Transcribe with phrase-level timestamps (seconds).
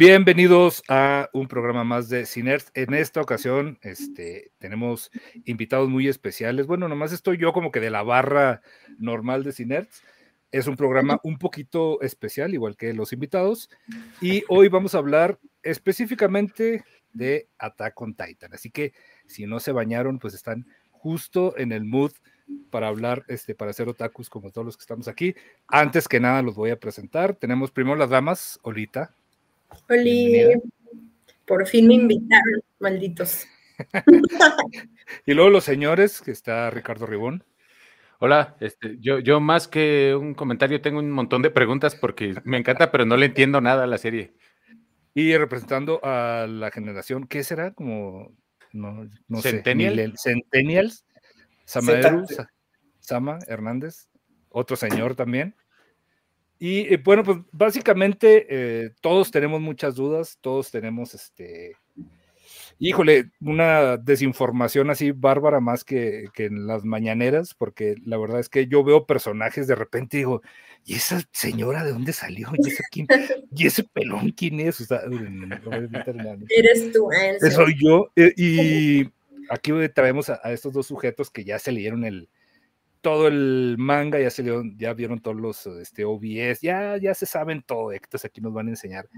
[0.00, 2.72] Bienvenidos a un programa más de Cinerts.
[2.72, 5.10] En esta ocasión este, tenemos
[5.44, 6.66] invitados muy especiales.
[6.66, 8.62] Bueno, nomás estoy yo como que de la barra
[8.96, 10.02] normal de Cinerts.
[10.52, 13.68] Es un programa un poquito especial, igual que los invitados.
[14.22, 16.82] Y hoy vamos a hablar específicamente
[17.12, 18.54] de Attack on Titan.
[18.54, 18.94] Así que
[19.26, 22.12] si no se bañaron, pues están justo en el mood
[22.70, 25.34] para hablar, este, para hacer otakus como todos los que estamos aquí.
[25.68, 27.34] Antes que nada los voy a presentar.
[27.34, 29.14] Tenemos primero las damas, Olita.
[29.88, 30.60] Hola,
[31.46, 33.46] por fin me invitaron, malditos.
[35.26, 37.44] y luego los señores, que está Ricardo Ribón.
[38.18, 42.58] Hola, este, yo, yo más que un comentario tengo un montón de preguntas porque me
[42.58, 44.34] encanta, pero no le entiendo nada a la serie.
[45.14, 47.72] Y representando a la generación, ¿qué será?
[47.72, 48.36] Como,
[48.72, 50.14] no, no Centennial.
[50.16, 51.04] sé, Centennials,
[51.64, 52.24] Sama,
[53.00, 54.08] Sama Hernández,
[54.50, 55.56] otro señor también.
[56.62, 61.74] Y eh, bueno, pues básicamente eh, todos tenemos muchas dudas, todos tenemos este,
[62.78, 68.66] híjole, una desinformación así bárbara más que, en las mañaneras, porque la verdad es que
[68.66, 70.42] yo veo personajes de repente y digo,
[70.84, 72.50] ¿y esa señora de dónde salió?
[73.56, 74.86] ¿Y, ese pelón quién es?
[76.50, 77.08] Eres tú,
[77.50, 78.12] Soy yo.
[78.16, 79.10] Eh, y
[79.48, 82.28] aquí traemos a estos dos sujetos que ya se leyeron el,
[83.00, 84.44] todo el manga, ya se
[84.76, 88.66] ya vieron todos los este, OBS, ya, ya se saben todo, entonces aquí nos van
[88.66, 89.08] a enseñar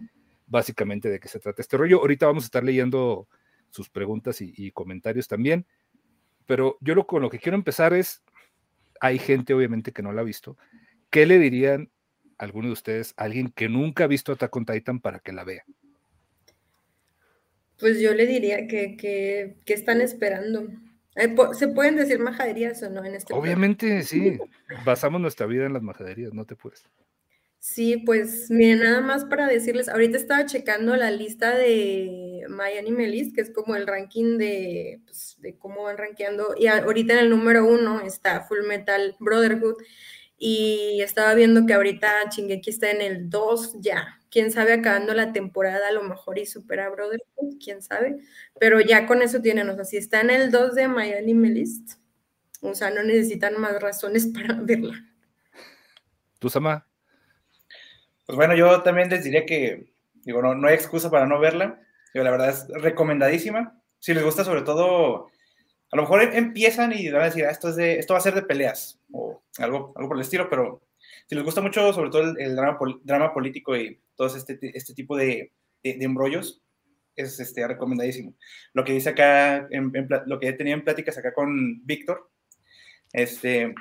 [0.46, 1.98] básicamente de qué se trata este rollo.
[1.98, 3.28] Ahorita vamos a estar leyendo
[3.70, 5.66] sus preguntas y, comentarios también,
[6.46, 8.22] pero yo lo, con lo que quiero empezar es,
[9.00, 10.56] hay gente obviamente que no la ha visto,
[11.10, 11.90] ¿qué le dirían
[12.38, 15.44] alguno de ustedes, a alguien que nunca ha visto Attack on Titan para que la
[15.44, 15.64] vea?
[17.78, 20.68] Pues yo le diría que, que, que están esperando.
[21.16, 24.38] Eh, ¿Se pueden decir majaderías o no en este Obviamente, sí.
[24.84, 26.84] Basamos nuestra vida en las majaderías, no te puedes.
[27.58, 32.44] Sí, pues miren, nada más para decirles, ahorita estaba checando la lista de
[32.76, 37.12] Anime List, que es como el ranking de, pues, de cómo van rankeando, y ahorita
[37.12, 39.76] en el número uno está Full Metal Brotherhood,
[40.36, 44.18] y estaba viendo que ahorita Chingeki está en el 2 ya.
[44.32, 48.16] Quién sabe, acabando la temporada a lo mejor y supera Brotherhood, quién sabe.
[48.58, 51.50] Pero ya con eso tienen, o sea, si está en el 2 de My Anime
[51.50, 51.98] List,
[52.62, 54.94] o sea, no necesitan más razones para verla.
[56.38, 56.86] ¿Tú, Sama?
[58.26, 59.92] Pues bueno, yo también les diría que,
[60.24, 61.80] digo, no, no hay excusa para no verla.
[62.14, 63.78] Digo, la verdad es recomendadísima.
[63.98, 65.28] Si les gusta sobre todo
[65.92, 68.22] a lo mejor empiezan y van a decir, ah, esto, es de, esto va a
[68.22, 70.80] ser de peleas o algo, algo por el estilo, pero
[71.32, 75.16] si les gusta mucho, sobre todo el, drama, drama, político y todo este, este tipo
[75.16, 75.50] de,
[75.82, 76.60] de, embrollos,
[77.16, 78.34] es este, recomendadísimo.
[78.74, 79.66] Lo que dice acá,
[80.26, 82.28] lo que he tenido en pláticas acá con Víctor,
[83.14, 83.74] este,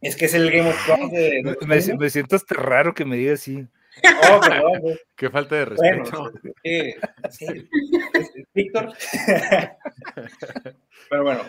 [0.00, 1.56] es que es el Game of Thrones de...
[1.98, 3.66] me, siento hasta raro que me diga así.
[4.32, 4.98] Oh, perdón.
[5.14, 6.32] Qué falta de respeto.
[7.28, 7.68] sí,
[8.54, 8.94] Víctor.
[11.10, 11.42] Pero bueno.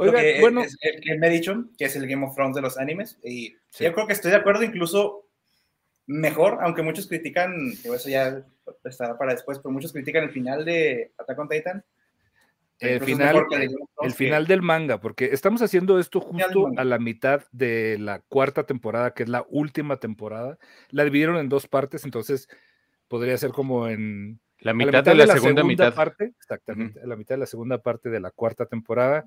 [0.00, 0.62] Oiga, bueno.
[0.62, 3.18] Es el que me he dicho, que es el Game of Thrones de los animes.
[3.22, 5.26] Y yo creo que estoy de acuerdo, incluso
[6.06, 8.44] mejor, aunque muchos critican, que eso ya
[8.84, 11.84] estará para después, pero muchos critican el final de Attack on Titan.
[12.80, 13.46] El final,
[14.00, 18.64] el final del manga, porque estamos haciendo esto justo a la mitad de la cuarta
[18.64, 20.58] temporada, que es la última temporada.
[20.88, 22.48] La dividieron en dos partes, entonces
[23.06, 25.94] podría ser como en la mitad, de, la segunda, mitad.
[25.94, 29.26] parte, exactamente, la mitad de la segunda parte de la cuarta temporada.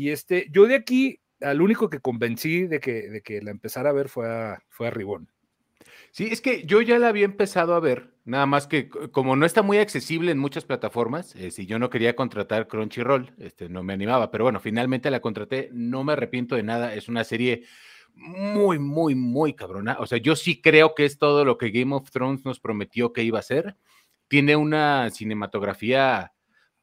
[0.00, 3.90] Y este, yo de aquí, al único que convencí de que, de que la empezara
[3.90, 5.28] a ver fue a, fue a Ribón.
[6.10, 9.44] Sí, es que yo ya la había empezado a ver, nada más que como no
[9.44, 13.82] está muy accesible en muchas plataformas, eh, si yo no quería contratar Crunchyroll, este, no
[13.82, 17.64] me animaba, pero bueno, finalmente la contraté, no me arrepiento de nada, es una serie
[18.14, 19.98] muy, muy, muy cabrona.
[20.00, 23.12] O sea, yo sí creo que es todo lo que Game of Thrones nos prometió
[23.12, 23.76] que iba a ser.
[24.28, 26.32] Tiene una cinematografía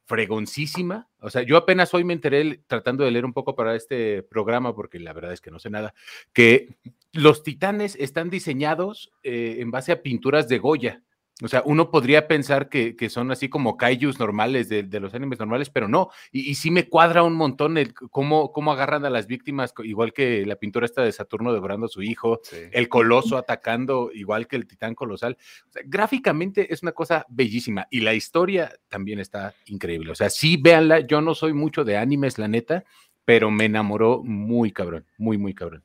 [0.07, 1.09] fregoncísima.
[1.19, 4.73] O sea, yo apenas hoy me enteré tratando de leer un poco para este programa,
[4.73, 5.93] porque la verdad es que no sé nada,
[6.33, 6.77] que
[7.11, 11.03] los titanes están diseñados eh, en base a pinturas de Goya.
[11.43, 15.69] O sea, uno podría pensar que, son así como kaijus normales de, los animes normales,
[15.69, 16.09] pero no.
[16.31, 20.45] Y, sí me cuadra un montón el cómo, cómo agarran a las víctimas, igual que
[20.47, 22.41] la pintura esta de Saturno devorando a su hijo,
[22.71, 25.37] el coloso atacando, igual que el titán colosal.
[25.85, 27.87] gráficamente es una cosa bellísima.
[27.91, 30.11] Y la historia también está increíble.
[30.11, 31.01] O sea, sí, véanla.
[31.01, 32.83] Yo no soy mucho de animes, la neta,
[33.25, 35.83] pero me enamoró muy cabrón, muy, muy cabrón.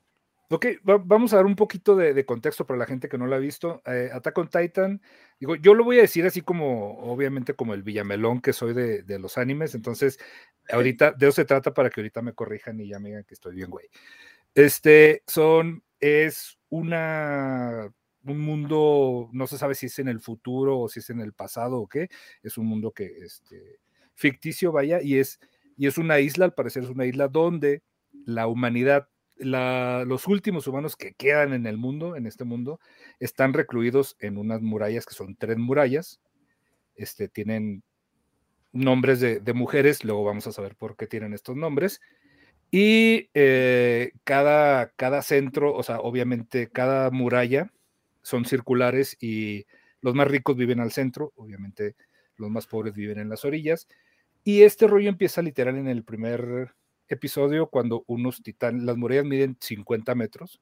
[0.53, 3.39] Ok, vamos a dar un poquito de, contexto para la gente que no lo ha
[3.39, 3.81] visto.
[3.87, 5.01] Eh, Attack on Titan,
[5.39, 9.19] digo, yo lo voy a decir así como, obviamente, como el Villamelón que soy de,
[9.19, 9.73] los animes.
[9.73, 10.19] Entonces,
[10.69, 13.33] ahorita de eso se trata para que ahorita me corrijan y ya me digan que
[13.33, 13.87] estoy bien, güey.
[14.53, 17.91] Este, son, es una
[18.25, 21.33] un mundo, no se sabe si es en el futuro o si es en el
[21.33, 22.09] pasado o qué,
[22.43, 23.79] es un mundo que, este,
[24.13, 25.39] ficticio, vaya, y es,
[25.77, 27.81] y es una isla, al parecer es una isla donde
[28.25, 29.09] la humanidad,
[29.43, 32.79] los últimos humanos que quedan en el mundo, en este mundo,
[33.19, 36.19] están recluidos en unas murallas que son tres murallas,
[36.95, 37.83] este, tienen
[38.71, 42.01] nombres de, mujeres, luego vamos a saber por qué tienen estos nombres,
[42.71, 47.71] y eh, cada, cada centro, o sea, obviamente cada muralla
[48.23, 49.67] son circulares y
[50.01, 51.95] los más ricos viven al centro, obviamente
[52.37, 53.87] los más pobres viven en las orillas.
[54.43, 56.73] Y este rollo empieza literal en el primer
[57.07, 60.61] episodio cuando unos titanes, las murallas miden 50 metros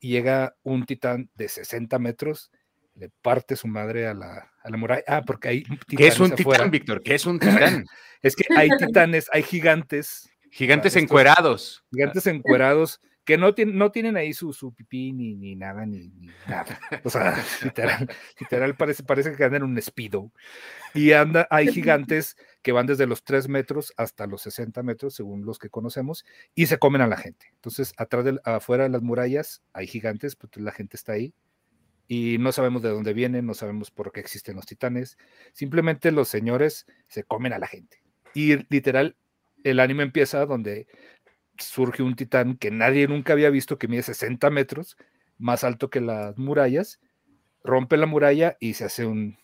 [0.00, 2.50] y llega un titán de 60 metros,
[2.94, 5.04] le parte su madre a la, a la muralla.
[5.06, 7.02] Ah, porque hay ¿Qué es un titán, Víctor?
[7.02, 7.86] ¿Qué es un titán?
[8.22, 10.28] es que hay titanes, hay gigantes.
[10.50, 11.84] Gigantes encuerados.
[11.90, 16.10] Gigantes encuerados que no, tienen, no tienen ahí su, su pipí ni, ni nada, ni,
[16.48, 16.80] nada.
[17.04, 18.08] O sea, literal,
[18.40, 20.32] literal parece, parece que andan en un espido.
[20.94, 25.44] Y anda, hay gigantes que van desde los 3 metros hasta los 60 metros, según
[25.44, 26.24] los que conocemos,
[26.54, 27.46] y se comen a la gente.
[27.54, 31.34] Entonces, atrás de, afuera de las murallas hay gigantes, pues la gente está ahí.
[32.08, 35.18] Y no sabemos de dónde vienen, no sabemos por qué existen los titanes.
[35.52, 38.02] Simplemente los señores se comen a la gente.
[38.34, 39.16] Y literal,
[39.64, 40.86] el anime empieza donde
[41.58, 44.96] surge un titán que nadie nunca había visto, que mide 60 metros,
[45.38, 47.00] más alto que las murallas,
[47.64, 49.38] rompe la muralla y se hace un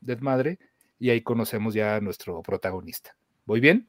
[0.00, 0.58] desmadre,
[1.02, 3.16] y ahí conocemos ya a nuestro protagonista.
[3.44, 3.88] ¿Voy bien?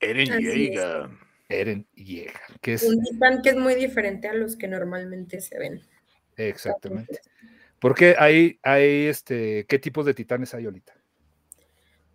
[0.00, 1.08] Eren Yeager.
[1.48, 2.82] Eren Yeager, que es...
[2.82, 5.80] Un titán que es muy diferente a los que normalmente se ven.
[6.36, 7.20] Exactamente.
[7.78, 10.92] Porque hay, hay este, ¿qué tipos de titanes hay ahorita?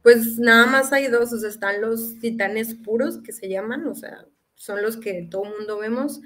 [0.04, 3.96] Pues nada más hay dos, o sea, están los titanes puros que se llaman, o
[3.96, 4.26] sea,
[4.56, 6.20] son los que todo el mundo vemos,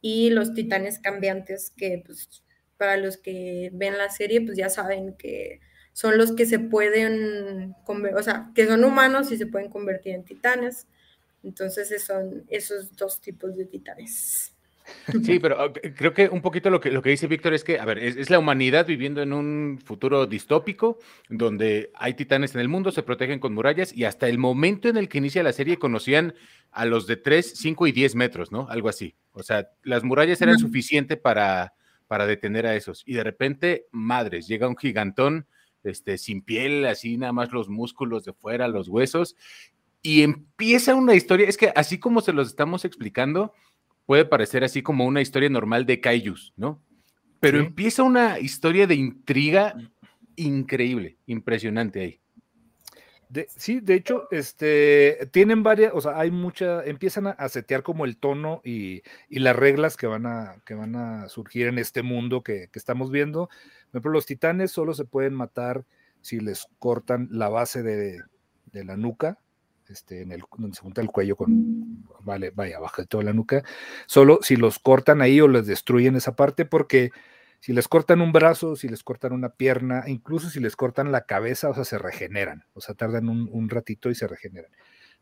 [0.00, 2.42] y los titanes cambiantes, que pues,
[2.76, 5.60] para los que ven la serie, pues ya saben que
[5.96, 10.24] son los que se pueden, o sea, que son humanos y se pueden convertir en
[10.24, 10.86] titanes.
[11.42, 14.54] Entonces son esos dos tipos de titanes.
[15.24, 17.86] Sí, pero creo que un poquito lo que, lo que dice Víctor es que, a
[17.86, 20.98] ver, es, la humanidad viviendo en un futuro distópico
[21.30, 24.98] donde hay titanes en el mundo, se protegen con murallas y hasta el momento en
[24.98, 26.34] el que inicia la serie conocían
[26.72, 28.68] a los de 3, 5 y 10 metros, ¿no?
[28.68, 29.16] Algo así.
[29.32, 31.72] O sea, las murallas eran suficientes para,
[32.06, 33.02] para detener a esos.
[33.06, 35.46] Y de repente, madres, llega un gigantón
[35.86, 39.36] este, sin piel, así nada más los músculos de fuera, los huesos.
[40.02, 43.52] Y empieza una historia, es que así como se los estamos explicando,
[44.06, 46.80] puede parecer así como una historia normal de Kaijus, ¿no?
[47.40, 49.74] Pero empieza una historia de intriga
[50.36, 52.20] increíble, impresionante ahí.
[53.56, 58.16] sí, de hecho, este, tienen varias, o sea, hay mucha, empiezan a, setear como el
[58.16, 62.70] tono y, las reglas que van, a, que van a surgir en este mundo que,
[62.74, 63.48] estamos viendo.
[63.96, 65.84] Por ejemplo, los titanes solo se pueden matar
[66.20, 68.20] si les cortan la base de,
[68.72, 69.38] de la nuca,
[69.88, 73.32] este, en el, donde se junta el cuello con, vale, vaya, abajo de toda la
[73.32, 73.62] nuca,
[74.06, 77.10] solo si los cortan ahí o les destruyen esa parte, porque
[77.60, 81.22] si les cortan un brazo, si les cortan una pierna, incluso si les cortan la
[81.22, 84.70] cabeza, o sea, se regeneran, o sea, tardan un, ratito y se regeneran.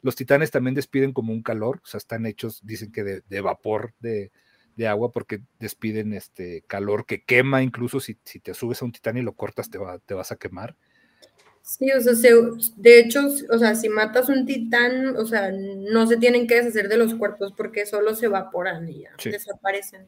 [0.02, 3.94] Los titanes también despiden como un calor, o sea, están hechos, dicen que de, vapor
[4.00, 4.32] de,
[4.82, 9.16] agua, porque despiden este calor que quema, incluso si, si, te subes a un titán
[9.16, 10.76] y lo cortas, te, va, te vas a quemar.
[11.62, 12.12] Sí, o sea,
[12.76, 13.20] de hecho,
[13.50, 17.14] o sea, si matas un titán, o sea, no se tienen que deshacer de los
[17.14, 20.06] cuerpos porque solo se evaporan y ya desaparecen.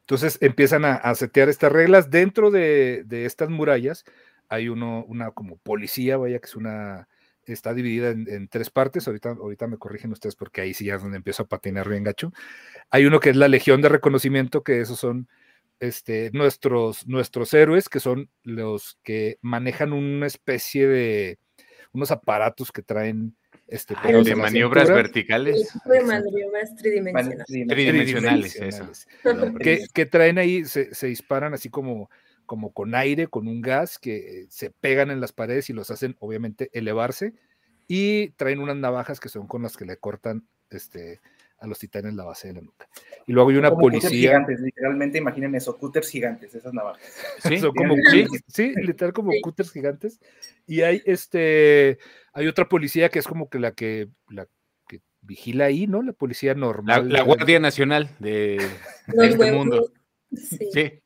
[0.00, 2.10] Entonces empiezan a, setear estas reglas.
[2.10, 4.04] Dentro de, estas murallas
[4.48, 7.08] hay uno, una como policía, vaya, que es una,
[7.52, 9.06] está dividida en, tres partes.
[9.06, 12.04] Ahorita, ahorita me corrigen ustedes porque ahí sí ya es donde empiezo a patinar bien
[12.04, 12.32] gacho.
[12.90, 15.28] Hay uno que es la Legión de Reconocimiento, que esos son
[15.80, 21.38] este, nuestros, nuestros héroes, que son los que manejan una especie de
[21.92, 23.36] unos aparatos que traen
[23.68, 25.68] este, ah, de maniobras verticales.
[25.84, 27.46] De maniobras tridimensionales.
[27.68, 28.90] Tridimensionales, eso.
[29.92, 32.10] que, traen ahí, se, disparan así como,
[32.48, 36.16] como con aire, con un gas, que se pegan en las paredes y los hacen
[36.18, 37.34] obviamente elevarse.
[37.86, 41.20] Y traen unas navajas que son con las que le cortan este,
[41.58, 42.88] a los titanes la base de la nuca.
[43.26, 44.10] Y luego hay una policía.
[44.10, 47.02] Gigantes, literalmente imaginen eso, cutters gigantes, esas navajas.
[47.42, 47.94] Sí, como,
[48.48, 50.20] sí, literal como cutters gigantes.
[50.66, 51.98] Y hay este,
[52.32, 54.46] hay otra policía que es como que la que, la
[54.86, 56.02] que vigila ahí, ¿no?
[56.02, 57.08] La policía normal.
[57.10, 58.56] La, Guardia Nacional de,
[59.06, 59.92] este mundo.
[60.32, 61.00] Sí.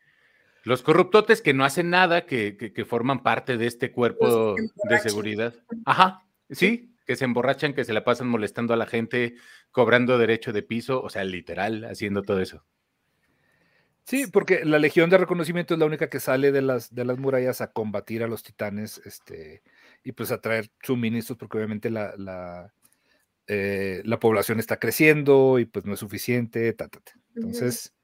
[0.65, 4.55] Los corruptotes que no hacen nada, que, que forman parte de este cuerpo
[4.89, 5.55] de seguridad.
[5.85, 9.35] Ajá, sí, que se emborrachan, que se la pasan molestando a la gente,
[9.71, 12.65] cobrando derecho de piso, o sea, literal, haciendo todo eso.
[14.05, 17.19] Sí, porque la Legión de Reconocimiento es la única que sale de las, de las
[17.19, 19.63] murallas a combatir a los titanes este,
[20.03, 22.75] y pues a traer suministros, porque obviamente la, la,
[23.47, 26.77] eh, la población está creciendo y pues no es suficiente.
[27.37, 27.95] Entonces,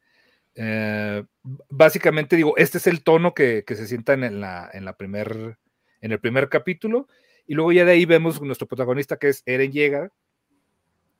[0.61, 1.25] eh,
[1.69, 5.57] básicamente digo, este es el tono que, que se sienta en, la, en, la primer,
[6.01, 7.07] en el primer capítulo.
[7.47, 10.11] Y luego ya de ahí vemos nuestro protagonista que es Eren Yeager,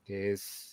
[0.03, 0.69] que es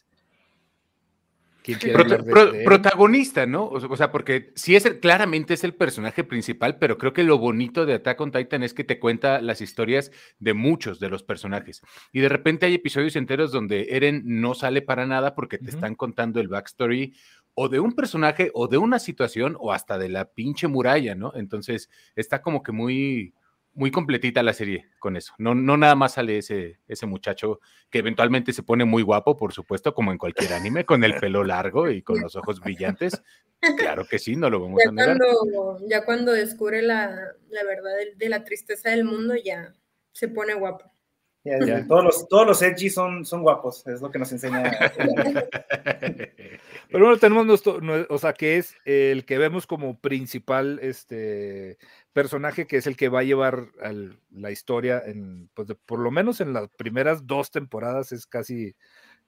[2.65, 3.67] protagonista, ¿no?
[3.67, 7.87] O, sea, porque sí es claramente es el personaje principal, pero creo que lo bonito
[7.87, 11.83] de Attack on Titan es que te cuenta las historias de muchos de los personajes.
[12.13, 15.95] Y de repente hay episodios enteros donde Eren no sale para nada porque te están
[15.95, 17.15] contando el backstory
[17.59, 21.33] o de un personaje o de una situación o hasta de la pinche muralla, ¿no?
[21.35, 23.35] Entonces está como que muy
[23.77, 25.35] muy completita la serie con eso.
[25.37, 27.61] No, no nada más sale ese, ese muchacho
[27.91, 31.45] que eventualmente se pone muy guapo, por supuesto, como en cualquier anime, con el pelo
[31.45, 33.23] largo y con los ojos brillantes.
[33.79, 35.19] Claro que sí, no lo vamos a negar.
[35.89, 39.75] ya cuando descubre la, verdad de, la tristeza del mundo, ya
[40.13, 40.91] se pone guapo.
[41.87, 44.65] Todos los, todos los edgy son, son guapos, es lo que nos enseña.
[46.91, 51.79] Pero bueno, tenemos nuestro, o sea, que es el que vemos como principal este,
[52.13, 53.69] personaje, que es el que va a llevar
[54.31, 58.75] la historia, en, pues por lo menos en las primeras dos temporadas es casi,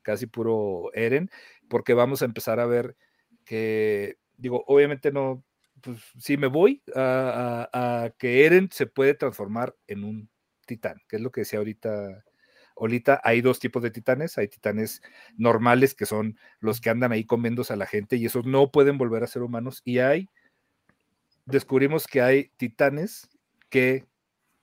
[0.03, 1.31] casi puro Eren,
[1.69, 2.97] porque vamos a empezar a ver
[3.45, 5.45] que, digo, obviamente no,
[5.81, 10.31] pues si me voy a, a que Eren se puede transformar en un
[10.69, 12.25] titán, que es lo que decía ahorita
[12.81, 15.03] ahorita hay dos tipos de titanes, hay titanes
[15.37, 18.99] normales que son los que andan ahí comiéndose a la gente y esos no pueden
[18.99, 20.29] volver a ser humanos y hay,
[21.45, 23.29] descubrimos que hay titanes
[23.69, 24.07] que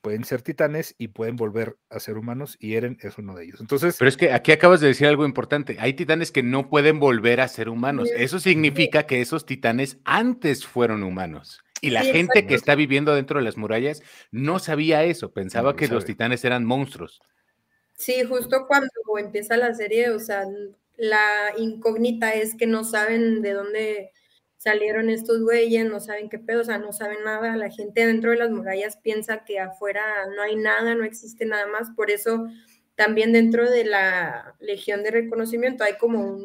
[0.02, 3.60] pueden ser titanes y pueden volver a ser humanos y Eren es uno de ellos.
[3.60, 5.78] Entonces, pero es que aquí acabas de decir algo importante.
[5.80, 8.10] Hay titanes que no pueden volver a ser humanos.
[8.16, 11.65] Eso significa que esos titanes antes fueron humanos.
[11.82, 14.02] Y la gente que está viviendo dentro de las murallas
[14.32, 17.22] no sabía eso, pensaba que los titanes eran monstruos.
[17.96, 20.46] Sí, justo cuando empieza la serie, o sea,
[20.98, 24.12] la incógnita es que no saben de dónde
[24.58, 27.56] salieron estos güeyes, no saben qué pedo, o sea, no saben nada.
[27.56, 30.02] La gente dentro de las murallas piensa que afuera
[30.36, 31.92] no hay nada, no existe nada más.
[31.96, 32.48] Por eso
[32.96, 36.38] también dentro de la Legión de Reconocimiento hay como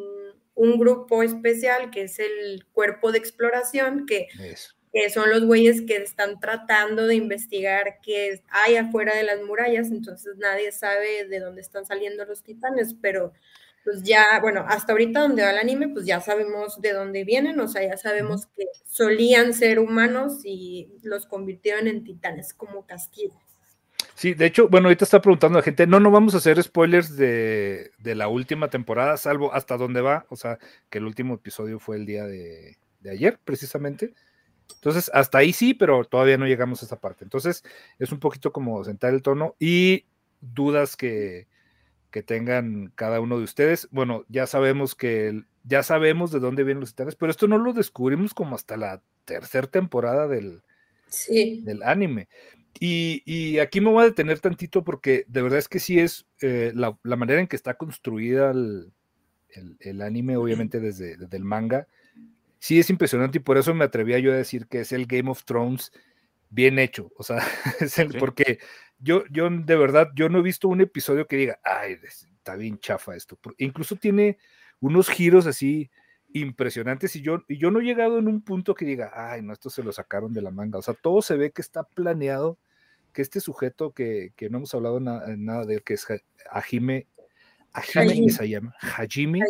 [0.54, 4.28] un, grupo especial que es el cuerpo de exploración que
[4.92, 9.90] que son los güeyes que están tratando de investigar qué hay afuera de las murallas,
[9.90, 13.32] entonces nadie sabe de dónde están saliendo los titanes, pero
[13.84, 17.58] pues ya, bueno, hasta ahorita donde va el anime, pues ya sabemos de dónde vienen,
[17.60, 23.40] o sea, ya sabemos que solían ser humanos y los convirtieron en titanes como castigo.
[24.14, 27.16] Sí, de hecho, bueno, ahorita está preguntando la gente, no, no vamos a hacer spoilers
[27.16, 30.58] de, de la última temporada, salvo hasta dónde va, o sea,
[30.90, 34.12] que el último episodio fue el día de, de ayer, precisamente.
[34.74, 37.24] Entonces, hasta ahí sí, pero todavía no llegamos a esa parte.
[37.24, 37.64] Entonces,
[37.98, 40.06] es un poquito como sentar el tono y
[40.40, 41.46] dudas que,
[42.10, 43.88] que tengan cada uno de ustedes.
[43.90, 47.72] Bueno, ya sabemos que ya sabemos de dónde vienen los titanes, pero esto no lo
[47.72, 50.62] descubrimos como hasta la tercera temporada del,
[51.28, 52.28] del anime.
[52.78, 56.72] Y, aquí me voy a detener tantito porque de verdad es que sí es eh,
[56.74, 58.92] la, manera en que está construida el,
[59.80, 61.88] el, anime, obviamente desde, desde, el manga,
[62.60, 65.30] sí es impresionante y por eso me atrevía yo a decir que es el Game
[65.30, 65.90] of Thrones
[66.50, 67.38] bien hecho, o sea,
[67.80, 68.58] es el, porque
[68.98, 72.78] yo, yo de verdad, yo no he visto un episodio que diga, ay, está bien
[72.78, 74.38] chafa esto, incluso tiene
[74.78, 75.90] unos giros así
[76.32, 79.52] impresionantes y yo, y yo no he llegado en un punto que diga, ay, no,
[79.52, 82.58] esto se lo sacaron de la manga, o sea, todo se ve que está planeado,
[83.12, 86.06] que este sujeto que, que no hemos hablado nada de él, que es
[86.50, 87.08] Hajime,
[87.72, 89.40] Hajime, se llama, Hajime,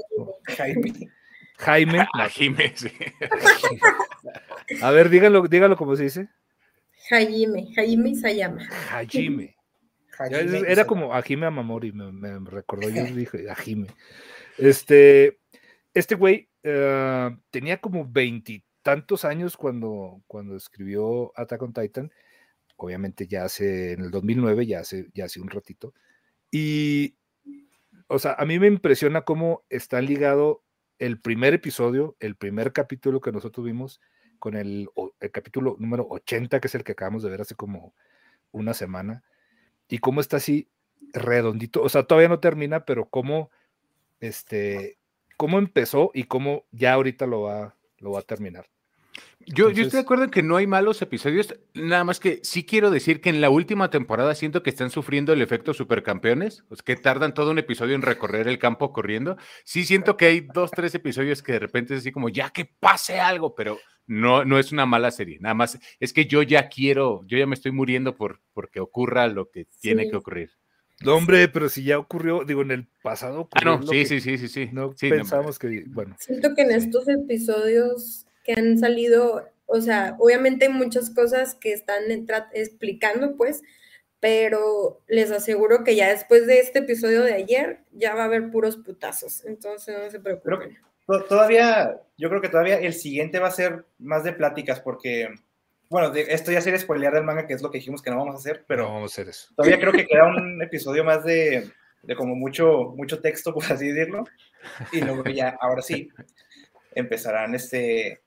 [0.47, 1.11] Hajime.
[1.61, 2.07] Jaime.
[2.14, 2.90] A, Jaime, sí.
[4.83, 6.29] A ver, dígalo, dígalo como se dice.
[7.09, 8.67] Jaime, Jaime Sayama.
[8.69, 9.57] Jaime.
[10.29, 13.88] Era como Ajime Amamori, me, me recordó, yo dije Ajime.
[14.59, 15.38] Este,
[15.95, 22.12] este güey uh, tenía como veintitantos años cuando, cuando escribió Attack on Titan.
[22.76, 25.95] Obviamente ya hace, en el 2009, ya hace, ya hace un ratito.
[26.50, 27.17] Y,
[28.07, 30.62] o sea, a mí me impresiona cómo está ligado
[31.00, 34.00] el primer episodio, el primer capítulo que nosotros vimos,
[34.38, 34.88] con el,
[35.33, 37.95] capítulo número 80, que es el que acabamos de ver hace como
[38.52, 39.25] una semana,
[39.88, 40.69] y cómo está así
[41.12, 43.50] redondito, o sea, todavía no termina, pero cómo,
[44.21, 44.99] este,
[45.37, 48.69] cómo empezó y cómo ya ahorita lo va, lo va a terminar.
[49.47, 52.90] Yo, estoy de acuerdo en que no hay malos episodios, nada más que sí quiero
[52.90, 56.95] decir que en la última temporada siento que están sufriendo el efecto supercampeones, pues que
[56.95, 59.38] tardan todo un episodio en recorrer el campo corriendo.
[59.64, 62.64] Sí siento que hay dos, tres episodios que de repente es así como, ya que
[62.64, 66.69] pase algo, pero no, no es una mala serie, nada más es que yo ya
[66.69, 70.50] quiero, yo ya me estoy muriendo por porque ocurra lo que tiene que ocurrir.
[71.02, 73.49] No, hombre, pero si ya ocurrió, digo, en el pasado.
[73.52, 74.69] Ah, no, sí, sí, sí, sí, sí.
[74.71, 76.14] No pensamos que, bueno.
[76.19, 81.73] Siento que en estos episodios que han salido, o sea, obviamente hay muchas cosas que
[81.73, 82.03] están
[82.53, 83.63] explicando, pues,
[84.21, 88.51] pero les aseguro que ya después de este episodio de ayer ya va a haber
[88.51, 90.79] puros putazos, entonces no se preocupen.
[91.29, 95.29] todavía, yo creo que todavía el siguiente va a ser más de pláticas porque,
[95.89, 98.35] bueno, esto ya sería spoilear del manga, que es lo que dijimos que no vamos
[98.35, 99.53] a hacer, pero vamos a hacer eso.
[99.57, 101.71] Todavía creo que queda un episodio más de,
[102.03, 104.25] de como mucho, mucho texto, por así decirlo,
[104.93, 106.11] y luego ya, ahora sí,
[106.95, 108.21] empezarán este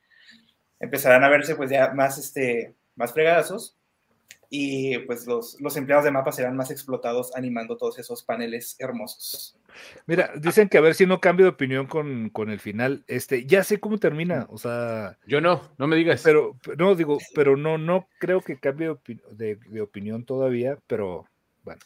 [0.84, 3.78] empezarán a verse pues ya más, este, más fregadazos
[4.50, 9.58] y pues los, los empleados de mapa serán más explotados animando todos esos paneles hermosos.
[10.06, 13.04] Mira, dicen que a ver si no cambio de opinión con, con, el final.
[13.08, 15.18] Este, ya sé cómo termina, o sea.
[15.26, 16.22] Yo no, no me digas.
[16.24, 18.96] Pero, no, digo, pero no, no creo que cambie
[19.32, 21.26] de, de opinión todavía, pero
[21.64, 21.82] bueno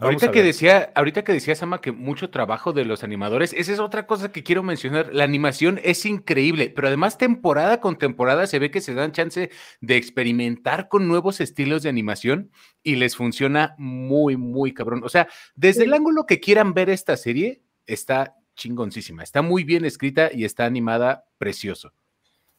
[0.00, 3.78] ahorita, que decía, ahorita que decía Sama que mucho trabajo de los animadores, esa es
[3.78, 5.12] otra cosa que quiero mencionar.
[5.12, 9.50] La animación es increíble, pero además temporada con temporada se ve que se dan chance
[9.80, 12.50] de experimentar con nuevos estilos de animación
[12.82, 15.02] y les funciona muy, muy cabrón.
[15.04, 19.84] O sea, desde el ángulo que quieran ver esta serie, está chingoncísima, está muy bien
[19.84, 21.92] escrita y está animada precioso.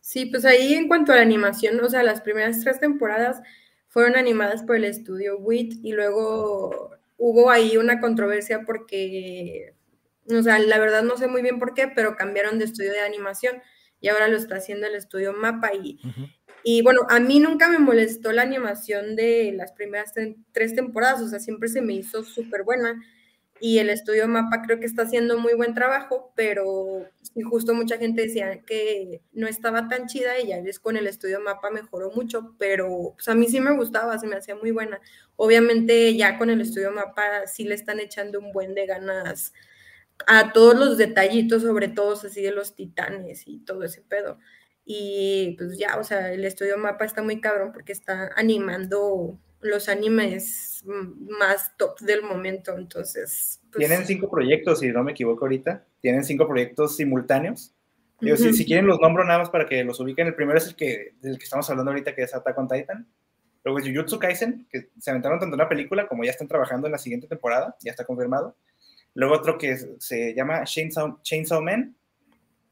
[0.02, 3.42] Sí, pues ahí en cuanto a la animación, o sea, las primeras tres temporadas
[3.88, 6.92] fueron animadas por el estudio WIT y luego
[7.26, 9.76] hubo ahí una controversia porque,
[10.30, 13.00] o sea, la verdad no sé muy bien por qué, pero cambiaron de estudio de
[13.00, 13.62] animación
[14.02, 16.02] y ahora lo está haciendo el estudio Mapa y,
[16.66, 20.14] y bueno, a mí nunca me molestó la animación de las primeras
[20.52, 23.02] tres temporadas, o sea, siempre se me hizo súper buena
[23.62, 27.98] y el estudio Mapa creo que está haciendo muy buen trabajo, pero y justo mucha
[27.98, 32.12] gente decía que no estaba tan chida y ya ves con el estudio Mapa mejoró
[32.12, 35.00] mucho, pero a mí sí me gustaba, se me hacía muy buena.
[35.36, 39.54] Obviamente ya con el estudio Mapa sí le están echando un buen de ganas
[40.28, 44.38] a todos los detallitos, sobre todo así de los titanes y todo ese pedo.
[44.86, 49.90] Y pues ya, o sea, el estudio Mapa está muy cabrón porque está animando los
[49.90, 53.62] animes más top del momento, entonces...
[53.72, 57.74] Pues Tienen cinco proyectos, si no me equivoco ahorita, tienen cinco proyectos simultáneos.
[58.20, 60.76] si, si, quieren los nombro nada más para que los ubiquen, el primero es el
[60.76, 63.08] que, del que estamos hablando ahorita, que es Attack on Titan.
[63.64, 66.92] Luego es Jujutsu Kaisen, que se aventaron tanto una película como ya están trabajando en
[66.92, 68.58] la siguiente temporada, ya está confirmado.
[69.14, 71.96] Luego otro que se llama Chainsaw, Chainsaw Man.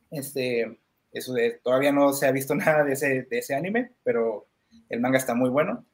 [0.10, 0.80] Este,
[1.12, 4.48] eso de, todavía no se ha visto nada de ese, de ese anime, pero
[4.90, 5.86] el manga está muy bueno.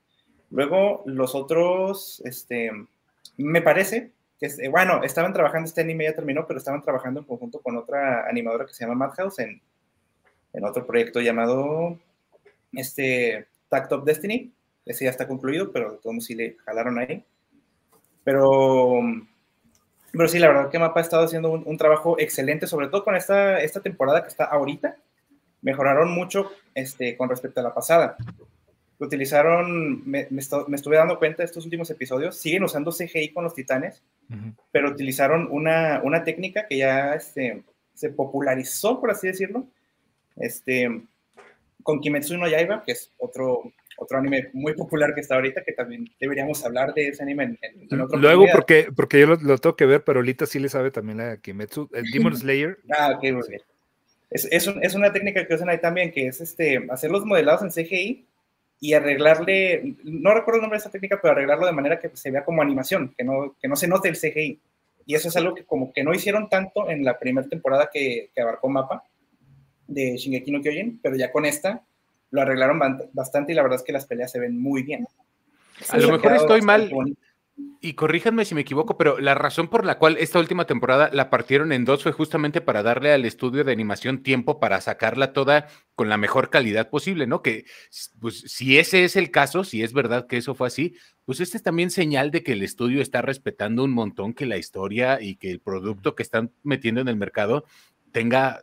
[0.49, 2.71] Luego los otros, este,
[3.37, 7.25] me parece que, eh, bueno, estaban trabajando, este anime ya terminó, pero estaban trabajando en
[7.25, 9.61] conjunto con otra animadora que se llama Madhouse en,
[10.63, 11.99] otro proyecto llamado,
[12.73, 14.51] este, Tact Destiny.
[14.85, 17.23] Ese ya está concluido, pero todos sí le jalaron ahí.
[18.23, 19.01] Pero,
[20.11, 23.03] pero sí, la verdad que Mapa ha estado haciendo un, un, trabajo excelente, sobre todo
[23.03, 24.97] con esta, esta temporada que está ahorita.
[25.61, 28.17] Mejoraron mucho este, con respecto a la pasada
[28.99, 33.53] utilizaron, me, me, estuve dando cuenta de estos últimos episodios, siguen usando CGI con los
[33.53, 34.01] titanes,
[34.71, 39.67] pero utilizaron una, una, técnica que ya este, se popularizó, por así decirlo,
[40.35, 41.01] este,
[41.83, 45.73] con Kimetsu no Yaiba, que es otro, otro anime muy popular que está ahorita, que
[45.73, 49.85] también deberíamos hablar de ese anime en, otro Luego, porque, porque yo lo, tengo que
[49.85, 52.79] ver, pero ahorita sí le sabe también a Kimetsu, el Demon Slayer.
[52.97, 53.23] Ah, ok,
[54.31, 57.61] Es, es, es, una técnica que usan ahí también, que es este, hacer los modelados
[57.61, 58.27] en CGI
[58.79, 62.31] y arreglarle, no recuerdo el nombre de esa técnica, pero arreglarlo de manera que se
[62.31, 64.59] vea como animación, que no, que no se note el CGI.
[65.05, 68.29] Y eso es algo que como que no hicieron tanto en la primera temporada que,
[68.35, 69.03] que abarcó Mapa
[69.87, 71.81] de Shingeki no Kyojin, pero ya con esta
[72.29, 72.79] lo arreglaron
[73.13, 75.07] bastante y la verdad es que las peleas se ven muy bien.
[75.89, 76.91] A lo mejor estoy mal,
[77.79, 81.29] y corríjanme si me equivoco, pero la razón por la cual esta última temporada la
[81.29, 85.67] partieron en dos fue justamente para darle al estudio de animación tiempo para sacarla toda
[85.95, 87.41] con la mejor calidad posible, ¿no?
[87.41, 87.65] Que
[88.19, 91.57] pues si ese es el caso, si es verdad que eso fue así, pues este
[91.57, 95.35] es también señal de que el estudio está respetando un montón que la historia y
[95.35, 97.65] que el producto que están metiendo en el mercado
[98.11, 98.61] tenga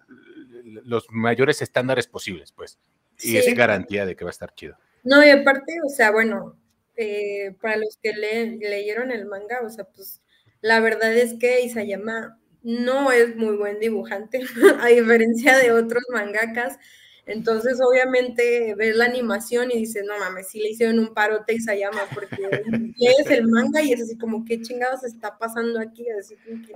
[0.85, 2.79] los mayores estándares posibles, pues.
[3.21, 4.77] Y es garantía de que va a estar chido.
[5.05, 6.57] No, y aparte, o sea, bueno,
[6.97, 10.23] eh, para los que leyeron el manga, o sea, pues
[10.61, 14.41] la verdad es que Isayama no es muy buen dibujante,
[14.81, 16.79] a diferencia de otros mangakas.
[17.27, 21.79] Entonces, obviamente, ves la animación y dices, no mames, sí le hicieron un parote se
[21.79, 22.37] llama, porque
[22.97, 26.07] lees el manga y es así como, ¿qué chingados está pasando aquí?
[26.11, 26.75] Así que,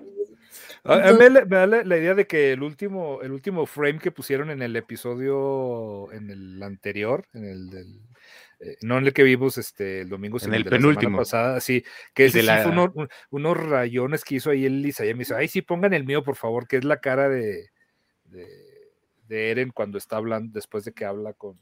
[0.85, 4.51] a, mí me, da la, idea de que el último, el último frame que pusieron
[4.51, 8.01] en el episodio, en el anterior, en el del
[8.61, 11.19] eh, no en el que vimos este, el domingo, sino en el penúltimo.
[11.19, 12.67] pasada, sí, que es de la...
[13.31, 16.25] unos rayones que hizo ahí el Lisa y me dice, ay, sí, pongan el mío,
[16.25, 17.71] por favor, que es la cara de,
[18.25, 21.57] de, Eren cuando está hablando, después de que habla con,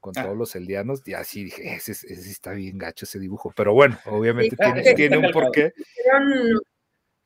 [0.00, 0.22] con ah.
[0.22, 3.98] todos los eldianos, y así dije, ese, ese, está bien gacho ese dibujo, pero bueno,
[4.06, 5.74] obviamente tiene, tiene un porqué.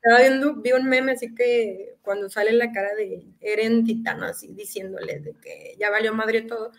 [0.02, 4.48] Estaba viendo, vi un meme así que cuando sale la cara de Eren Titano, así
[4.48, 6.72] diciéndole de que ya valió madre todo.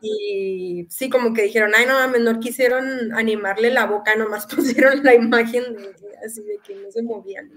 [0.00, 5.14] Y sí, como que dijeron, ay, no menor quisieron animarle la boca, nomás pusieron la
[5.14, 5.94] imagen de,
[6.24, 7.50] así de que no se movían.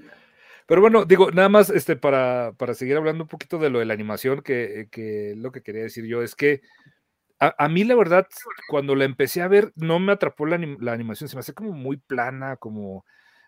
[0.68, 3.86] Pero bueno, digo, nada más este, para, para seguir hablando un poquito de lo de
[3.86, 6.62] la animación, que, que lo que quería decir yo es que
[7.40, 8.28] a, a, mí la verdad,
[8.70, 11.72] cuando la empecé a ver, no me atrapó la, la animación, se me hace como
[11.72, 13.06] muy plana, como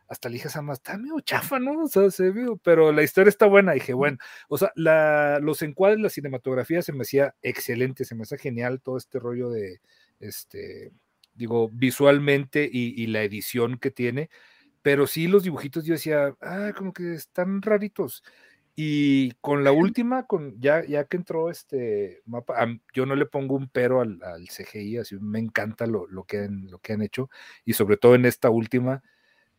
[0.07, 1.83] hasta le dije a está medio chafa, ¿no?
[1.83, 3.73] O sea, se vio, pero la historia está buena.
[3.73, 4.17] dije, bueno,
[4.47, 8.81] o sea, la, los encuadres, la cinematografía se me hacía excelente, se me hacía genial
[8.81, 9.81] todo este rollo de,
[10.19, 10.91] este,
[11.33, 14.29] digo, visualmente y, y la edición que tiene,
[14.81, 18.23] pero sí los dibujitos yo decía, ah, como que están raritos.
[18.79, 23.55] Y con la última, con ya, ya que entró este mapa, yo no le pongo
[23.55, 27.01] un pero al, al CGI, así me encanta lo, lo, que han, lo que han
[27.01, 27.27] hecho,
[27.65, 29.01] y sobre todo en esta última,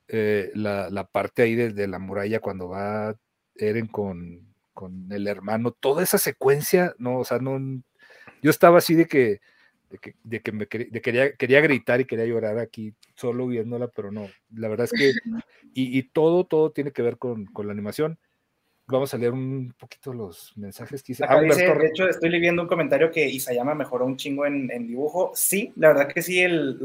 [0.09, 3.14] eh, la, parte ahí de, la muralla cuando va
[3.55, 4.47] Eren con,
[5.11, 7.59] el hermano, toda esa secuencia, no, o sea, no,
[8.42, 9.40] yo estaba así de que,
[10.23, 14.68] de que, me quería, quería gritar y quería llorar aquí solo viéndola, pero no, la
[14.68, 15.12] verdad es que,
[15.75, 18.18] y, todo, todo tiene que ver con, la animación.
[18.87, 21.25] Vamos a leer un poquito los mensajes que hice.
[21.29, 25.33] Ah, de hecho, estoy leyendo un comentario que Isayama mejoró un chingo en, dibujo.
[25.35, 26.79] Sí, la verdad que sí, el,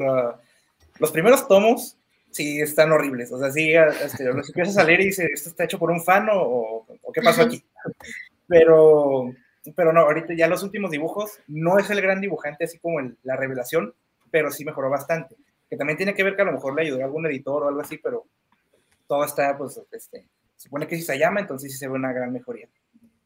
[1.00, 1.98] los primeros tomos
[2.34, 3.32] sí están horribles.
[3.32, 6.04] O sea, sí, este, los empiezas a leer y dices, ¿esto está hecho por un
[6.04, 7.64] fan o, qué pasó aquí?
[8.46, 9.34] Pero,
[9.74, 13.38] pero no, ahorita ya los últimos dibujos, no es el gran dibujante así como la
[13.38, 13.96] revelación,
[14.30, 15.38] pero sí mejoró bastante.
[15.70, 17.68] Que también tiene que ver que a lo mejor le ayudó a algún editor o
[17.70, 18.26] algo así, pero
[19.08, 22.34] todo está, pues, este, supone que si se llama, entonces sí se ve una gran
[22.34, 22.68] mejoría.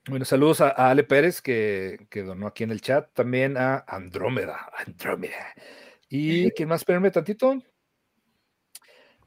[0.08, 4.70] Bueno, saludos a, Ale Pérez que, que, donó aquí en el chat, también a Andrómeda,
[4.86, 5.54] Andrómeda.
[6.10, 6.82] ¿Y quién más?
[6.82, 7.58] Espérenme tantito.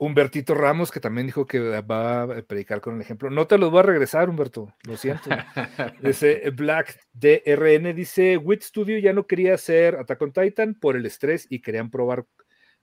[0.01, 3.29] Humbertito Ramos, que también dijo que va a predicar con el ejemplo.
[3.29, 5.29] No te los voy a regresar, Humberto, lo siento.
[6.03, 11.05] Dice Black DRN, dice, Wit Studio ya no quería hacer Attack on Titan por el
[11.05, 12.25] estrés y querían probar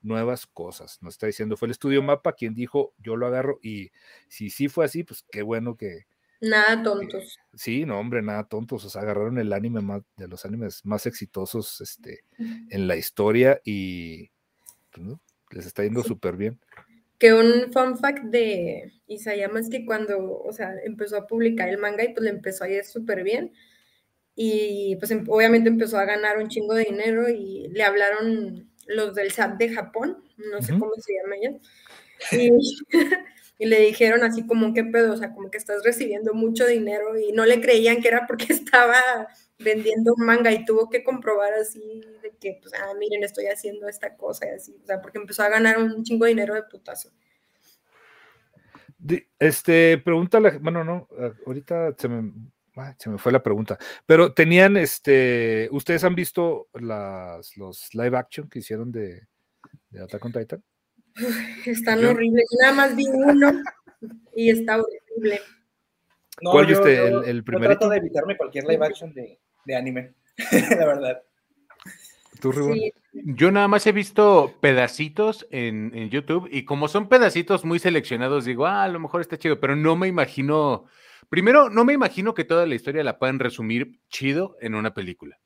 [0.04, 1.00] nuevas cosas.
[1.02, 3.90] Nos está diciendo, fue el estudio Mapa quien dijo, yo lo agarro y
[4.28, 6.06] si sí fue así, pues qué bueno que...
[6.40, 7.40] Nada tontos.
[7.56, 8.86] sí, no, hombre, nada tontos.
[8.86, 13.60] O sea, agarraron el anime más, de los animes más exitosos este, en la historia
[13.66, 14.30] y
[14.92, 15.18] pues,
[15.50, 16.60] les está yendo súper bien.
[17.18, 21.78] Que un fun fact de Isayama es que cuando, o sea, empezó a publicar el
[21.80, 23.54] manga y pues le empezó a ir súper bien.
[24.36, 29.16] Y pues em, obviamente empezó a ganar un chingo de dinero y le hablaron los
[29.16, 31.58] del SAT de Japón, no sé cómo se llama ella,
[32.32, 32.52] y,
[33.60, 35.14] y, le dijeron así como, ¿qué pedo?
[35.14, 38.46] O sea, como que estás recibiendo mucho dinero y no le creían que era porque
[38.54, 38.96] estaba
[39.60, 44.16] vendiendo manga y tuvo que comprobar así de que, pues, ah, miren, estoy haciendo esta
[44.16, 47.10] cosa y así, o sea, porque empezó a ganar un chingo de dinero de putazo.
[49.40, 52.32] Este, pregúntale, bueno, no, ah, ahorita se me,
[53.00, 58.50] se me fue la pregunta, pero tenían, este, ¿ustedes han visto las, los live action
[58.50, 59.28] que hicieron de,
[59.90, 60.64] de Attack on Titan?
[61.66, 63.52] están horribles, nada más vi uno
[64.36, 65.42] y está horrible.
[66.40, 67.08] ¿Cuál viste?
[67.08, 67.72] ¿El, el primero?
[67.72, 70.14] trato de evitarme cualquier live action de, de anime,
[70.52, 71.22] la verdad.
[73.14, 78.46] Yo nada más he visto pedacitos en, en, YouTube y como son pedacitos muy seleccionados,
[78.46, 80.86] digo, ah, a lo mejor está chido, pero no me imagino,
[81.30, 85.40] primero, no me imagino que toda la historia la puedan resumir chido en una película.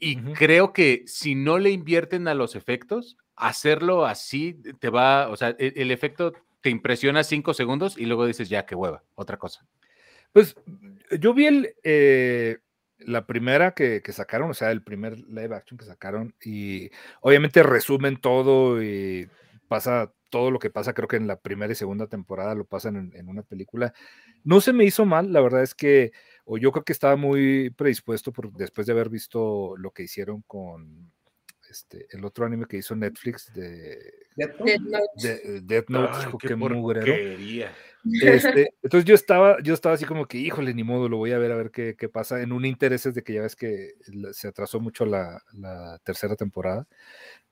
[0.00, 5.36] Y creo que si no le invierten a los efectos, hacerlo así te va, o
[5.36, 9.36] sea, el, el efecto te impresiona cinco segundos y luego dices, ya, qué hueva, otra
[9.38, 9.66] cosa.
[10.32, 10.56] Pues
[11.18, 12.58] yo vi el, eh,
[12.98, 18.20] la primera que, sacaron, o sea, el primer live action que sacaron, y obviamente resumen
[18.20, 19.28] todo y
[19.68, 23.10] pasa todo lo que pasa, creo que en la primera y segunda temporada lo pasan
[23.14, 23.94] en, una película.
[24.44, 26.12] No se me hizo mal, la verdad es que,
[26.44, 31.12] o yo creo que estaba muy predispuesto después de haber visto lo que hicieron con
[31.70, 33.98] este, el otro anime que hizo Netflix de
[34.36, 35.60] Death Note.
[35.62, 37.68] Death Note, qué,
[38.22, 41.38] este, entonces yo estaba, yo estaba así como que, híjole, ni modo, lo voy a
[41.38, 42.40] ver a ver qué, qué pasa.
[42.40, 43.94] En un interés de que ya ves que
[44.32, 46.86] se atrasó mucho la, la tercera temporada.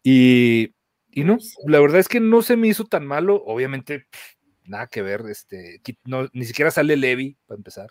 [0.02, 0.74] Y,
[1.10, 3.42] y, no, la verdad es que no se me hizo tan malo.
[3.44, 4.06] Obviamente,
[4.64, 5.22] nada que ver.
[5.28, 7.90] Este, no, ni siquiera sale Levi para empezar.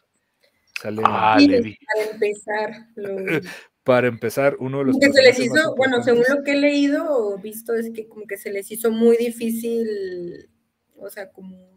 [0.82, 1.78] Sale ah, Levi.
[1.94, 2.88] Para empezar.
[3.86, 7.06] para empezar, uno de los que se les hizo, bueno, según lo que he leído
[7.08, 10.50] o visto, es que como que se les hizo muy difícil,
[10.98, 11.76] o sea, como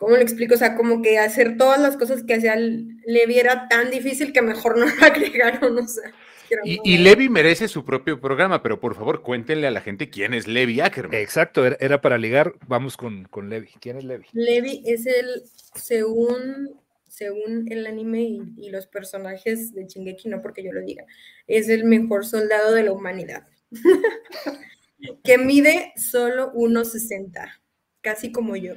[0.00, 0.54] ¿cómo lo explico?
[0.54, 4.40] O sea, como que hacer todas las cosas que hacía Levi era tan difícil que
[4.40, 6.10] mejor no lo agregaron, o sea.
[6.64, 10.34] Y, y, Levi merece su propio programa, pero por favor cuéntenle a la gente quién
[10.34, 11.14] es Levi Ackerman.
[11.14, 13.68] Exacto, era, para ligar, vamos con, con, Levi.
[13.80, 14.26] ¿Quién es Levi?
[14.32, 15.44] Levi es el,
[15.76, 16.79] según,
[17.10, 21.04] según el anime y, y los personajes de Shingeki, no porque yo lo diga,
[21.46, 23.46] es el mejor soldado de la humanidad.
[25.24, 27.50] que mide solo 1,60,
[28.00, 28.74] casi como yo.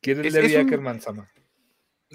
[0.00, 1.30] ¿Quién es, Levi Ackerman, Sama?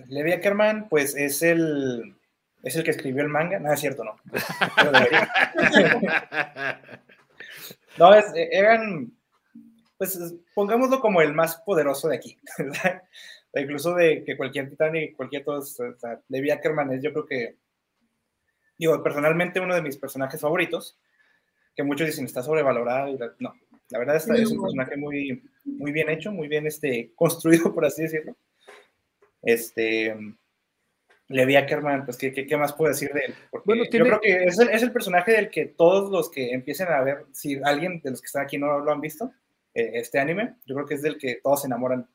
[0.07, 2.15] Levi Ackerman, pues es el,
[2.63, 3.59] es el que escribió el manga.
[3.59, 4.15] No, es cierto, no.
[7.97, 9.11] no, es, eh, eran,
[9.97, 12.39] pues pongámoslo como el más poderoso de aquí.
[13.55, 17.25] Incluso de que cualquier titán y cualquier todo, o sea, Levi Ackerman es yo creo
[17.25, 17.57] que,
[18.77, 20.99] digo, personalmente uno de mis personajes favoritos,
[21.75, 23.53] que muchos dicen está sobrevalorado y no,
[23.89, 27.85] la verdad es, es un personaje muy, muy bien hecho, muy bien este, construido, por
[27.85, 28.35] así decirlo.
[29.41, 30.15] Este,
[31.27, 33.35] Levi Ackerman, pues, ¿qué, qué, más puedo decir de él?
[33.65, 36.87] bueno, Yo creo que es el, es el, personaje del que todos los que empiecen
[36.87, 39.31] a ver, si alguien de los que están aquí no lo han visto,
[39.73, 42.07] eh, este anime, yo creo que es del que todos se enamoran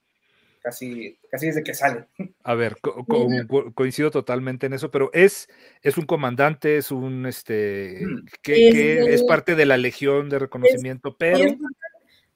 [0.60, 2.06] casi, casi desde que sale.
[2.42, 2.76] A ver,
[3.74, 5.48] coincido totalmente en eso, pero es,
[5.82, 8.26] es un comandante, es un, este, mm.
[8.42, 11.38] que, es, parte de la Legión de Reconocimiento, pero...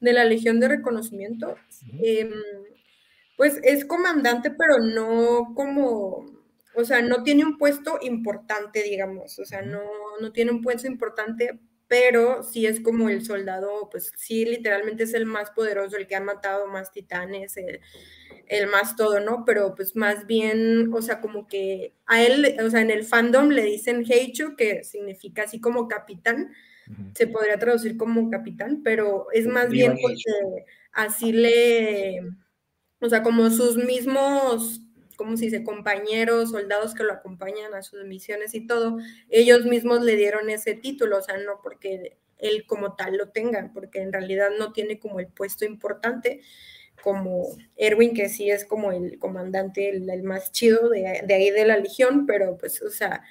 [0.00, 1.56] De la Legión de Reconocimiento,
[2.02, 2.32] em,
[3.36, 6.26] pues es comandante, pero no como,
[6.74, 9.80] o sea, no tiene un puesto importante, digamos, o sea, no,
[10.20, 11.60] no tiene un puesto importante,
[11.92, 16.16] pero sí es como el soldado, pues sí, literalmente es el más poderoso, el que
[16.16, 19.44] ha matado más titanes, el, más todo, ¿no?
[19.44, 23.50] Pero pues más bien, o sea, como que a él, o sea, en el fandom
[23.50, 26.54] le dicen Heichu, que significa así como capitán,
[27.14, 32.22] se podría traducir como capitán, pero es más bien porque así le,
[33.00, 34.80] o sea, como sus mismos
[35.22, 40.02] como se dice, compañeros, soldados que lo acompañan a sus misiones y todo, ellos mismos
[40.02, 44.12] le dieron ese título, o sea, no porque él como tal lo tenga, porque en
[44.12, 46.40] realidad no tiene como el puesto importante
[47.02, 51.76] como Erwin, que sí es como el comandante, el, más chido de, ahí de la
[51.76, 53.22] Legión, pero pues, o sea,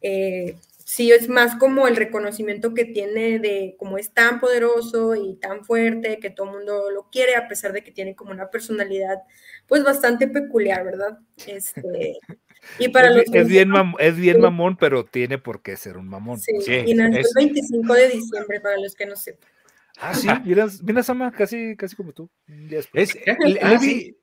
[0.00, 5.36] eh, sí es más como el reconocimiento que tiene de cómo es tan poderoso y
[5.36, 8.50] tan fuerte que todo el mundo lo quiere, a pesar de que tiene como una
[8.50, 9.22] personalidad
[9.66, 11.18] pues bastante peculiar, ¿verdad?
[11.46, 12.18] Este,
[12.78, 16.08] y para es, los es bien, es bien mamón, pero tiene por qué ser un
[16.08, 16.38] mamón.
[16.38, 16.52] Sí,
[16.86, 19.50] y nació el 25 de diciembre, para los que no sepan.
[19.98, 22.30] Ah, sí, mira, mira Sama, casi, casi como tú.
[22.70, 22.88] Es,
[23.44, 24.16] Levi,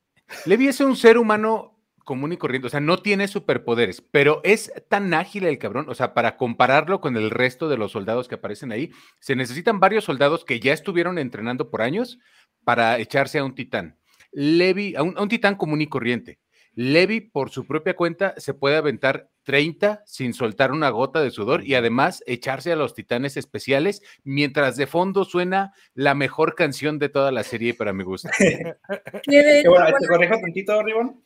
[0.45, 1.75] Levi es un ser humano
[2.09, 5.93] común y corriente, o sea, no tiene superpoderes, pero es tan ágil el cabrón, o
[5.93, 10.05] sea, para compararlo con el resto de los soldados que aparecen ahí, se necesitan varios
[10.05, 12.17] soldados que ya estuvieron entrenando por años
[12.63, 13.98] para echarse a un titán.
[14.31, 16.39] Levi, a un, titán común y corriente.
[16.75, 21.65] Levi, por su propia cuenta, se puede aventar 30 sin soltar una gota de sudor
[21.65, 27.09] y además echarse a los titanes especiales mientras de fondo suena la mejor canción de
[27.09, 28.29] toda la serie para mi gusto.
[29.65, 31.21] bueno, te corrijo tantito, Ribón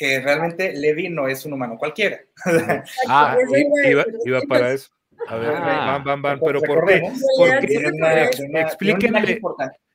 [0.00, 2.18] que realmente Levi no es un humano cualquiera.
[3.06, 3.36] ah,
[4.24, 4.90] iba, para eso.
[5.28, 5.86] A ver, ah.
[5.86, 7.02] van, van, van, pero ¿por qué?
[8.54, 9.38] Explíquenme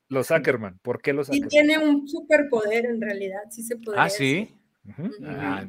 [0.09, 1.47] los Ackerman, ¿por qué los Ackerman?
[1.47, 3.99] Y tiene un superpoder en realidad, sí se puede.
[3.99, 4.49] Ah, sí.
[5.23, 5.67] Ah,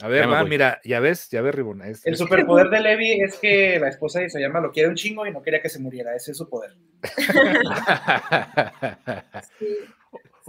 [0.00, 1.86] a ver, van, mira, ya ves, ya ves, Ribona.
[1.88, 5.32] el superpoder de Levi es que la esposa de llama lo quiere un chingo y
[5.32, 6.76] no quería que se muriera, ese es su poder.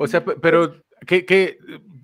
[0.01, 1.57] O sea, pero que, que,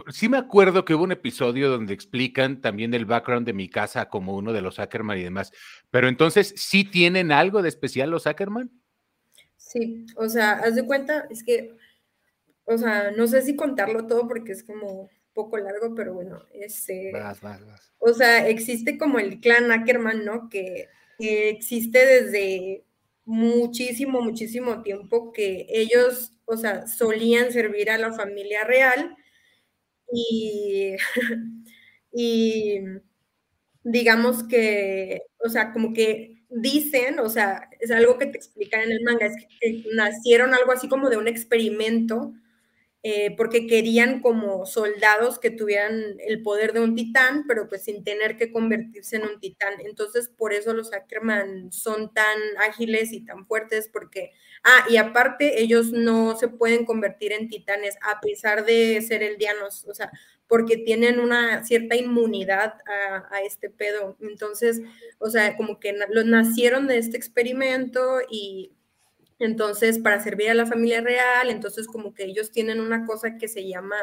[0.09, 4.09] sí me acuerdo que hubo un episodio donde explican también el background de mi casa
[4.09, 5.53] como uno de los Ackerman y demás.
[5.91, 8.69] Pero entonces, ¿sí tienen algo de especial los Ackerman?
[9.75, 11.75] Sí, o sea, haz de cuenta, es que,
[12.63, 17.11] o sea, no sé si contarlo todo porque es como poco largo, pero bueno, este,
[17.99, 20.47] o sea, existe como el clan Ackerman, ¿no?
[20.49, 20.87] Que,
[21.19, 22.85] que existe desde
[23.25, 29.15] muchísimo, muchísimo tiempo que ellos o sea, solían servir a la familia real
[30.11, 30.95] y,
[32.11, 32.79] y
[33.83, 38.91] digamos que, o sea, como que dicen, o sea, es algo que te explican en
[38.91, 42.33] el manga, es que nacieron algo así como de un experimento
[43.03, 48.03] eh, porque querían como soldados que tuvieran el poder de un titán, pero pues sin
[48.03, 49.75] tener que convertirse en un titán.
[49.85, 54.31] Entonces, por eso los Ackerman son tan ágiles y tan fuertes, porque,
[54.63, 59.85] ah, y aparte, ellos no se pueden convertir en titanes a pesar de ser eldianos,
[59.87, 60.11] o sea,
[60.47, 62.75] porque tienen una cierta inmunidad
[63.31, 64.17] a, este pedo.
[64.21, 64.81] Entonces,
[65.19, 68.71] o sea, como que los nacieron de este experimento y
[69.39, 73.47] entonces, para servir a la familia real, entonces como que ellos tienen una cosa que
[73.49, 73.97] se llama,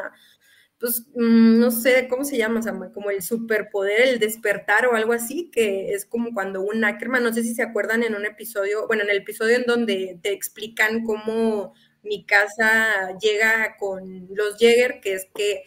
[0.79, 2.61] pues, mm, no sé cómo se llama,
[2.93, 7.33] como el superpoder, el despertar o algo así, que es como cuando un Ackerman, no
[7.33, 11.03] sé si se acuerdan en un episodio, bueno, en el episodio en donde te explican
[11.03, 15.63] cómo mi casa llega con los Jäger, que es que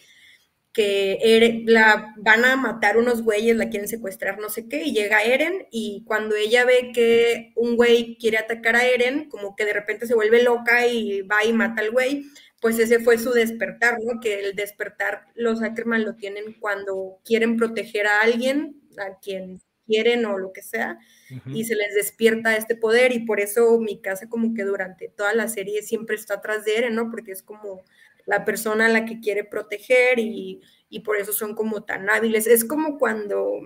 [0.76, 4.92] que Eren, la van a matar unos güeyes, la quieren secuestrar, no sé qué, y
[4.92, 9.64] llega Eren y cuando ella ve que un güey quiere atacar a Eren, como que
[9.64, 12.26] de repente se vuelve loca y va y mata al güey,
[12.60, 14.20] pues ese fue su despertar, ¿no?
[14.20, 20.26] Que el despertar los Ackerman lo tienen cuando quieren proteger a alguien, a quien quieren
[20.26, 20.98] o lo que sea,
[21.46, 25.32] y se les despierta este poder y por eso mi casa como que durante toda
[25.32, 27.10] la serie siempre está atrás de Eren, ¿no?
[27.10, 27.82] Porque es como
[28.26, 30.60] la persona a la que quiere proteger y,
[31.04, 32.46] por eso son como tan hábiles.
[32.46, 33.60] Es como cuando,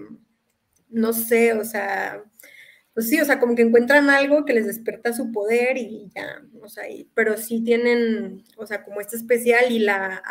[0.89, 2.25] no sé, o sea,
[2.93, 6.43] pues sí, o sea, como que encuentran algo que les despierta su poder y ya,
[6.61, 10.23] o sea, pero sí tienen, o sea, como este especial y la,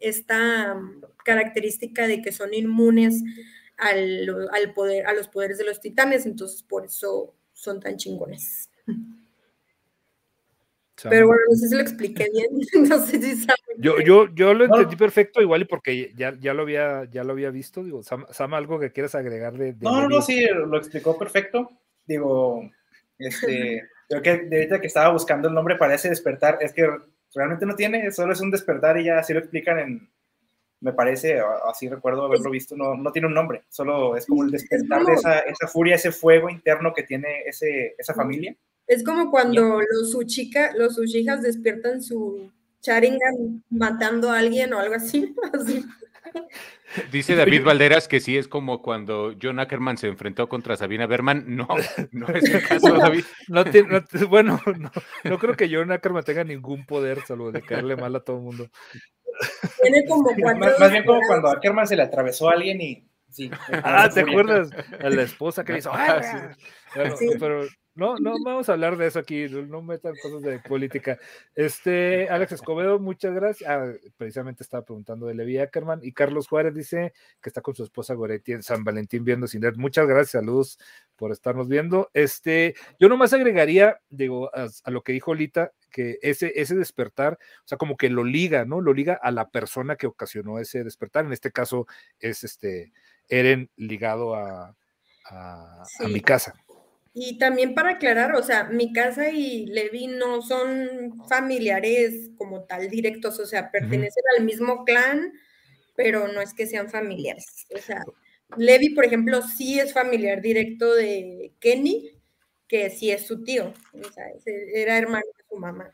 [0.00, 0.80] esta
[1.24, 3.22] característica de que son inmunes
[3.76, 8.70] al, al, poder, a los poderes de los titanes, entonces por eso son tan chingones.
[11.02, 12.48] Pero bueno, no sé si lo expliqué bien,
[12.88, 13.76] no sé si saben.
[13.78, 17.32] Yo, yo, yo lo entendí perfecto, igual y porque ya, ya, lo había, ya lo
[17.32, 17.84] había visto.
[17.84, 21.70] Digo, Sam, ¿algo que quieras agregar de, No, no, no, sí, lo explicó perfecto.
[22.06, 22.68] Digo,
[23.18, 26.88] este, creo que de ahorita que estaba buscando el nombre para ese despertar, es que
[27.34, 30.10] realmente no tiene, solo es un despertar y ya así lo explican en,
[30.80, 34.50] me parece, así recuerdo haberlo visto, no, no tiene un nombre, solo es como el
[34.50, 38.54] despertar de esa, esa furia, ese fuego interno que tiene ese, esa familia.
[38.88, 42.50] Es como cuando los Uchica, los Uchijas despiertan su
[42.82, 45.34] Sharingan matando a alguien o algo así.
[47.12, 51.44] Dice David Valderas que sí es como cuando John Ackerman se enfrentó contra Sabina Berman.
[51.46, 51.68] No,
[52.12, 53.24] no es el caso, David.
[54.28, 54.60] bueno,
[55.24, 58.42] no, creo que John Ackerman tenga ningún poder, salvo de caerle mal a todo el
[58.42, 58.68] mundo.
[59.82, 63.04] Tiene como más, bien como cuando Ackerman se le atravesó a alguien y.
[63.30, 64.70] Sí, ah, ¿te acuerdas?
[65.00, 65.90] A la esposa que le hizo.
[65.92, 66.22] Ah,
[67.18, 67.26] sí.
[67.38, 67.66] pero
[67.98, 71.18] no, no vamos a hablar de eso aquí, no metan cosas de política.
[71.56, 73.68] Este, Alex Escobedo, muchas gracias.
[73.68, 75.98] Ah, precisamente estaba preguntando de Levi Ackerman.
[76.04, 79.64] Y Carlos Juárez dice que está con su esposa Goretti en San Valentín viendo Sin
[79.78, 80.78] Muchas gracias, saludos
[81.16, 82.08] por estarnos viendo.
[82.14, 87.32] Este, yo nomás agregaría, digo, a, lo que dijo Lita, que ese, ese despertar,
[87.64, 88.80] o sea, como que lo liga, ¿no?
[88.80, 91.26] Lo liga a la persona que ocasionó ese despertar.
[91.26, 91.88] En este caso
[92.20, 92.92] es este
[93.28, 94.76] Eren ligado a,
[95.30, 96.54] a mi casa.
[97.20, 102.88] Y también para aclarar, o sea, mi casa y Levi no son familiares como tal
[102.88, 105.32] directos, o sea, pertenecen al mismo clan,
[105.96, 107.66] pero no es que sean familiares.
[107.74, 108.04] O sea,
[108.56, 112.12] Levi, por ejemplo, sí es familiar directo de Kenny,
[112.68, 115.90] que sí es su tío, o sea, era hermano de su mamá.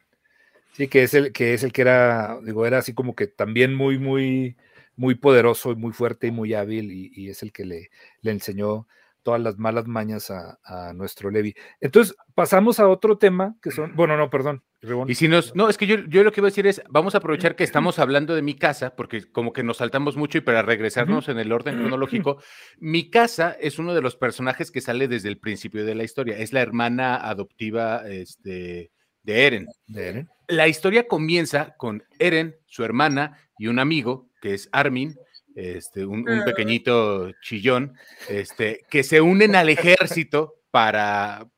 [0.75, 3.75] Sí, que es el que es el que era, digo, era así como que también
[3.75, 4.59] muy, muy,
[4.95, 8.31] muy poderoso y muy fuerte y muy hábil, y, y es el que le, le
[8.31, 8.87] enseñó
[9.25, 11.55] todas las malas mañas a, nuestro Levi.
[11.81, 14.63] Entonces, pasamos a otro tema que son, bueno, no, perdón.
[15.09, 17.15] Y si nos, no, es que yo, yo lo que iba a decir es, vamos
[17.15, 20.43] a aprovechar que estamos hablando de mi casa, porque como que nos saltamos mucho y
[20.43, 22.37] para regresarnos en el orden cronológico,
[22.79, 26.39] mi casa es uno de los personajes que sale desde el principio de la historia,
[26.39, 29.67] es la hermana adoptiva este, de Eren.
[29.87, 30.29] De Eren.
[30.49, 35.17] La historia comienza con Eren, su hermana y un amigo, que es Armin,
[35.55, 36.45] este, un, ah.
[36.45, 37.97] pequeñito chillón,
[38.29, 41.49] este, que se unen al ejército para,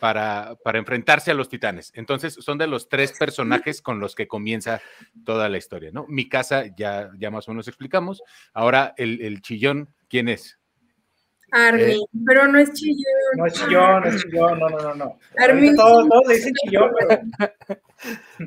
[0.00, 1.92] para, para, enfrentarse a los titanes.
[1.94, 4.80] Entonces, son de los tres personajes con los que comienza
[5.24, 6.06] toda la historia, ¿no?
[6.08, 8.22] Mi casa ya, ya más o menos explicamos.
[8.52, 10.58] Ahora, el, el chillón, ¿quién es?
[11.50, 13.04] Armin, eh, pero no es chillón.
[13.36, 14.94] No es chillón, no es chillón, no, no, no.
[14.94, 15.18] no.
[15.38, 15.76] Armin.
[15.76, 17.20] Todos, le dicen chillón, pero.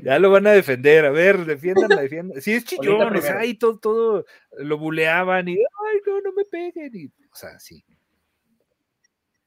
[0.04, 2.42] Ya lo van a defender, a ver, defiéndanla, defiendan.
[2.42, 4.26] Sí, es chillón, o sea, ahí todo, todo
[4.58, 6.92] lo buleaban y, ay, no, no me peguen.
[6.94, 7.84] Y, o sea, sí.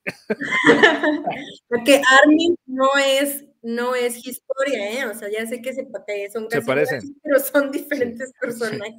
[1.68, 5.06] Porque Armin no es no es historia, ¿eh?
[5.06, 5.88] O sea, ya sé que se,
[6.30, 7.16] son casi se parecen.
[7.22, 8.94] pero son diferentes personajes.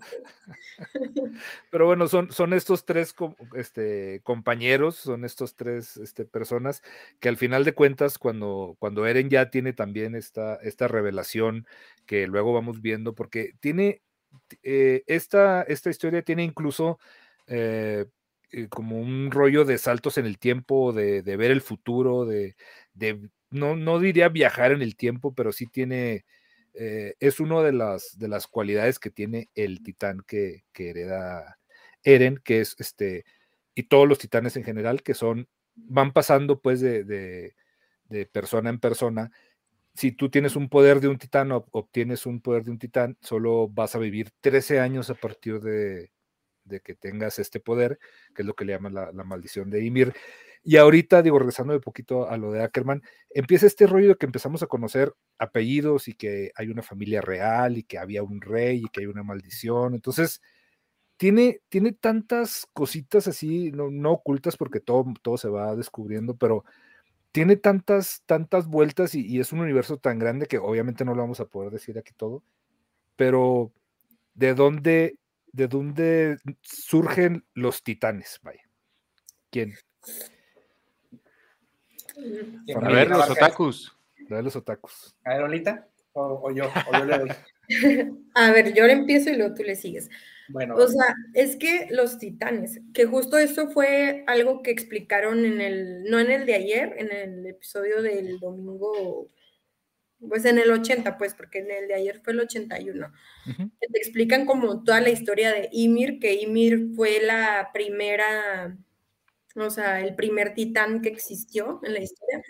[1.72, 3.14] Pero bueno, son, son estos tres
[3.56, 6.82] este, compañeros, son estos tres este, personas
[7.20, 11.68] que al final de cuentas, cuando, cuando Eren ya tiene también esta, esta revelación
[12.06, 14.02] que luego vamos viendo, porque tiene
[14.64, 17.00] eh, esta, esta historia tiene incluso
[17.48, 18.06] eh,
[18.52, 22.56] eh, como un rollo de saltos en el tiempo, de, de ver el futuro, de,
[22.94, 26.26] de no, no diría viajar en el tiempo, pero sí tiene,
[26.74, 31.58] eh, es una de las, de las cualidades que tiene el titán que, hereda
[32.04, 33.26] Eren, que es este,
[33.74, 38.80] y todos los titanes en general, que son, van pasando pues de, de, persona en
[38.80, 39.32] persona.
[39.94, 43.18] Si tú tienes un poder de un titán o obtienes un poder de un titán,
[43.22, 46.12] solo vas a vivir 13 años a partir de,
[46.84, 48.00] que tengas este poder,
[48.34, 50.14] que es lo que le llaman la, la maldición de Ymir.
[50.68, 54.26] Y ahorita, digo, regresando de poquito a lo de Ackerman, empieza este rollo de que
[54.26, 58.82] empezamos a conocer apellidos y que hay una familia real y que había un rey
[58.84, 59.94] y que hay una maldición.
[59.94, 60.42] Entonces,
[61.18, 66.66] tiene, tiene tantas cositas así, no, ocultas porque todo, todo se va descubriendo, pero
[67.32, 71.22] tiene tantas, tantas vueltas y, y, es un universo tan grande que obviamente no lo
[71.22, 72.44] vamos a poder decir aquí todo,
[73.16, 73.72] pero
[74.34, 75.20] ¿de dónde,
[75.52, 78.40] de dónde surgen los titanes?
[78.42, 78.64] Vaya.
[79.52, 79.76] ¿Quién?
[82.76, 83.98] A ver, los otakus.
[84.30, 85.16] A ver, los otakus.
[85.24, 87.30] A ver, Olita, o, yo, o yo le doy.
[88.36, 90.10] A ver, yo le empiezo y luego tú le sigues.
[90.48, 90.76] Bueno.
[90.76, 96.04] O sea, es que los titanes, que justo eso fue algo que explicaron en el,
[96.04, 99.28] no en el de ayer, en el episodio del domingo,
[100.30, 103.12] pues en el 80, pues, porque en el de ayer fue el 81,
[103.46, 108.78] que te explican como toda la historia de Ymir, que Ymir fue la primera
[109.56, 112.42] o sea, el primer titán que existió en la historia.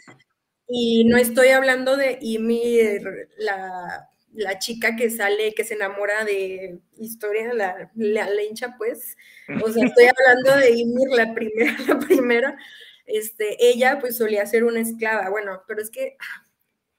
[0.67, 6.79] Y no estoy hablando de Ymir, la, la chica que sale, que se enamora de
[6.97, 9.15] historia, la, la, hincha, pues.
[9.63, 12.57] O sea, estoy hablando de Ymir, la primera, la primera.
[13.05, 15.29] Este, ella pues solía ser una esclava.
[15.29, 16.17] Bueno, pero es que,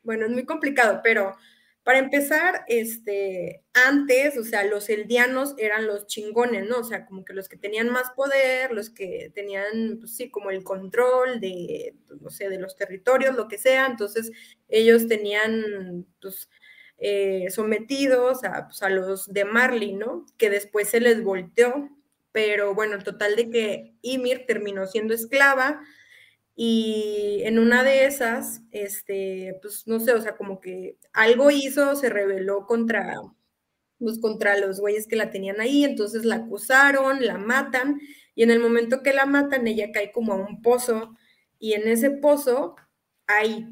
[0.02, 1.36] bueno, es muy complicado, pero
[1.86, 6.80] para empezar, este, antes, o sea, los eldianos eran los chingones, ¿no?
[6.80, 10.50] O sea, como que los que tenían más poder, los que tenían, pues sí, como
[10.50, 13.86] el control de, pues, no sé, de los territorios, lo que sea.
[13.86, 14.32] Entonces,
[14.68, 16.50] ellos tenían, pues,
[16.98, 20.26] eh, sometidos a, pues, a los de Marley, ¿no?
[20.38, 21.88] Que después se les volteó.
[22.32, 25.80] Pero bueno, el total de que Ymir terminó siendo esclava,
[26.58, 31.94] y en una de esas, este, pues no sé, o sea, como que algo hizo,
[31.96, 33.14] se rebeló contra,
[33.98, 38.00] pues, contra los güeyes que la tenían ahí, entonces la acusaron, la matan,
[38.34, 41.14] y en el momento que la matan, ella cae como a un pozo,
[41.58, 42.74] y en ese pozo
[43.26, 43.68] hay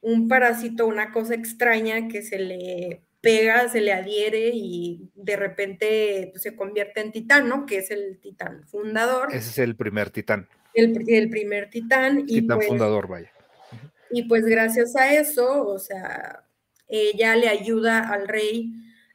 [0.00, 6.28] un parásito, una cosa extraña que se le pega, se le adhiere y de repente
[6.30, 7.66] pues, se convierte en titán, ¿no?
[7.66, 9.28] Que es el titán fundador.
[9.30, 12.24] Ese es el primer titán el, primer titán.
[12.26, 13.32] y pues, fundador, vaya.
[14.10, 16.44] Y pues gracias a eso, o sea,
[16.88, 18.72] ella le ayuda al rey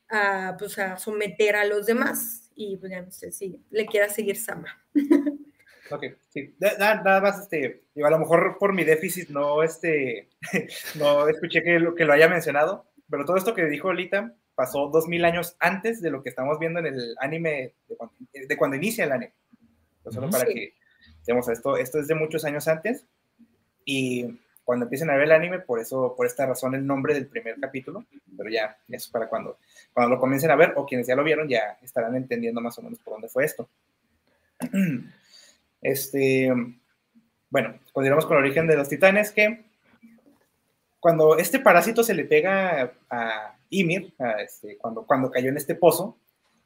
[0.10, 2.52] a, pues, a someter a los demás.
[2.56, 4.84] Y pues ya no sé si le quiera seguir Sama.
[5.92, 6.56] Ok, sí.
[6.60, 10.30] Nada, más, este, a lo mejor por mi déficit no, este,
[10.96, 14.88] no escuché que lo, que lo haya mencionado, pero todo esto que dijo Lita pasó
[14.88, 19.04] dos mil años antes de lo que estamos viendo en el anime, de cuando, inicia
[19.04, 19.34] el anime.
[20.10, 20.74] solo para que
[21.26, 23.06] esto, esto es de muchos años antes
[23.86, 27.28] y cuando empiecen a ver el anime, por eso, por esta razón el nombre del
[27.28, 28.06] primer capítulo,
[28.38, 29.58] pero ya, eso es para cuando,
[29.94, 32.82] cuando lo comiencen a ver o quienes ya lo vieron ya estarán entendiendo más o
[32.82, 33.68] menos por dónde fue esto.
[35.86, 36.50] Este,
[37.50, 39.66] bueno, continuamos con el origen de los titanes, que
[41.02, 46.16] cuando este parásito se le pega a Ymir, este, cuando, cuando cayó en este pozo,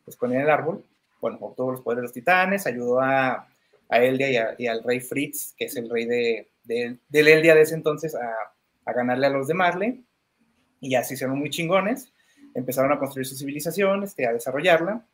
[0.05, 0.85] pues con el árbol,
[1.19, 3.47] bueno, obtuvo los poderes de los titanes, ayudó a
[3.89, 7.61] a Eldia y, al rey Fritz, que es el rey de, de, del Eldia de
[7.61, 8.33] ese entonces, a,
[8.85, 10.03] a, ganarle a los de Marley.
[10.79, 12.11] Y así se hicieron muy chingones.
[12.53, 15.05] Empezaron a construir su civilización, este, a desarrollarla,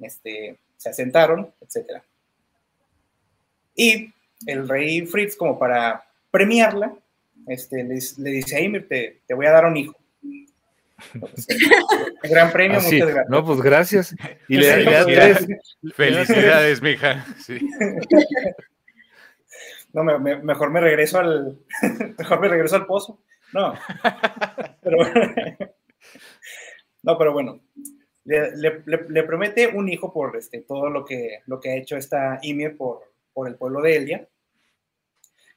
[0.00, 2.02] este, se asentaron, etc.
[3.74, 4.12] Y
[4.46, 6.94] el rey Fritz, como para premiarla,
[7.46, 9.96] este, le, le dice a Ymir, te, te voy a dar un hijo.
[12.22, 13.28] gran premio, muchas gracias.
[13.28, 14.14] No, pues gracias.
[14.48, 15.46] Y le, tres.
[15.94, 17.24] Felicidades, mija.
[19.92, 21.58] No, mejor me regreso al
[22.18, 23.22] mejor me regreso al pozo.
[23.54, 23.72] No.
[24.82, 24.98] Pero,
[27.02, 27.62] no, pero bueno.
[28.24, 32.76] Le, promete un hijo por este, todo lo que, lo que ha hecho esta Ymir
[32.76, 34.28] por, por el pueblo de Elia.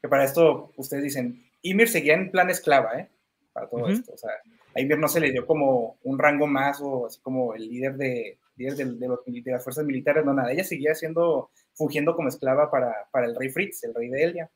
[0.01, 3.09] Que para esto ustedes dicen, Ymir seguía en plan esclava, ¿eh?
[3.51, 4.13] para todo esto.
[4.13, 4.31] O sea,
[4.75, 7.95] a Ymir no se le dio como un rango más o así como el líder
[7.95, 10.51] de, líder de, de, las fuerzas militares, no nada.
[10.51, 14.51] Ella seguía siendo, fungiendo como esclava para, para el rey Fritz, el rey de Elia.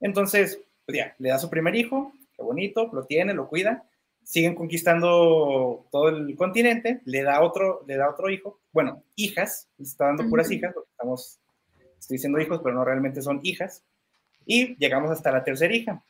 [0.00, 3.84] Entonces, pues ya, le da su primer hijo, qué bonito, lo tiene, lo cuida,
[4.22, 10.06] siguen conquistando todo el continente, le da otro, le da otro hijo, bueno, hijas, está
[10.06, 11.38] dando puras hijas, porque estamos,
[11.98, 13.82] estoy diciendo hijos, pero no realmente son hijas,
[14.44, 16.02] y llegamos hasta la tercera hija.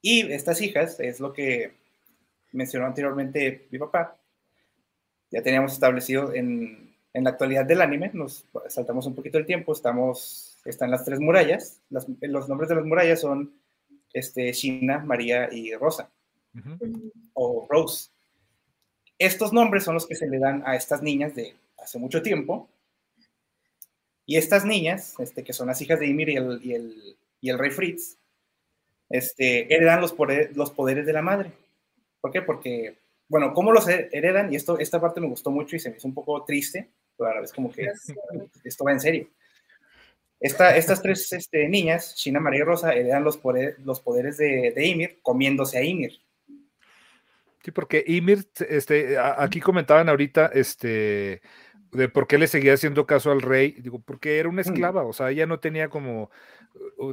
[0.00, 1.72] Y estas hijas es lo que
[2.52, 4.16] mencionó anteriormente mi papá,
[5.30, 9.72] ya teníamos establecido en, en la actualidad del anime, nos saltamos un poquito el tiempo,
[9.72, 13.52] estamos, están las tres murallas, los nombres de las murallas son
[14.12, 16.10] este, Shina, María y Rosa,
[17.34, 18.10] o Rose.
[19.18, 22.68] Estos nombres son los que se le dan a estas niñas de hace mucho tiempo,
[24.24, 27.48] y estas niñas, este, que son las hijas de Ymir y el, y el, y
[27.48, 28.17] el rey Fritz,
[29.08, 31.52] este, heredan los, poderes, los poderes de la madre.
[32.20, 32.42] ¿Por qué?
[32.42, 32.98] Porque
[33.28, 36.08] bueno, cómo los heredan, y esto, esta parte me gustó mucho y se me hizo
[36.08, 37.86] un poco triste, pero a la vez como que
[38.64, 39.28] esto va en serio.
[40.40, 43.40] Esta, estas tres este, niñas, Shina, María y Rosa, heredan los,
[43.84, 46.12] los poderes de, de, Ymir comiéndose a Ymir.
[47.62, 51.42] Sí, porque Ymir, este, aquí comentaban ahorita, este,
[51.92, 54.66] de por qué le seguía haciendo caso al rey, digo, porque era una mm.
[54.66, 56.30] esclava, o sea, ella no tenía como,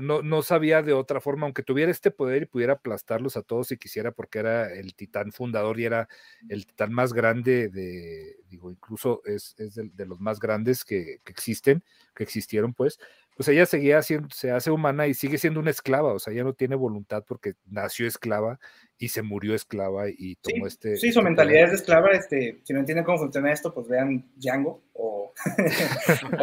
[0.01, 3.67] no, no sabía de otra forma, aunque tuviera este poder y pudiera aplastarlos a todos
[3.67, 6.09] si quisiera, porque era el titán fundador y era
[6.49, 11.31] el titán más grande de, digo, incluso es, es de, los más grandes que, que
[11.31, 12.99] existen, que existieron, pues,
[13.35, 16.45] pues ella seguía siendo, se hace humana y sigue siendo una esclava, o sea, ella
[16.45, 18.59] no tiene voluntad porque nació esclava
[18.97, 20.95] y se murió esclava y tomó este...
[20.95, 23.89] Sí, su este mentalidad es de esclava, este, si no entienden cómo funciona esto, pues
[23.89, 25.33] vean Django o,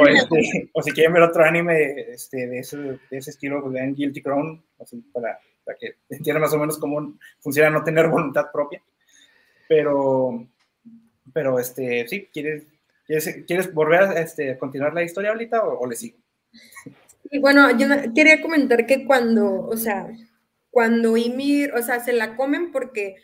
[0.06, 3.94] este, o, si quieren ver otro anime este, de, ese, de ese estilo, pues vean
[3.94, 8.52] Guilty Crown, así para, para que entiendan más o menos cómo funciona no tener voluntad
[8.52, 8.82] propia.
[9.66, 10.46] Pero,
[11.32, 12.66] pero este, sí, ¿quieres,
[13.46, 16.21] quieres, volver a este, continuar la historia ahorita o, o le sigo?
[17.30, 20.08] Y bueno, yo quería comentar que cuando, o sea,
[20.70, 23.16] cuando Ymir, o sea, se la comen porque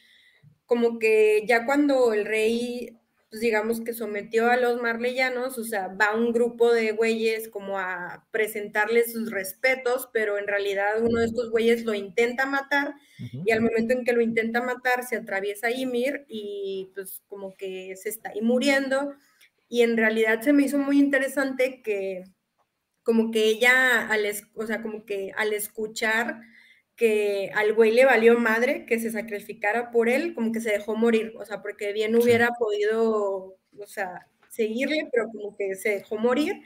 [0.66, 2.98] como que ya cuando el rey,
[3.30, 7.78] pues digamos que sometió a los marleyanos, o sea, va un grupo de güeyes como
[7.78, 12.94] a presentarles sus respetos, pero en realidad uno de estos güeyes lo intenta matar
[13.44, 17.96] y al momento en que lo intenta matar se atraviesa Ymir y pues como que
[17.96, 19.14] se está ahí muriendo.
[19.68, 22.24] Y en realidad se me hizo muy interesante que
[23.08, 26.42] como que ella, al, o sea, como que al escuchar
[26.94, 30.94] que al güey le valió madre que se sacrificara por él, como que se dejó
[30.94, 36.18] morir, o sea, porque bien hubiera podido, o sea, seguirle, pero como que se dejó
[36.18, 36.60] morir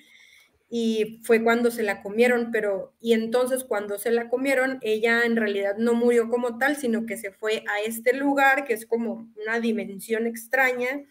[0.68, 5.36] y fue cuando se la comieron, pero y entonces cuando se la comieron, ella en
[5.36, 9.32] realidad no murió como tal, sino que se fue a este lugar que es como
[9.40, 11.04] una dimensión extraña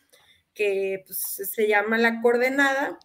[0.53, 1.19] que pues,
[1.53, 2.99] se llama la coordenada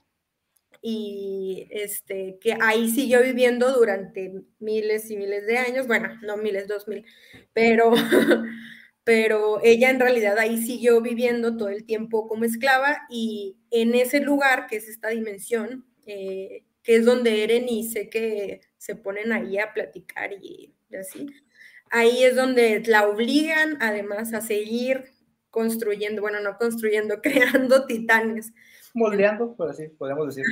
[0.88, 6.68] y este, que ahí siguió viviendo durante miles y miles de años, bueno, no miles,
[6.68, 7.04] dos mil,
[7.52, 7.92] pero,
[9.02, 14.20] pero ella en realidad ahí siguió viviendo todo el tiempo como esclava y en ese
[14.20, 19.32] lugar, que es esta dimensión, eh, que es donde Eren y sé que se ponen
[19.32, 21.26] ahí a platicar y, y así,
[21.90, 25.06] ahí es donde la obligan además a seguir
[25.50, 28.52] construyendo, bueno, no construyendo, creando titanes
[28.96, 30.44] moldeando, por así podemos decir.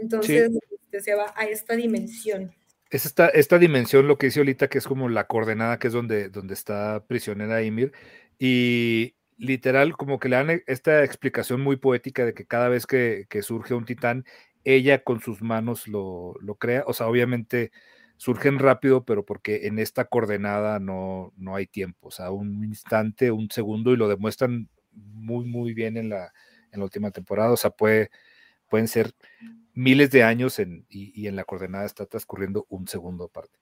[0.00, 2.52] Entonces este, se va a esta dimensión.
[2.90, 5.92] Es esta, esta dimensión, lo que dice ahorita, que es como la coordenada, que es
[5.92, 7.92] donde, donde está prisionera Ymir,
[8.38, 13.26] y literal, como que le dan esta explicación muy poética de que cada vez que,
[13.42, 14.24] surge un titán,
[14.64, 17.70] ella con sus manos lo, lo, crea, o sea, obviamente
[18.16, 23.30] surgen rápido, pero porque en esta coordenada no, no hay tiempo, o sea, un instante,
[23.30, 26.32] un segundo, y lo demuestran muy, muy bien en la,
[26.76, 28.10] en la última temporada, o sea, puede,
[28.68, 29.12] pueden ser
[29.76, 33.58] miles de años en, y, en la coordenada está transcurriendo un segundo aparte.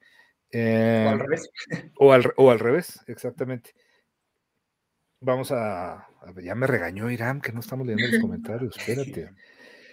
[0.52, 1.50] o al em, revés.
[2.36, 3.74] O al, revés, exactamente.
[5.20, 6.06] Vamos a,
[6.42, 9.30] ya me regañó Irán, que no estamos leyendo los comentarios, espérate.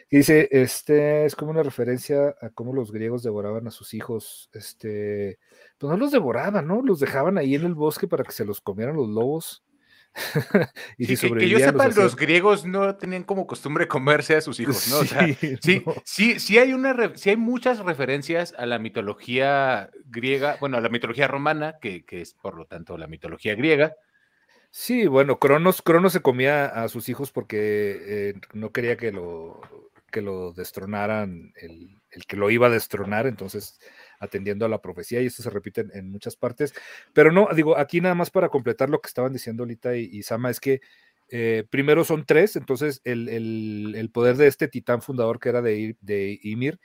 [0.09, 5.39] dice, este es como una referencia a cómo los griegos devoraban a sus hijos, este,
[5.78, 6.82] pues no los devoraban, ¿no?
[6.82, 9.63] Los dejaban ahí en el bosque para que se los comieran los lobos.
[10.97, 15.03] y que, yo sepa, los, griegos no tenían como costumbre comerse a sus hijos, ¿no?
[15.62, 20.82] Sí, sí, sí, hay una, sí hay muchas referencias a la mitología griega, bueno, a
[20.82, 23.95] la mitología romana, que, es por lo tanto la mitología griega.
[24.70, 29.62] Sí, bueno, Cronos, Cronos se comía a sus hijos porque eh, no quería que lo,
[30.12, 33.80] que lo destronaran, el, el, que lo iba a destronar, entonces
[34.22, 36.74] atendiendo a la profecía y esto se repite en, muchas partes.
[37.11, 40.49] Pero no, digo, aquí nada más para completar lo que estaban diciendo ahorita y, Sama,
[40.49, 40.80] es que
[41.30, 46.39] eh, primero son tres, entonces el, poder de este titán fundador que era de, de
[46.43, 46.80] Ymir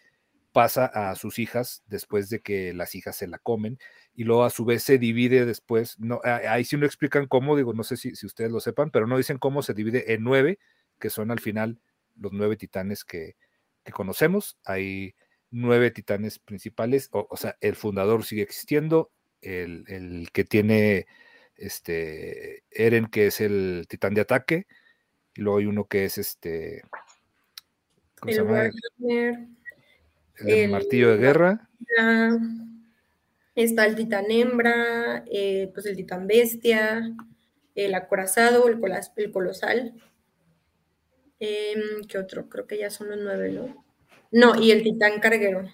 [0.53, 3.79] pasa a sus hijas después de que las hijas se la comen
[4.15, 7.75] y luego a su vez se divide después, no, ahí sí no explican cómo, digo,
[7.75, 10.59] no sé si, si ustedes lo sepan, pero no dicen cómo se divide en nueve,
[10.99, 11.79] que son al final
[12.17, 13.37] los nueve titanes que,
[13.85, 14.59] que conocemos.
[14.65, 15.15] Hay
[15.51, 21.07] nueve titanes principales, o, sea, el fundador sigue existiendo, el, que tiene
[21.57, 24.67] este Eren, que es el titán de ataque,
[25.35, 26.83] y luego hay uno que es este.
[28.19, 28.71] ¿Cómo se llama?
[30.39, 31.69] El, martillo de guerra.
[33.55, 37.15] está el titán hembra, eh, pues el titán bestia,
[37.75, 38.81] el acorazado, el,
[39.17, 39.95] el colosal.
[41.39, 42.49] Em, ¿Qué otro?
[42.49, 43.86] Creo que ya son los nueve, ¿no?
[44.37, 45.67] No, y el titán carguero.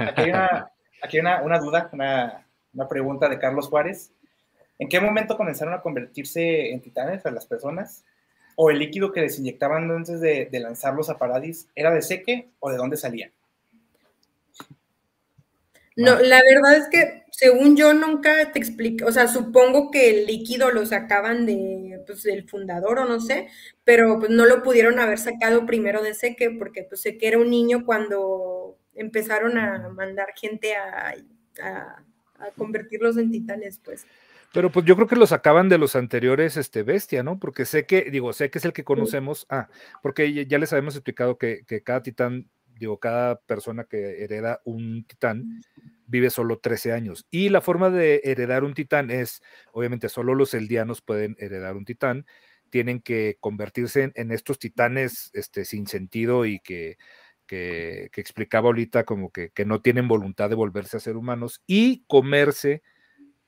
[0.00, 4.10] Aquí hay una, duda, una, pregunta de Carlos Juárez.
[4.80, 8.04] ¿En qué momento comenzaron a convertirse en titanes a las personas?
[8.56, 12.48] ¿O el líquido que les inyectaban antes de, de lanzarlos a Paradis era de seque
[12.58, 13.30] o de dónde salía?
[15.96, 20.26] No, la verdad es que según yo nunca te expliqué, o sea, supongo que el
[20.26, 23.48] líquido lo sacaban de, pues, del fundador o no sé,
[23.84, 27.50] pero pues no lo pudieron haber sacado primero de Seque, porque pues Seque era un
[27.50, 31.14] niño cuando empezaron a mandar gente a,
[31.62, 32.04] a,
[32.56, 34.06] convertirlos en titanes, pues.
[34.52, 37.40] Pero pues yo creo que lo sacaban de los anteriores este, Bestia, ¿no?
[37.40, 39.68] Porque sé que, digo, sé que es el que conocemos, ah,
[40.02, 45.04] porque ya les habíamos explicado que, que cada titán digo, cada persona que hereda un
[45.04, 45.62] titán
[46.06, 47.26] vive solo 13 años.
[47.30, 51.84] Y la forma de heredar un titán es, obviamente, solo los eldianos pueden heredar un
[51.84, 52.26] titán.
[52.70, 56.98] Tienen que convertirse en, estos titanes este, sin sentido y que,
[57.46, 62.04] que, explicaba ahorita como que, que, no tienen voluntad de volverse a ser humanos y
[62.06, 62.82] comerse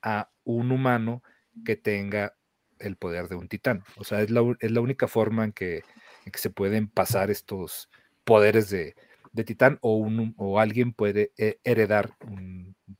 [0.01, 1.23] a un humano
[1.65, 2.35] que tenga
[2.79, 3.83] el poder de un titán.
[3.97, 5.83] O sea, es la, es la única forma en que,
[6.25, 7.89] en que se pueden pasar estos
[8.23, 8.95] poderes de,
[9.33, 11.31] de titán o, un, o alguien puede
[11.63, 12.11] heredar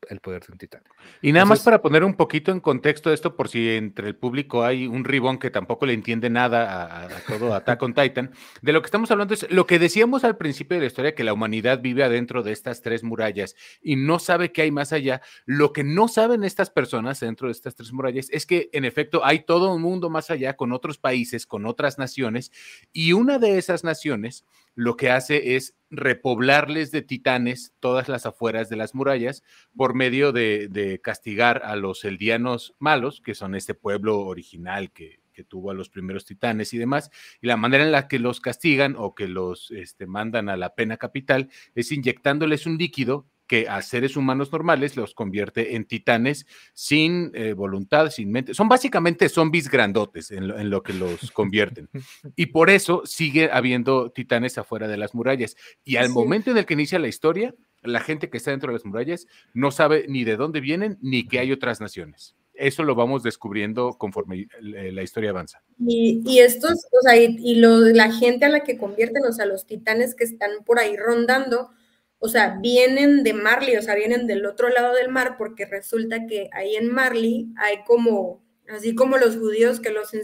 [0.10, 0.84] el poder de un titán.
[1.22, 4.64] Y nada más para poner un poquito en contexto esto, por si entre el público
[4.64, 8.32] hay un ribón que tampoco le entiende nada a, todo Attack on Titan,
[8.62, 11.24] de lo que estamos hablando es lo que decíamos al principio de la historia, que
[11.24, 15.22] la humanidad vive adentro de estas tres murallas y no sabe qué hay más allá.
[15.46, 19.24] Lo que no saben estas personas dentro de estas tres murallas es que en efecto
[19.24, 22.52] hay todo un mundo más allá con otros países, con otras naciones,
[22.92, 24.46] y una de esas naciones
[24.78, 29.42] lo que hace es repoblarles de titanes todas las afueras de las murallas
[29.78, 35.69] por medio de, castigar a los eldianos malos, que son este pueblo original que, tuvo
[35.69, 37.11] a los primeros titanes y demás,
[37.41, 40.73] y la manera en la que los castigan o que los este, mandan a la
[40.73, 46.45] pena capital es inyectándoles un líquido que a seres humanos normales los convierte en titanes
[46.73, 48.53] sin eh, voluntad, sin mente.
[48.53, 51.89] Son básicamente zombies grandotes en lo, que los convierten.
[52.36, 55.55] Y por eso sigue habiendo titanes afuera de las murallas.
[55.84, 58.78] Y al momento en el que inicia la historia, la gente que está dentro de
[58.78, 62.36] las murallas no sabe ni de dónde vienen ni que hay otras naciones.
[62.53, 65.61] Eso lo vamos descubriendo conforme la historia avanza.
[65.80, 70.15] Y, estos, o sea, y, la gente a la que convierten, o sea, los titanes
[70.15, 71.69] que están por ahí rondando,
[72.17, 76.25] o sea, vienen de Marley, o sea, vienen del otro lado del mar, porque resulta
[76.25, 80.15] que ahí en Marley hay como, así como los judíos que los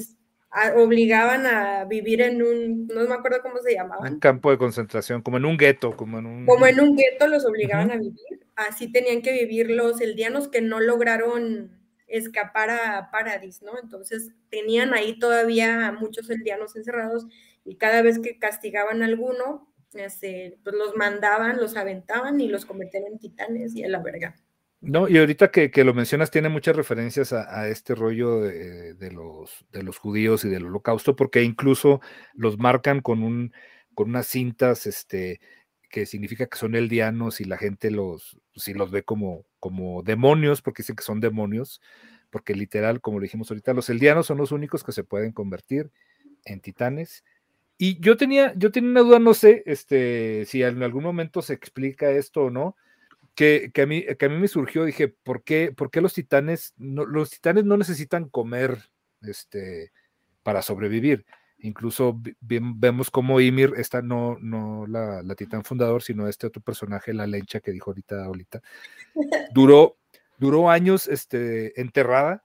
[0.75, 4.07] obligaban a vivir en un, no me acuerdo cómo se llamaba.
[4.07, 6.45] Un campo de concentración, como en un gueto, como en un...
[6.45, 10.61] Como en un gueto los obligaban a vivir, así tenían que vivir los eldianos que
[10.61, 11.71] no lograron
[12.07, 13.71] escapar a Paradis, ¿no?
[13.81, 17.25] Entonces tenían ahí todavía muchos eldianos encerrados
[17.65, 22.65] y cada vez que castigaban a alguno, este, pues los mandaban, los aventaban y los
[22.65, 24.35] convertían en titanes y a la verga.
[24.86, 29.81] No, y ahorita que, lo mencionas, tiene muchas referencias a, este rollo de, los, de
[29.81, 32.01] los judíos y del holocausto, porque incluso
[32.34, 33.53] los marcan con, un,
[33.93, 35.39] con unas cintas este,
[35.89, 40.61] que significa que son eldianos y la gente los, si los ve como, como demonios,
[40.61, 41.81] porque dicen que son demonios,
[42.29, 45.91] porque literal, como lo dijimos ahorita, los eldianos son los únicos que se pueden convertir
[46.43, 47.23] en titanes.
[47.77, 51.53] Y yo tenía, yo tenía una duda, no sé este, si en algún momento se
[51.53, 52.75] explica esto o no,
[53.36, 56.73] que, a, mí, que a mí me surgió, dije, ¿por qué, por qué los titanes,
[56.77, 58.89] no, los titanes no necesitan comer
[59.21, 59.91] este,
[60.43, 61.25] para sobrevivir?
[61.59, 67.13] Incluso vemos cómo Ymir, esta no, no la, la, titán fundador, sino este otro personaje,
[67.13, 68.61] la lencha que dijo ahorita, ahorita,
[69.53, 69.97] duró,
[70.38, 72.43] duró años este, enterrada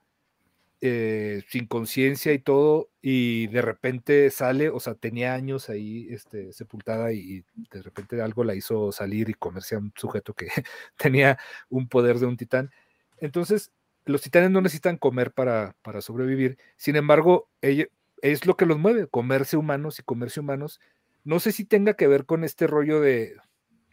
[0.81, 6.53] eh, sin conciencia y todo, y de repente sale, o sea, tenía años ahí este,
[6.53, 10.47] sepultada y, de repente algo la hizo salir y comerse a un sujeto que
[10.97, 11.37] tenía
[11.69, 12.71] un poder de un titán.
[13.17, 13.71] Entonces,
[14.05, 19.07] los titanes no necesitan comer para, para sobrevivir, sin embargo, es lo que los mueve,
[19.07, 20.79] comerse humanos y comerse humanos.
[21.25, 23.35] No sé si tenga que ver con este rollo de,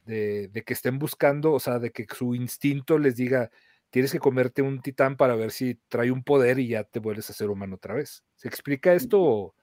[0.04, 3.50] de, de que estén buscando, o sea, de que su instinto les diga,
[3.90, 7.30] tienes que comerte un titán para ver si trae un poder y ya te vuelves
[7.30, 8.24] a ser humano otra vez.
[8.34, 9.54] ¿Se explica esto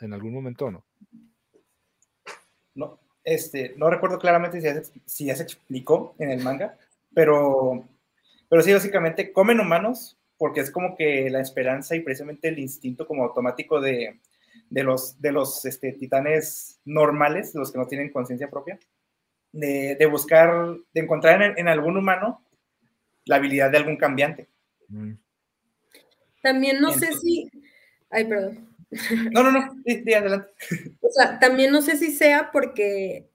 [0.00, 0.84] en algún momento o no?
[2.74, 4.60] No, este, no recuerdo claramente
[5.06, 6.76] si ya, se, explicó en el manga,
[7.14, 7.84] pero,
[8.48, 13.06] pero sí, básicamente comen humanos porque es como que la esperanza y precisamente el instinto
[13.06, 14.20] como automático de,
[14.70, 18.78] los, de los este, titanes normales, los que no tienen conciencia propia,
[19.52, 22.45] de, buscar, de encontrar en algún humano
[23.26, 24.48] la habilidad de algún cambiante.
[24.88, 25.12] Mm.
[26.42, 27.50] También no sé si.
[28.10, 28.68] Ay, perdón.
[29.32, 30.48] No, no, no, sí, adelante.
[31.00, 33.28] O sea, también no sé si sea porque,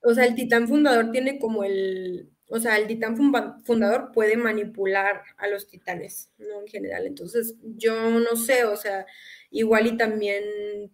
[0.00, 5.22] o sea, el titán fundador tiene como el, o sea, el titán fundador puede manipular
[5.36, 6.60] a los titanes, ¿no?
[6.60, 7.06] En general.
[7.06, 9.04] Entonces, yo no sé, o sea,
[9.50, 10.44] igual y también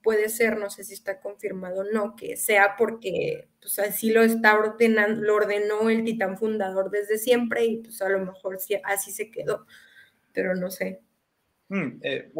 [0.03, 4.23] puede ser, no sé si está confirmado o no, que sea porque pues así lo
[4.23, 9.13] está ordenando, lo ordenó el titán fundador desde siempre y pues a lo mejor así
[9.13, 9.67] se quedó,
[10.33, 11.01] pero no sé.
[11.69, 12.31] Hmm, eh,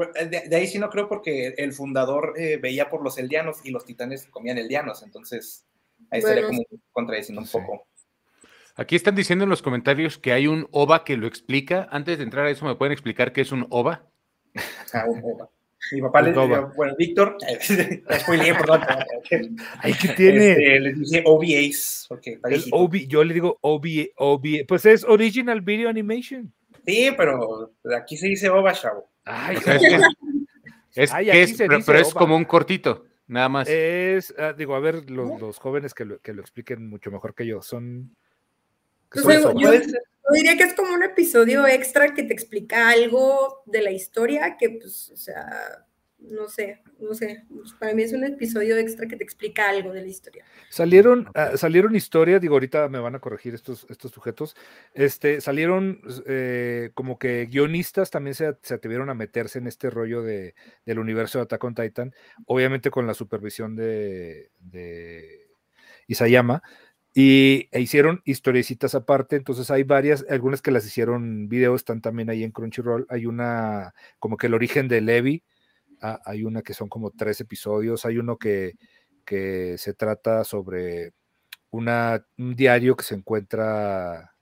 [0.49, 3.85] de, ahí sí no creo porque el fundador eh, veía por los eldianos y los
[3.85, 5.67] titanes comían eldianos, entonces
[6.11, 7.87] ahí estaría como contradiciendo un poco.
[8.75, 11.89] Aquí están diciendo en los comentarios que hay un OVA que lo explica.
[11.91, 14.07] Antes de entrar a eso, ¿me pueden explicar qué es un OVA?
[14.95, 15.49] Ah, un OVA.
[15.91, 17.37] Mi papá le decía, bueno, Víctor,
[18.21, 18.83] spoileé, perdón.
[19.79, 20.51] Ahí que tiene.
[20.51, 22.39] Este, les dice OVAs, porque
[23.09, 26.53] yo le digo OVA, OVA, pues es Original Video Animation.
[26.87, 29.09] Sí, pero aquí se dice OVA, chavo.
[29.25, 29.57] Ay,
[30.95, 33.69] es, es, pero, es como un cortito, nada más.
[33.69, 37.35] Es, ah, digo, a ver, los, los jóvenes que lo, que lo, expliquen mucho mejor
[37.35, 38.15] que yo, son...
[39.15, 39.71] Yo,
[40.33, 44.71] diría que es como un episodio extra que te explica algo de la historia que,
[44.71, 45.87] pues, o sea,
[46.31, 47.45] no sé, no sé.
[47.79, 50.45] Para mí es un episodio extra que te explica algo de la historia.
[50.71, 54.57] Salieron, ah, salieron historias, digo, ahorita me van a corregir estos, estos sujetos.
[54.95, 60.23] Este, salieron eh, como que guionistas también se, se, atrevieron a meterse en este rollo
[60.23, 60.55] de,
[60.87, 62.15] del universo de Attack on Titan,
[62.47, 65.49] obviamente con la supervisión de, de
[66.07, 66.63] Isayama.
[67.15, 72.31] Y e hicieron historiecitas aparte, entonces hay varias, algunas que las hicieron videos, están también
[72.31, 73.07] ahí en Crunchyroll.
[73.11, 75.43] Hay una, como que el origen de Levi,
[76.01, 78.77] ah, hay una que son como tres episodios, hay uno que,
[79.27, 81.13] que se trata sobre
[81.71, 84.33] una, un diario que se encuentra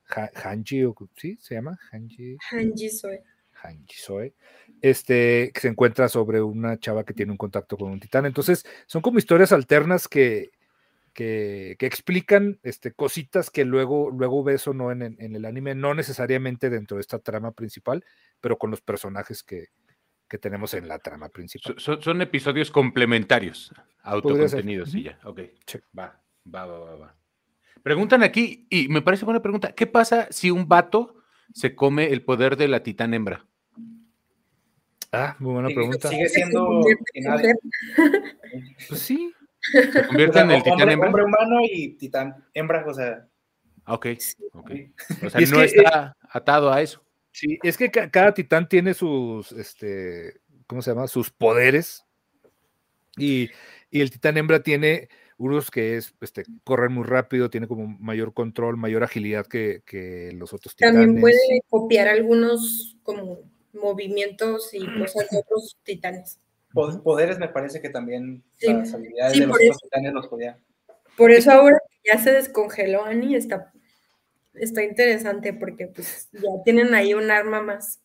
[0.44, 0.84] Hanji,
[1.16, 1.38] ¿sí?
[1.40, 1.78] ¿Se llama?
[1.90, 2.36] Hanji.
[2.50, 3.22] Hanji Soe.
[3.62, 4.34] Hanji Soe.
[4.80, 8.26] Este, que se encuentra sobre una chava que tiene un contacto con un titán.
[8.26, 10.50] Entonces, son como historias alternas que,
[11.12, 16.70] que, explican este, cositas que luego, luego ves o no en, el anime, no necesariamente
[16.70, 18.04] dentro de esta trama principal,
[18.40, 19.68] pero con los personajes que,
[20.40, 21.74] tenemos en la trama principal.
[21.78, 25.18] Son, episodios complementarios, autocontenidos y ya.
[25.24, 25.40] Ok,
[25.98, 27.16] va, va, va, va,
[27.82, 31.16] Preguntan aquí, y me parece buena pregunta, ¿qué pasa si un vato
[31.52, 33.44] se come el poder de la titán hembra?
[35.12, 36.08] Ah, muy buena pregunta.
[36.08, 36.82] Sigue siendo...
[38.88, 39.34] Pues sí,
[39.72, 41.08] se convierte en el titán hombre, hembra.
[41.08, 43.26] Hombre humano y titán hembra, o sea.
[43.86, 44.06] Ok,
[44.52, 44.70] ok.
[45.24, 47.02] O sea, no está atado a eso.
[47.32, 51.06] Sí, es que cada titán tiene sus, este, ¿cómo se llama?
[51.06, 52.04] Sus poderes.
[53.16, 53.50] Y,
[53.90, 58.34] y el titán hembra tiene unos que es, este, correr muy rápido, tiene como mayor
[58.34, 61.00] control, mayor agilidad que, que los otros titanes.
[61.00, 63.38] También puede copiar algunos como
[63.72, 66.38] movimientos y cosas de otros titanes
[66.72, 70.58] poderes me parece que también las habilidades de los titanes los podía.
[71.16, 73.72] Por eso ahora ya se descongeló Annie, está,
[74.54, 78.00] está interesante porque pues ya tienen ahí un arma más.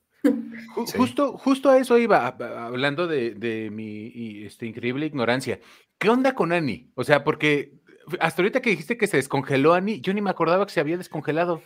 [0.96, 5.60] Justo, justo a eso iba, hablando de, mi este, increíble ignorancia.
[5.98, 6.90] ¿Qué onda con Annie?
[6.96, 7.74] O sea, porque
[8.20, 10.98] hasta ahorita que dijiste que se descongeló Annie, yo ni me acordaba que se había
[10.98, 11.62] descongelado.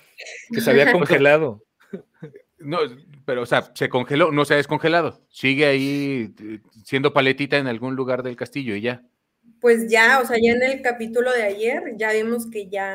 [0.51, 1.63] Que se había congelado.
[2.59, 2.79] No,
[3.25, 5.21] pero, o sea, se congeló, no se ha descongelado.
[5.29, 9.03] Sigue ahí eh, siendo paletita en algún lugar del castillo y ya.
[9.61, 12.93] Pues ya, o sea, ya en el capítulo de ayer ya vimos que ya.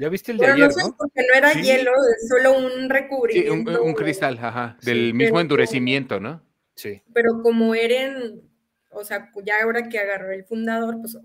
[0.00, 0.70] ¿Ya viste el de ayer?
[0.76, 3.72] No, porque no era hielo, es solo un recubrimiento.
[3.72, 6.42] Sí, un, cristal, ajá, del mismo endurecimiento, ¿no?
[6.74, 7.02] Sí.
[7.12, 8.42] Pero como Eren,
[8.90, 11.18] o sea, ya ahora que agarró el fundador, pues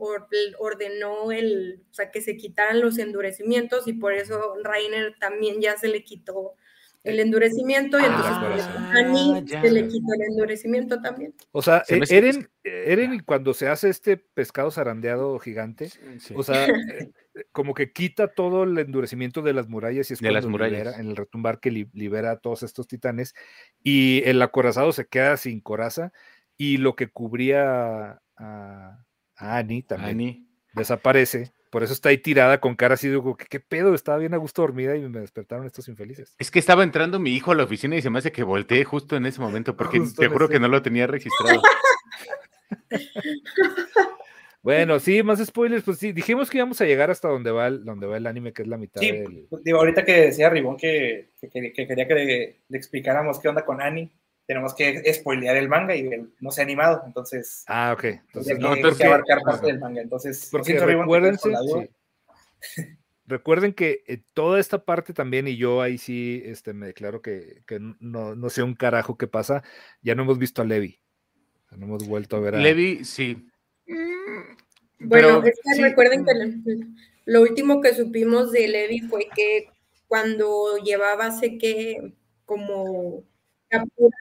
[0.57, 5.77] ordenó el, o sea, que se quitaran los endurecimientos y por eso Rainer también ya
[5.77, 6.55] se le quitó
[7.03, 11.33] el endurecimiento y entonces ah, Annie se le quitó el endurecimiento también.
[11.51, 15.89] O sea, e, Eren, Eren cuando se hace este pescado zarandeado gigante,
[16.33, 17.11] o sea, eh,
[17.51, 20.97] como que quita todo el endurecimiento de las murallas y es de las murallas.
[20.97, 23.33] en el retumbar que libera a todos estos titanes
[23.81, 26.13] y el acorazado se queda sin coraza
[26.55, 32.93] y lo que cubría a, Annie también desaparece por eso está ahí tirada con cara
[32.93, 33.95] así, digo, ¿qué, pedo?
[33.95, 36.35] Estaba bien a gusto dormida y me despertaron estos infelices.
[36.37, 38.83] Es que estaba entrando mi hijo a la oficina y se me hace que volteé
[38.83, 41.63] justo en ese momento, porque te juro que no lo tenía registrado.
[44.61, 47.83] bueno, sí, más spoilers, pues sí, dijimos que íbamos a llegar hasta donde va el,
[47.83, 49.47] donde va el anime, que es la mitad sí, del...
[49.63, 54.11] Digo, ahorita que decía Ribón que, quería que le, explicáramos qué onda con Annie
[54.45, 57.63] tenemos que spoilear el manga y no se ha animado, entonces.
[57.67, 58.03] Ah, ok.
[58.03, 60.01] Entonces, no, tenemos que abarcar parte del manga.
[60.01, 60.77] Entonces, porque
[63.25, 67.63] recuerden que eh, toda esta parte también, y yo ahí sí este, me declaro que,
[67.65, 69.63] que no, no, sé un carajo qué pasa,
[70.01, 70.99] ya no hemos visto a Levi.
[71.71, 72.59] No hemos vuelto a ver a.
[72.59, 73.47] Levi, sí.
[73.87, 76.33] Mm, bueno, es que recuerden que
[77.25, 79.69] lo, último que supimos de Levi fue que
[80.07, 82.13] cuando llevaba, sé que
[82.45, 83.23] como
[83.69, 84.15] captura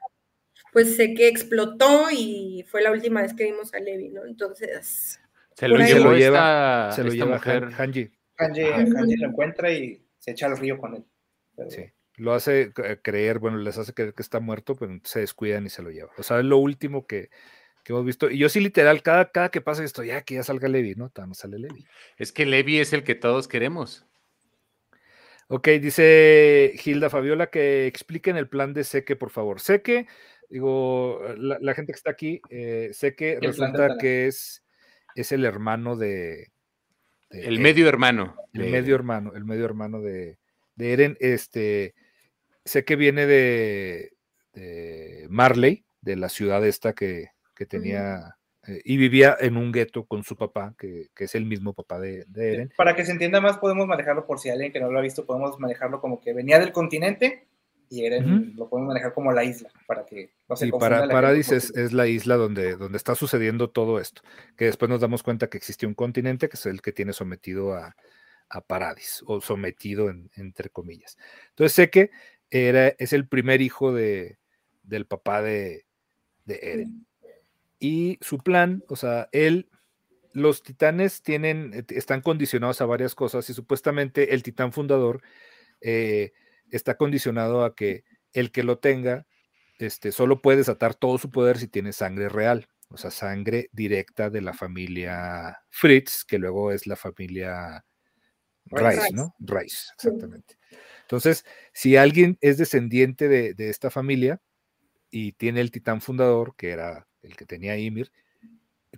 [0.73, 4.25] pues sé que explotó y fue la última vez que vimos a Levi, ¿no?
[4.25, 5.19] Entonces...
[5.55, 8.11] Se lo, lleva, se lo lleva Hanji.
[8.37, 8.63] Hanji,
[9.17, 11.05] lo encuentra y se echa al río con él.
[11.69, 15.69] Sí, lo hace creer, bueno, les hace creer que está muerto, pero se descuidan y
[15.69, 16.11] se lo lleva.
[16.17, 17.29] O sea, es lo último que,
[17.85, 18.31] hemos visto.
[18.31, 21.11] Y yo sí, literal, cada, cada que pasa esto, ya que ya salga Levi, ¿no?
[21.15, 21.85] No sale Levi.
[22.17, 24.07] Es que Levi es el que todos queremos.
[25.49, 29.59] Ok, dice Hilda Fabiola que expliquen el plan de Seque, por favor.
[29.59, 30.07] Seque
[30.53, 34.63] Digo, la, gente que está aquí, eh, sé que resulta que es,
[35.15, 36.51] es el hermano de,
[37.31, 38.35] el medio hermano.
[38.53, 40.37] El medio hermano, el medio hermano de,
[40.77, 41.17] Eren.
[41.19, 41.95] Este,
[42.63, 44.11] sé que viene de,
[45.27, 47.29] Marley, de la ciudad esta que,
[47.67, 48.37] tenía
[48.67, 52.27] eh, y vivía en un gueto con su papá, que, es el mismo papá de,
[52.35, 52.71] Eren.
[52.77, 55.25] Para que se entienda más, podemos manejarlo por si alguien que no lo ha visto,
[55.25, 57.47] podemos manejarlo como que venía del continente
[57.89, 61.93] y Eren lo podemos manejar como la isla, para que no se para, Paradis es,
[61.93, 64.21] la isla donde, donde está sucediendo todo esto,
[64.57, 67.73] que después nos damos cuenta que existe un continente que es el que tiene sometido
[67.73, 67.95] a,
[68.67, 71.17] Paradis, o sometido entre comillas.
[71.49, 72.11] Entonces sé que
[72.51, 74.37] era, es el primer hijo de,
[74.83, 75.87] del papá de,
[76.45, 77.07] de Eren.
[77.79, 79.69] Y su plan, o sea, él,
[80.33, 85.21] los titanes tienen, están condicionados a varias cosas y supuestamente el titán fundador
[85.81, 86.33] eh,
[86.71, 88.03] está condicionado a que
[88.33, 89.25] el que lo tenga
[89.79, 94.29] este, solo puede desatar todo su poder si tiene sangre real, o sea, sangre directa
[94.29, 97.85] de la familia Fritz, que luego es la familia
[98.65, 99.35] Rice, ¿no?
[99.39, 100.57] Rice, exactamente.
[101.01, 104.41] Entonces, si alguien es descendiente de, esta familia
[105.11, 108.11] y tiene el titán fundador, que era el que tenía Ymir,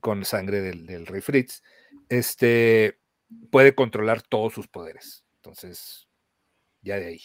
[0.01, 1.63] con sangre del, del rey Fritz,
[2.09, 2.99] este,
[3.49, 5.25] puede controlar todos sus poderes.
[5.37, 6.07] Entonces,
[6.81, 7.21] ya de ahí.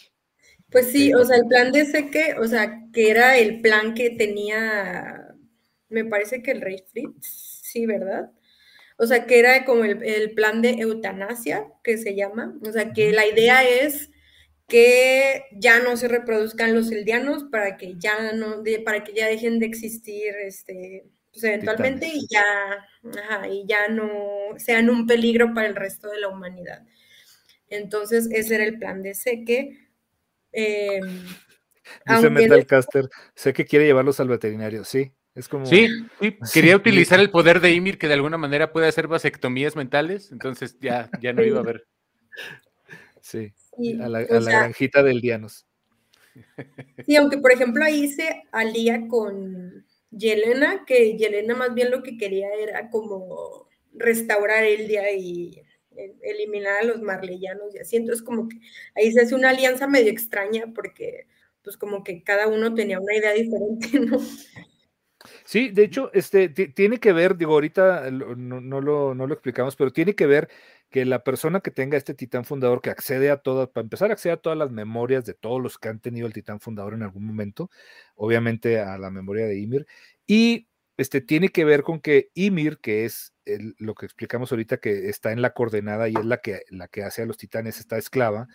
[0.71, 4.09] Pues sí, o sea, el plan de Seque, o sea, que era el plan que
[4.11, 5.35] tenía,
[5.89, 8.31] me parece que el rey Fritz, sí, ¿verdad?
[8.97, 12.55] O sea, que era como el, plan de eutanasia, que se llama.
[12.65, 14.11] O sea, que la idea es
[14.67, 19.59] que ya no se reproduzcan los eldianos para que ya no, para que ya dejen
[19.59, 22.45] de existir, este, pues eventualmente y ya,
[23.19, 24.09] ajá, y ya no
[24.57, 26.85] sean un peligro para el resto de la humanidad.
[27.69, 29.90] Entonces, ese era el plan de Seque
[30.53, 30.99] eh,
[32.05, 35.11] Dice Metalcaster, sé que quiere llevarlos al veterinario, sí.
[35.35, 35.65] Es como...
[35.65, 35.87] Sí,
[36.53, 40.77] quería utilizar el poder de Ymir que de alguna manera puede hacer vasectomías mentales, entonces
[40.79, 41.87] ya, ya no iba a ver.
[43.21, 43.53] Sí,
[44.01, 45.65] a la, granjita del Dianos.
[47.05, 52.17] Sí, aunque por ejemplo ahí se alía con Yelena, que Yelena más bien lo que
[52.17, 55.61] quería era como restaurar el día y
[56.21, 57.97] eliminar a los marleyanos y así.
[57.97, 58.57] Entonces, como que
[58.95, 61.27] ahí se hace una alianza medio extraña porque,
[61.63, 64.19] pues, como que cada uno tenía una idea diferente, ¿no?
[65.45, 69.91] Sí, de hecho, este, tiene que ver, digo, ahorita no, lo, no lo explicamos, pero
[69.91, 70.49] tiene que ver
[70.89, 74.33] que la persona que tenga este titán fundador, que accede a todas, para empezar, accede
[74.33, 77.25] a todas las memorias de todos los que han tenido el titán fundador en algún
[77.25, 77.69] momento,
[78.15, 79.85] obviamente a la memoria de Ymir,
[80.27, 80.67] y
[80.97, 85.31] este, tiene que ver con que Ymir, que es lo que explicamos ahorita, que está
[85.31, 88.47] en la coordenada y es la que, la que hace a los titanes esta esclava,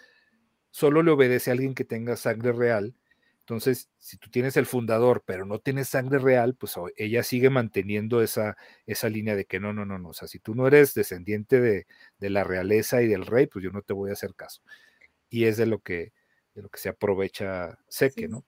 [0.70, 2.94] solo le obedece a alguien que tenga sangre real.
[3.40, 8.20] Entonces, si tú tienes el fundador, pero no tienes sangre real, pues ella sigue manteniendo
[8.20, 8.56] esa,
[8.86, 10.08] esa línea de que no, no, no, no.
[10.08, 11.86] O sea, si tú no eres descendiente de,
[12.18, 14.62] de la realeza y del rey, pues yo no te voy a hacer caso.
[15.30, 16.12] Y es de lo que,
[16.56, 18.44] de lo que se aprovecha Seque, ¿no?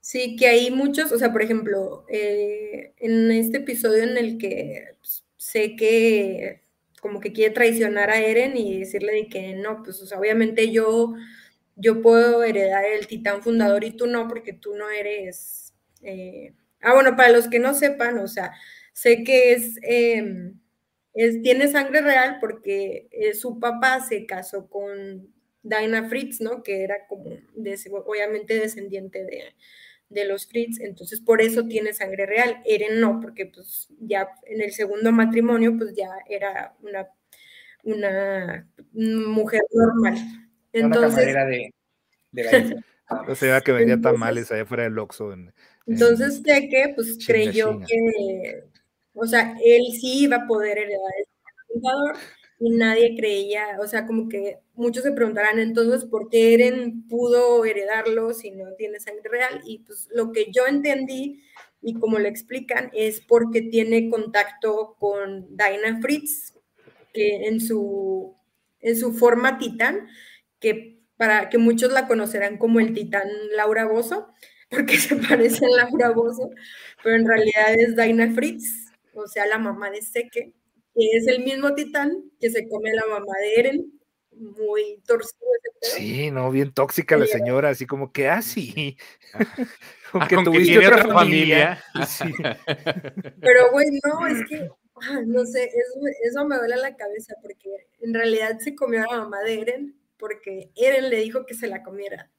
[0.00, 4.96] Sí, que hay muchos, o sea, por ejemplo, eh, en este episodio en el que
[4.98, 6.62] pues, sé que
[7.00, 11.14] como que quiere traicionar a Eren y decirle de que no, pues obviamente yo,
[11.74, 15.74] yo puedo heredar el titán fundador y tú no, porque tú no eres...
[16.02, 18.52] Eh, ah, bueno, para los que no sepan, o sea,
[18.92, 20.60] sé que es, em,
[21.12, 25.28] es tiene sangre real porque eh, su papá se casó con
[25.64, 26.62] Dinah Fritz, ¿no?
[26.62, 27.36] Que era como,
[28.06, 29.42] obviamente, descendiente de,
[30.12, 32.62] de los Fritz, entonces por eso tiene sangre real.
[32.64, 37.08] Eren no, porque pues ya en el segundo matrimonio pues ya era una,
[37.84, 40.16] una mujer normal.
[40.72, 41.74] Entonces, una de,
[42.32, 42.84] de la isla.
[43.28, 45.34] La señora que vendía tamales allá fuera del Oxxo.
[45.86, 48.64] entonces que pues creyó que,
[49.12, 51.26] o sea, él sí iba a poder heredar el
[51.68, 52.16] fundador
[52.70, 58.34] nadie creía, o sea, como que muchos se preguntarán entonces por qué Eren pudo heredarlo
[58.34, 61.42] si no tiene sangre real y pues lo que yo entendí
[61.80, 66.54] y como lo explican es porque tiene contacto con Dinah Fritz,
[67.12, 68.36] que en su,
[68.80, 70.08] en su forma titán,
[70.60, 74.28] que para que muchos la conocerán como el titán Laura Bozo,
[74.70, 76.50] porque se parece a Laura Bozo,
[77.02, 80.54] pero en realidad es Dinah Fritz, o sea, la mamá de Seke
[80.94, 84.00] que es el mismo titán que se come a la mamá de Eren,
[84.36, 85.46] muy torcido
[85.80, 88.96] ese Sí, no, bien tóxica la señora, así como que, así.
[89.34, 89.38] Ah,
[90.12, 91.82] como ah, que tuviste otra, familia.
[93.40, 94.68] Pero, güey, no, es que,
[95.26, 97.68] no sé, eso, eso me duele la cabeza, porque
[98.00, 101.66] en realidad se comió a la mamá de Eren, porque Eren le dijo que se
[101.66, 102.30] la comiera.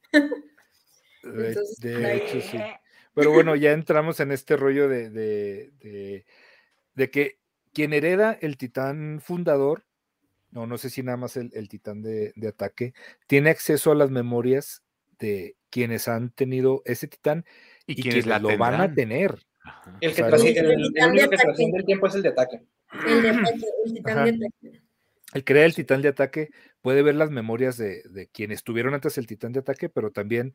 [1.24, 1.52] de,
[2.16, 2.58] hecho, sí.
[3.14, 6.26] Pero bueno, ya entramos en este rollo de, de,
[6.96, 7.43] de que
[7.74, 9.86] quien hereda el titán fundador,
[10.52, 12.94] no, no sé si nada más el, titán de, ataque,
[13.28, 14.84] tiene acceso a las memorias
[15.20, 17.46] de quienes han tenido ese titán
[17.88, 19.40] y, quienes, lo van a tener.
[20.02, 20.92] El, que trasciende, el,
[21.76, 22.62] el, tiempo es el de ataque.
[23.08, 24.84] El de ataque, el titán de ataque.
[25.34, 26.50] El que el titán de ataque
[26.82, 30.54] puede ver las memorias de, de, quienes tuvieron antes el titán de ataque, pero también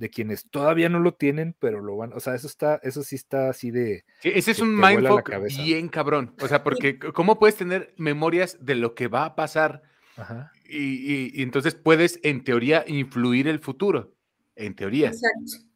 [0.00, 3.16] de quienes todavía no lo tienen, pero lo van, o sea, eso está, eso sí
[3.16, 4.06] está así de.
[4.22, 6.34] ese es un mindfuck bien cabrón.
[6.40, 9.82] O sea, porque ¿cómo puedes tener memorias de lo que va a pasar?
[10.66, 14.14] Y, entonces puedes, en teoría, influir el futuro.
[14.56, 15.08] En teoría.
[15.08, 15.68] Exacto.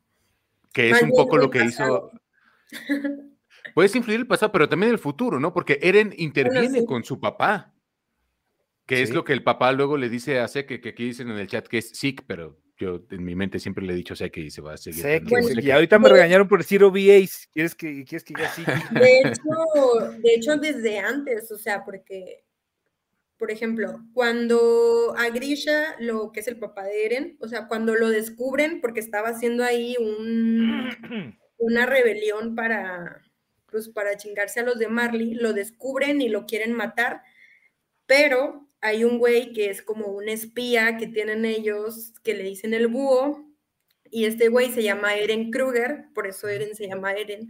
[0.72, 2.10] Que es un poco lo que hizo.
[3.74, 5.52] Puedes influir el pasado, pero también el futuro, ¿no?
[5.52, 7.74] Porque Eren interviene con su papá.
[8.86, 11.38] Que es lo que el papá luego le dice a Seke, que aquí dicen en
[11.38, 14.30] el chat que es sick, pero yo en mi mente siempre le he dicho sé
[14.30, 15.02] que se va a seguir.
[15.02, 17.48] Sé que, y ahorita me regañaron por decir OVAs.
[17.52, 18.64] ¿Quieres que, quieres que ya sí?
[18.92, 22.44] De hecho, de hecho, desde antes, o sea, porque,
[23.36, 27.94] por ejemplo, cuando a Grisha, lo que es el papá de Eren, o sea, cuando
[27.94, 30.90] lo descubren, porque estaba haciendo ahí un,
[31.58, 33.22] una rebelión para,
[33.70, 37.22] pues, para chingarse a los de Marley, lo descubren y lo quieren matar,
[38.06, 42.74] pero hay un güey que es como un espía que tienen ellos, que le dicen
[42.74, 43.42] el búho,
[44.10, 47.48] y este güey se llama Eren Kruger, por eso Eren se llama Eren,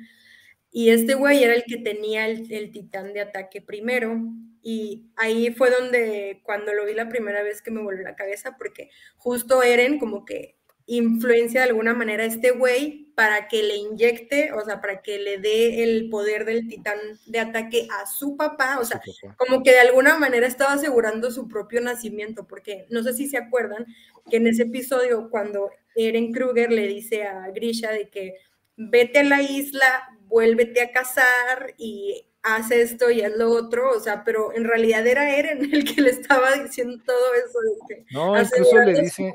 [0.70, 4.16] y este güey era el que tenía el, el, titán de ataque primero,
[4.62, 8.56] y ahí fue donde, cuando lo vi la primera vez que me volvió la cabeza,
[8.56, 10.56] porque justo Eren como que
[10.86, 15.18] influencia de alguna manera a este güey para que le inyecte, o sea, para que
[15.18, 19.00] le dé el poder del titán de ataque a su papá, o sea,
[19.36, 23.38] como que de alguna manera estaba asegurando su propio nacimiento, porque no sé si se
[23.38, 23.86] acuerdan
[24.28, 28.34] que en ese episodio cuando Eren Kruger le dice a Grisha de que
[28.76, 34.00] vete a la isla, vuélvete a casar y haz esto y haz lo otro, o
[34.00, 37.58] sea, pero en realidad era Eren el que le estaba diciendo todo eso.
[37.88, 39.34] De no, incluso le dice,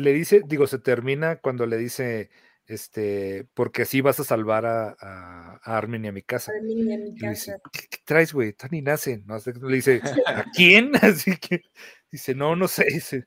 [0.00, 2.30] le dice, digo, se termina cuando le dice,
[2.66, 6.52] este, porque así vas a salvar a, a, Armin y a mi casa.
[6.56, 7.30] Armin y a mi casa.
[7.30, 8.52] Dice, ¿qué, traes, güey?
[8.52, 9.22] Tani nace.
[9.26, 9.38] ¿no?
[9.68, 10.92] Le dice, ¿a quién?
[11.02, 11.62] Así que
[12.10, 13.24] dice, no, no sé, dice,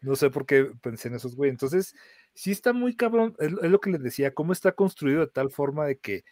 [0.00, 1.50] no sé por qué pensé en esos, güey.
[1.50, 1.94] Entonces,
[2.34, 5.86] sí está muy cabrón, es, lo que les decía, cómo está construido de tal forma
[5.86, 6.24] de que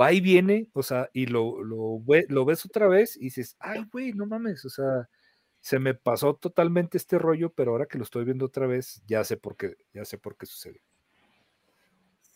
[0.00, 3.84] va y viene, o sea, y lo, lo, lo ves otra vez y dices, ay,
[3.90, 5.08] güey, no mames, o sea,
[5.62, 9.22] se me pasó totalmente este rollo, pero ahora que lo estoy viendo otra vez, ya
[9.22, 10.82] sé por qué, ya sé por qué sucede.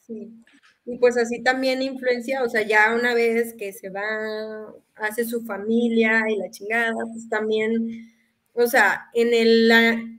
[0.07, 0.33] Sí.
[0.85, 5.45] Y pues así también influencia, o sea, ya una vez que se va, hace su
[5.45, 8.13] familia y la chingada, pues también,
[8.53, 9.73] o sea, en el,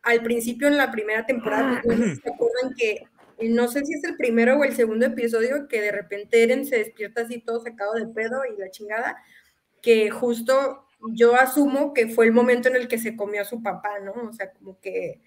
[0.03, 3.08] al principio en la primera temporada, pues, se acuerdan que,
[3.47, 6.80] no sé si es el primero o el segundo episodio, que de repente Eren se
[6.80, 9.16] despierta así todo sacado de pedo y la chingada,
[9.82, 13.62] que justo yo asumo que fue el momento en el que se comió a su
[13.62, 14.14] papá, ¿no?
[14.30, 15.22] O sea, como que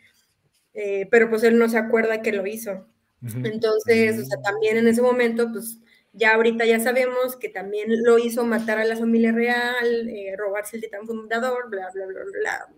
[0.75, 2.87] eh, pero pues él no se acuerda que lo hizo.
[3.23, 5.79] Entonces, o sea, también en ese momento, pues
[6.13, 10.77] ya ahorita ya sabemos que también lo hizo matar a la familia real, eh, robarse
[10.77, 12.69] el titán fundador, bla, bla, bla, bla.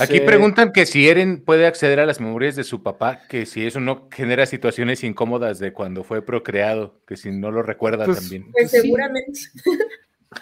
[0.00, 3.66] Aquí preguntan que si Eren puede acceder a las memorias de su papá, que si
[3.66, 8.20] eso no genera situaciones incómodas de cuando fue procreado, que si no lo recuerda pues,
[8.20, 8.52] también.
[8.52, 9.40] Pues seguramente.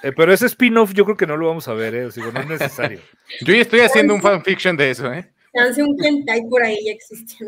[0.03, 2.09] Eh, pero ese spin-off yo creo que no lo vamos a ver, ¿eh?
[2.33, 3.01] no es necesario.
[3.43, 5.31] yo ya estoy haciendo un fanfiction de eso, ¿eh?
[5.55, 7.47] Hace un hentai por ahí ya existía,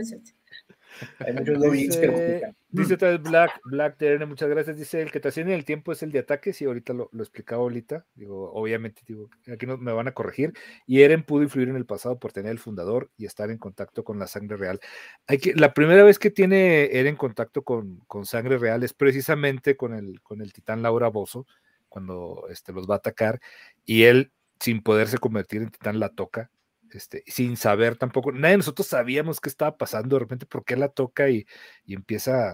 [2.71, 4.77] Dice, tal Black, Black TN, muchas gracias.
[4.77, 6.53] Dice el que te en el tiempo es el de ataque.
[6.53, 8.05] Sí, ahorita lo, lo explicaba ahorita.
[8.15, 10.53] Digo, obviamente, digo, aquí no, me van a corregir.
[10.87, 14.03] Y Eren pudo influir en el pasado por tener el fundador y estar en contacto
[14.05, 14.81] con la sangre real.
[15.27, 19.77] Hay que, la primera vez que tiene Eren contacto con, con sangre real es precisamente
[19.77, 21.47] con el, con el titán Laura Bozo,
[21.95, 23.41] cuando este, los va a atacar.
[23.85, 26.51] Y él, sin poderse convertir en titán, la toca
[26.95, 30.77] este, sin saber tampoco, nadie de nosotros sabíamos qué estaba pasando de repente, por qué
[30.77, 31.47] la toca y,
[31.89, 32.51] empieza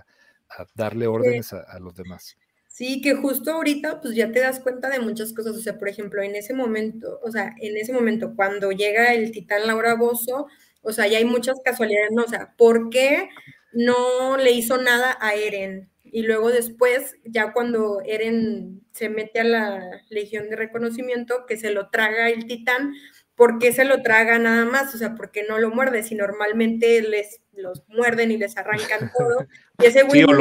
[0.48, 2.36] a, darle órdenes a, los demás.
[2.66, 5.88] Sí, que justo ahorita pues ya te das cuenta de muchas cosas, o sea, por
[5.88, 10.46] ejemplo, en ese momento, o sea, en ese momento cuando llega el titán Laura Bozo,
[10.82, 12.22] o sea, ya hay muchas casualidades, ¿no?
[12.22, 13.28] O sea, ¿por qué
[13.72, 15.90] no le hizo nada a Eren?
[16.12, 21.70] Y luego después, ya cuando Eren se mete a la Legión de Reconocimiento, que se
[21.70, 22.94] lo traga el titán,
[23.34, 24.94] ¿por qué se lo traga nada más?
[24.94, 26.02] O sea, ¿por qué no lo muerde?
[26.02, 29.46] Si normalmente les los muerden y les arrancan todo.
[29.78, 30.32] Y ese güey o,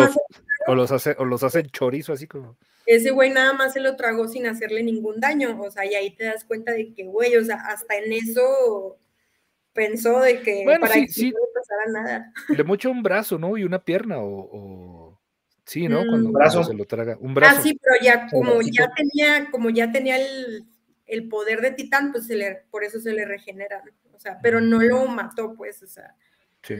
[0.76, 2.58] los, hace, o los hacen chorizo así como.
[2.86, 5.62] Ese güey nada más se lo tragó sin hacerle ningún daño.
[5.62, 8.98] O sea, y ahí te das cuenta de que, güey, o sea, hasta en eso
[9.74, 12.34] pensó de que para que no le pasara nada.
[12.50, 13.58] Le mocha un brazo, ¿no?
[13.58, 15.09] Y una pierna, o,
[15.70, 16.06] sí, ¿no?
[16.06, 16.64] Cuando, brazo.
[16.64, 17.18] se lo traga.
[17.20, 17.56] Un brazo.
[17.58, 20.66] Ah, sí, pero ya como ya tenía, como ya tenía el
[21.10, 24.62] el poder de Titán, pues se le, por eso se le regenera, o sea, pero
[24.62, 26.16] no lo mató, pues, o sea,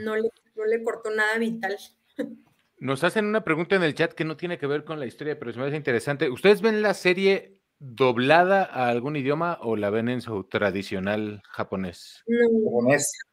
[0.04, 1.78] no, le, no le cortó nada vital.
[2.78, 5.38] Nos hacen una pregunta en el chat que no tiene que ver con la historia,
[5.38, 6.30] pero es me interesante.
[6.30, 12.24] ¿Ustedes ven la serie doblada a algún idioma o la ven en su tradicional japonés?
[12.26, 12.48] No,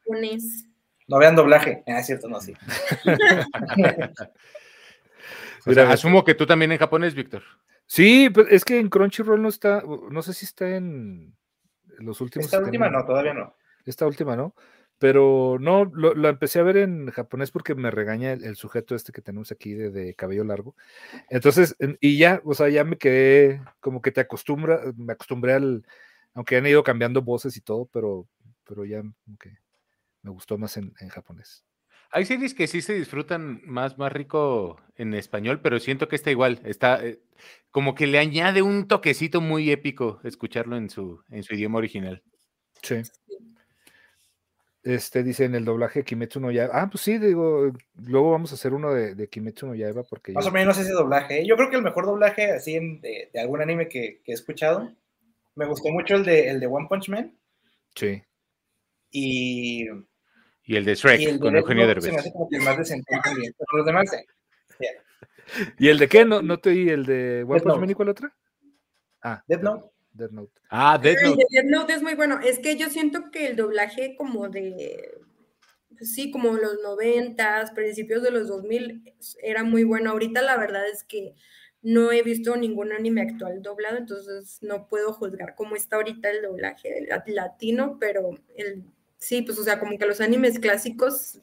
[0.03, 0.65] japonés.
[1.07, 1.81] No vean doblaje.
[1.87, 2.55] Ah, es cierto, no, sí.
[5.75, 7.43] asumo que tú también en japonés, Víctor.
[7.85, 11.35] Sí, pero es que en Crunchyroll no está, no sé si está en
[11.99, 12.45] los últimos.
[12.45, 13.55] Esta última no, todavía no.
[13.85, 14.53] Esta última no,
[14.99, 19.21] pero no, lo, empecé a ver en japonés porque me regaña el, sujeto este que
[19.21, 20.75] tenemos aquí de, cabello largo.
[21.29, 25.85] Entonces, y ya, o sea, ya me quedé, como que te acostumbra, me acostumbré al,
[26.33, 28.27] aunque han ido cambiando voces y todo, pero,
[28.65, 29.57] pero ya como que
[30.23, 31.66] me gustó más en japonés.
[32.17, 36.31] Hay series que sí se disfrutan más, más rico en español, pero siento que está
[36.31, 36.59] igual.
[36.65, 37.19] Está eh,
[37.69, 42.23] como que le añade un toquecito muy épico escucharlo en su, en su idioma original.
[42.81, 43.03] Sí.
[44.81, 46.81] Este dice en el doblaje Kimetsu no Yaiba.
[46.81, 47.71] Ah, pues sí, digo,
[48.03, 50.31] luego vamos a hacer uno de, de Kimetsu no Yaiba porque.
[50.31, 51.41] Más o menos ese doblaje.
[51.41, 51.45] ¿eh?
[51.45, 54.91] Yo creo que el mejor doblaje así de, algún anime que, he escuchado.
[55.53, 57.37] Me gustó mucho el de, el de One Punch Man.
[57.93, 58.23] Sí.
[59.11, 59.85] Y
[60.67, 62.13] y el de Shrek con Eugenio Derbez.
[63.73, 64.11] los demás,
[65.79, 66.25] ¿Y el de qué?
[66.25, 68.35] ¿No, no te di el de One Punch cuál otra?
[69.21, 69.89] Ah, Death Note.
[70.11, 70.51] Death Note.
[70.69, 71.45] Ah, Death Note.
[71.49, 72.41] Death Note es muy bueno.
[72.41, 75.09] Es que yo siento que el doblaje como de,
[75.97, 80.11] pues sí, como los noventas, principios de los 2000, era muy bueno.
[80.11, 81.33] Ahorita la verdad es que
[81.81, 86.41] no he visto ningún anime actual doblado, entonces no puedo juzgar cómo está ahorita el
[86.41, 88.83] doblaje latino, pero el
[89.17, 91.39] Sí, pues o sea, como que los animes clásicos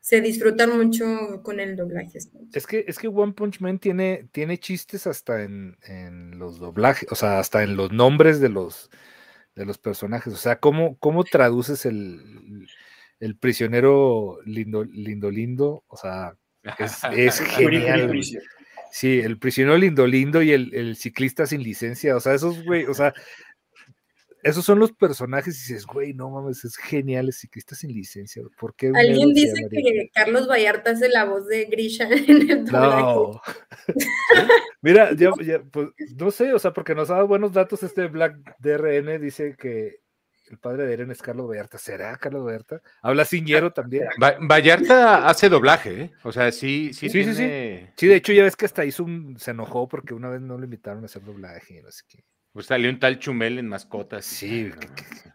[0.00, 2.18] se, disfrutan mucho con el doblaje.
[2.52, 5.76] Es que, es que One Punch Man tiene, tiene chistes hasta en,
[6.38, 8.90] los doblajes, o sea, hasta en los nombres de los,
[9.54, 10.32] de los personajes.
[10.32, 12.66] O sea, ¿cómo, cómo traduces el,
[13.20, 15.84] el prisionero lindo, lindo, lindo?
[15.86, 16.36] O sea,
[17.16, 18.20] es, genial.
[18.90, 22.16] Sí, el prisionero lindo, lindo y el, el ciclista sin licencia.
[22.16, 23.12] O sea, esos, güey, o sea,
[24.44, 28.42] esos son los personajes y dices, güey, no mames, es genial, es ciclista sin licencia.
[28.58, 33.40] ¿Por qué Alguien dice que Carlos Vallarta hace la voz de Grisha en el No.
[34.82, 35.32] Mira, ya,
[35.72, 39.56] pues, no sé, o sea, porque nos ha dado buenos datos este Black DRN, dice
[39.58, 40.00] que
[40.50, 41.78] el padre de Eren es Carlos Vallarta.
[41.78, 42.82] ¿Será Carlos Vallarta?
[43.00, 44.08] Habla Ciñero también.
[44.18, 46.10] Vallarta hace doblaje, ¿eh?
[46.22, 47.88] O sea, sí, sí, sí, sí, sí.
[47.96, 50.58] Sí, de hecho ya ves que hasta hizo un, se enojó porque una vez no
[50.58, 52.24] le invitaron a hacer doblaje, no sé qué.
[52.54, 54.24] Pues salió un tal Chumel en mascotas.
[54.24, 54.70] Sí.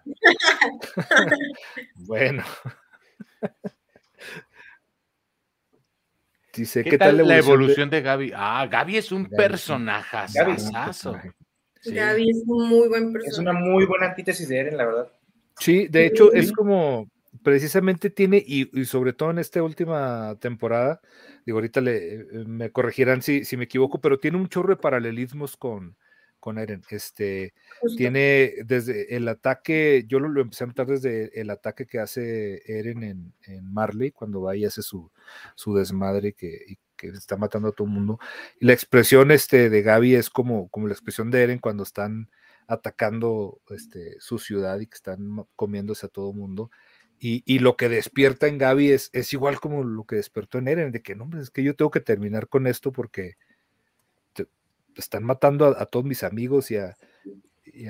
[1.96, 2.44] bueno.
[6.56, 8.02] Dice, ¿qué, tal, la evolución, de...
[8.02, 8.32] Gaby?
[8.34, 10.18] Ah, Gaby es un personaje.
[10.34, 10.56] Gaby,
[11.86, 13.28] Gaby es un muy buen personaje.
[13.28, 15.12] Es una muy buena antítesis de Eren, la verdad.
[15.60, 17.10] Sí, de hecho es como,
[17.44, 21.02] precisamente tiene, y, sobre todo en esta última temporada,
[21.46, 24.82] digo, ahorita le, eh, me corregirán si, si me equivoco, pero tiene un chorro de
[24.82, 25.98] paralelismos con,
[26.40, 26.82] con Eren.
[26.90, 27.53] Este,
[27.98, 33.03] tiene desde el ataque, yo lo, empecé a notar desde el ataque que hace Eren
[33.03, 35.11] en, en Marley, cuando va y hace su,
[35.56, 38.20] su desmadre que, que está matando a todo el mundo.
[38.60, 42.30] Y la expresión este, de Gaby es como, como la expresión de Eren cuando están
[42.68, 46.70] atacando este, su ciudad y que están comiéndose a todo el mundo.
[47.22, 50.94] Y, lo que despierta en Gaby es, es igual como lo que despertó en Eren,
[50.94, 53.36] de que no, es que yo tengo que terminar con esto porque
[55.00, 56.96] están matando a, todos mis amigos y a,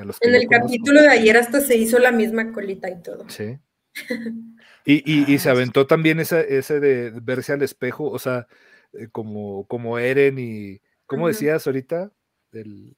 [0.04, 3.30] los que En el capítulo de ayer hasta se hizo la misma colita y todo.
[3.30, 3.58] Sí.
[4.86, 8.48] Y, se aventó también ese, ese de verse al espejo, o sea,
[8.94, 10.82] eh, como, como Eren y.
[11.06, 12.12] ¿Cómo decías ahorita?
[12.54, 12.96] en,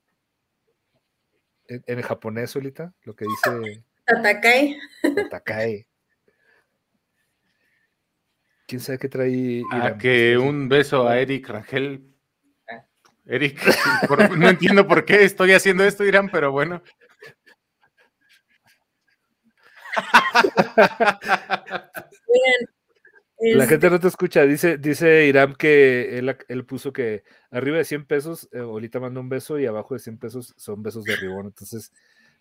[1.86, 3.84] el japonés, ahorita, lo que dice.
[4.06, 4.78] Tatakai.
[5.16, 5.88] Tatakai.
[8.68, 9.64] ¿Quién sabe qué trae?
[9.72, 12.11] A que un beso a Eric Rangel
[13.26, 13.60] Eric,
[14.38, 16.82] no entiendo por qué estoy haciendo esto, Irán, pero bueno.
[23.40, 28.06] La gente no te escucha, dice, dice Irán que él, puso que arriba de 100
[28.06, 31.48] pesos, eh, ahorita manda un beso y abajo de 100 pesos son besos de ribón,
[31.48, 31.92] entonces,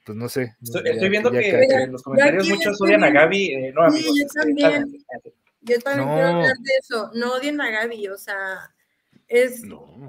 [0.05, 0.57] pues no sé.
[0.62, 4.12] Estoy, viendo que, en los comentarios muchos odian a Gaby, eh, no amigos.
[4.15, 4.93] Sí, yo también,
[5.62, 8.70] yo también quiero hablar de eso, no odian a Gaby, o sea,
[9.31, 9.62] es,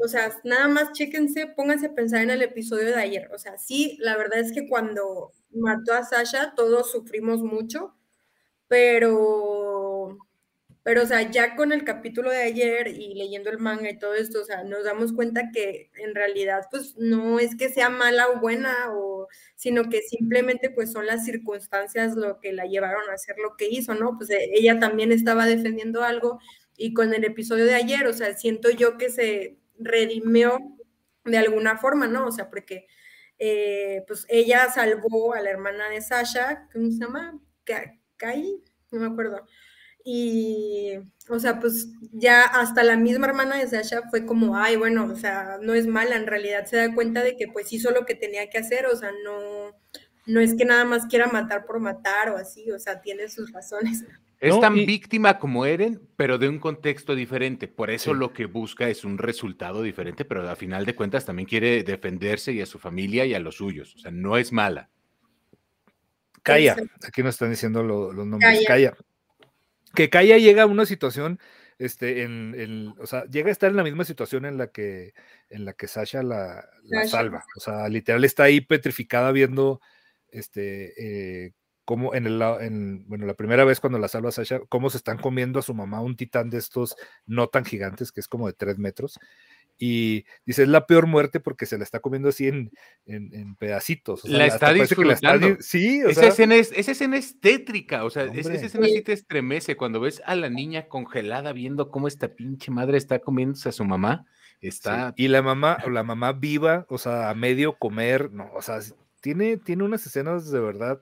[0.03, 3.29] o sea, nada más chéquense, pónganse a pensar en el episodio de ayer.
[3.33, 7.95] O sea, sí, la verdad es que cuando mató a Sasha, todos sufrimos mucho,
[8.67, 10.17] pero,
[10.83, 14.15] pero, o sea, ya con el capítulo de ayer y leyendo el manga y todo
[14.15, 18.29] esto, o sea, nos damos cuenta que en realidad, pues, no es que sea mala
[18.29, 23.13] o buena, o, sino que simplemente, pues, son las circunstancias lo que la llevaron a
[23.15, 24.17] hacer lo que hizo, ¿no?
[24.17, 26.39] Pues ella también estaba defendiendo algo
[26.81, 30.57] y con el episodio de ayer, o sea, siento yo que se redimió
[31.25, 32.25] de alguna forma, ¿no?
[32.25, 32.87] O sea, porque
[33.37, 37.39] eh, pues ella salvó a la hermana de Sasha, ¿cómo se llama?
[38.17, 39.45] Kai, no me acuerdo.
[40.03, 40.93] Y,
[41.29, 45.15] o sea, pues ya hasta la misma hermana de Sasha fue como, ay, bueno, o
[45.15, 48.15] sea, no es mala, en realidad se da cuenta de que pues hizo lo que
[48.15, 49.77] tenía que hacer, o sea, no,
[50.25, 53.51] no es que nada más quiera matar por matar o así, o sea, tiene sus
[53.51, 54.03] razones.
[54.41, 57.67] Es tan víctima como Eren, pero de un contexto diferente.
[57.67, 61.47] Por eso lo que busca es un resultado diferente, pero a final de cuentas también
[61.47, 63.93] quiere defenderse y a su familia y a los suyos.
[63.95, 64.89] O sea, no es mala.
[66.41, 66.75] Calla,
[67.07, 68.63] aquí nos están diciendo los nombres.
[68.65, 68.97] Calla.
[69.93, 71.39] Que Calla llega a una situación,
[71.77, 75.13] este, en, o sea, llega a estar en la misma situación en la que,
[75.49, 76.67] en la que Sasha la,
[77.05, 77.45] salva.
[77.55, 79.81] O sea, literal está ahí petrificada viendo
[80.31, 81.53] este, eh,
[81.85, 85.17] como en el en, bueno, la primera vez cuando la salva Sasha, cómo se están
[85.17, 86.95] comiendo a su mamá un titán de estos
[87.25, 89.19] no tan gigantes, que es como de tres metros.
[89.83, 92.71] Y dice, es la peor muerte porque se la está comiendo así en,
[93.07, 94.23] en, pedacitos.
[94.25, 95.57] la está disfrutando.
[95.59, 99.75] sí, esa, escena es, esa escena es tétrica, o sea, esa escena sí te estremece
[99.75, 103.83] cuando ves a la niña congelada viendo cómo esta pinche madre está comiéndose a su
[103.83, 104.27] mamá.
[104.61, 105.15] Está...
[105.17, 108.81] Y la mamá, la mamá viva, o sea, a medio comer, no, o sea,
[109.19, 111.01] tiene, tiene unas escenas de verdad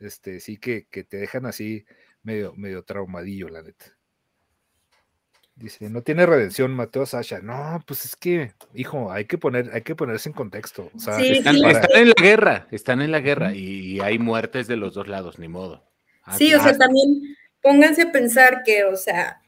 [0.00, 1.84] este, sí que, te dejan así
[2.22, 3.86] medio, medio traumadillo, la neta.
[5.56, 7.40] Dice, no tiene redención, Mateo Sasha.
[7.40, 10.90] No, pues es que, hijo, hay que poner, hay que ponerse en contexto.
[10.94, 15.38] están, en la guerra, están en la guerra y, hay muertes de los dos lados,
[15.38, 15.84] ni modo.
[16.24, 19.40] Ah, sí, o sea, también pónganse a pensar que, o sea,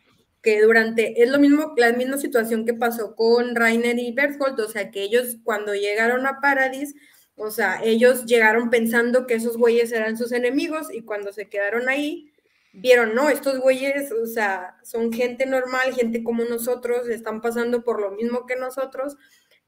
[0.43, 4.68] que durante, es lo mismo, la misma situación que pasó con Rainer y Berthold, o
[4.68, 6.94] sea, que ellos cuando llegaron a Paradis,
[7.36, 11.88] o sea, ellos llegaron pensando que esos güeyes eran sus enemigos y cuando se quedaron
[11.88, 12.32] ahí,
[12.72, 18.00] vieron, no, estos güeyes, o sea, son gente normal, gente como nosotros, están pasando por
[18.00, 19.16] lo mismo que nosotros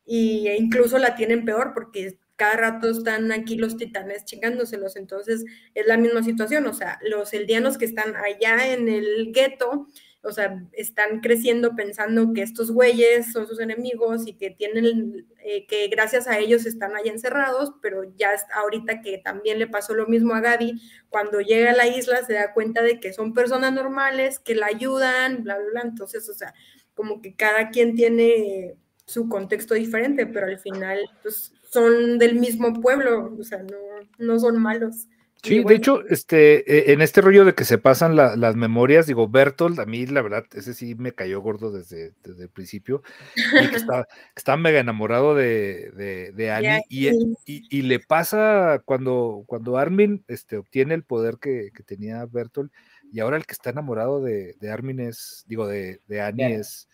[0.04, 5.44] y, e incluso la tienen peor porque cada rato están aquí los titanes chingándoselos, entonces
[5.74, 9.88] es la misma situación, o sea, los eldianos que están allá en el gueto,
[10.22, 15.66] o sea, están creciendo pensando que estos güeyes son sus enemigos y que tienen, eh,
[15.66, 20.06] que gracias a ellos están allá encerrados, pero ya ahorita que también le pasó lo
[20.06, 23.72] mismo a Gaby, cuando llega a la isla se da cuenta de que son personas
[23.72, 25.80] normales, que la ayudan, bla, bla, bla.
[25.82, 26.52] Entonces, o sea,
[26.94, 28.76] como que cada quien tiene
[29.06, 33.78] su contexto diferente, pero al final, pues, son del mismo pueblo, o sea, no,
[34.18, 35.06] no son malos.
[35.42, 39.28] Sí, de hecho, este, e, en este rollo de que se pasan las memorias, digo,
[39.28, 43.02] Bertolt, a mí la verdad, ese sí me cayó gordo desde, desde el principio,
[43.36, 43.76] y que
[44.36, 47.08] está, mega enamorado de, de, Annie, y,
[47.46, 52.72] y, le pasa cuando, cuando Armin este, obtiene el poder que, tenía Bertolt,
[53.12, 56.88] y ahora el que está enamorado de, Armin es, digo, de, Annie es,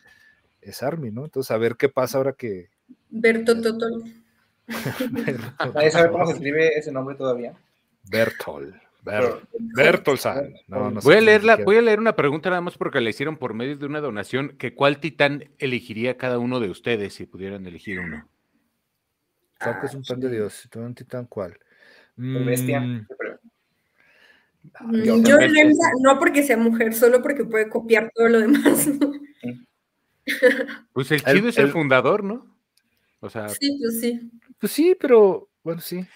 [0.61, 1.25] es Armin, ¿no?
[1.25, 2.69] Entonces, a ver qué pasa ahora que...
[3.09, 3.65] Bertolt.
[5.75, 7.55] Nadie sabe cómo se escribe ese nombre todavía.
[8.11, 8.81] Bertol.
[9.05, 10.19] Bertol
[11.03, 13.77] voy, a leer voy a leer una pregunta nada más porque la hicieron por medio
[13.77, 14.57] de una donación.
[14.57, 18.27] Que ¿Cuál titán elegiría cada uno de ustedes si pudieran elegir uno?
[19.83, 20.69] es un pan de Dios.
[20.75, 21.59] un titán cuál?
[22.17, 22.81] Bestia.
[22.81, 23.07] Mm.
[24.81, 25.37] Mm, yo
[26.01, 28.89] no porque sea mujer, solo porque puede copiar todo lo demás.
[30.95, 32.57] Pues el chido es el, fundador, ¿no?
[33.21, 34.31] O sea, sí, pues sí.
[34.59, 36.07] Pues sí, pero bueno, sí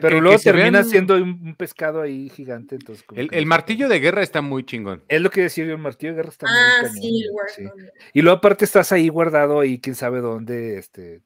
[0.00, 2.74] pero luego termina siendo un, pescado ahí gigante.
[2.74, 5.02] Entonces, el, martillo de guerra está muy chingón.
[5.08, 7.26] Es lo que decía yo, el martillo de guerra está ah, muy sí,
[7.56, 7.64] sí.
[8.12, 11.22] Y luego aparte estás ahí guardado ahí, quién sabe dónde, este,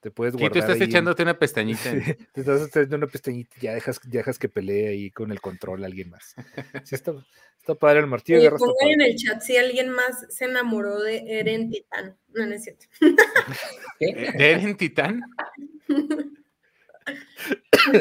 [0.00, 0.50] te puedes guardar.
[0.50, 1.90] Y tú estás echándote una pestañita.
[2.32, 5.84] te estás echando una pestañita y ya dejas, dejas que pelee ahí con el control
[5.84, 6.34] alguien más.
[6.84, 7.14] Sí, está,
[7.58, 8.58] está padre el martillo de guerra.
[8.58, 12.16] Pongan en el chat si alguien más se enamoró de Eren Titán.
[12.34, 12.86] No, no es cierto.
[14.00, 15.22] ¿De Eren Titán?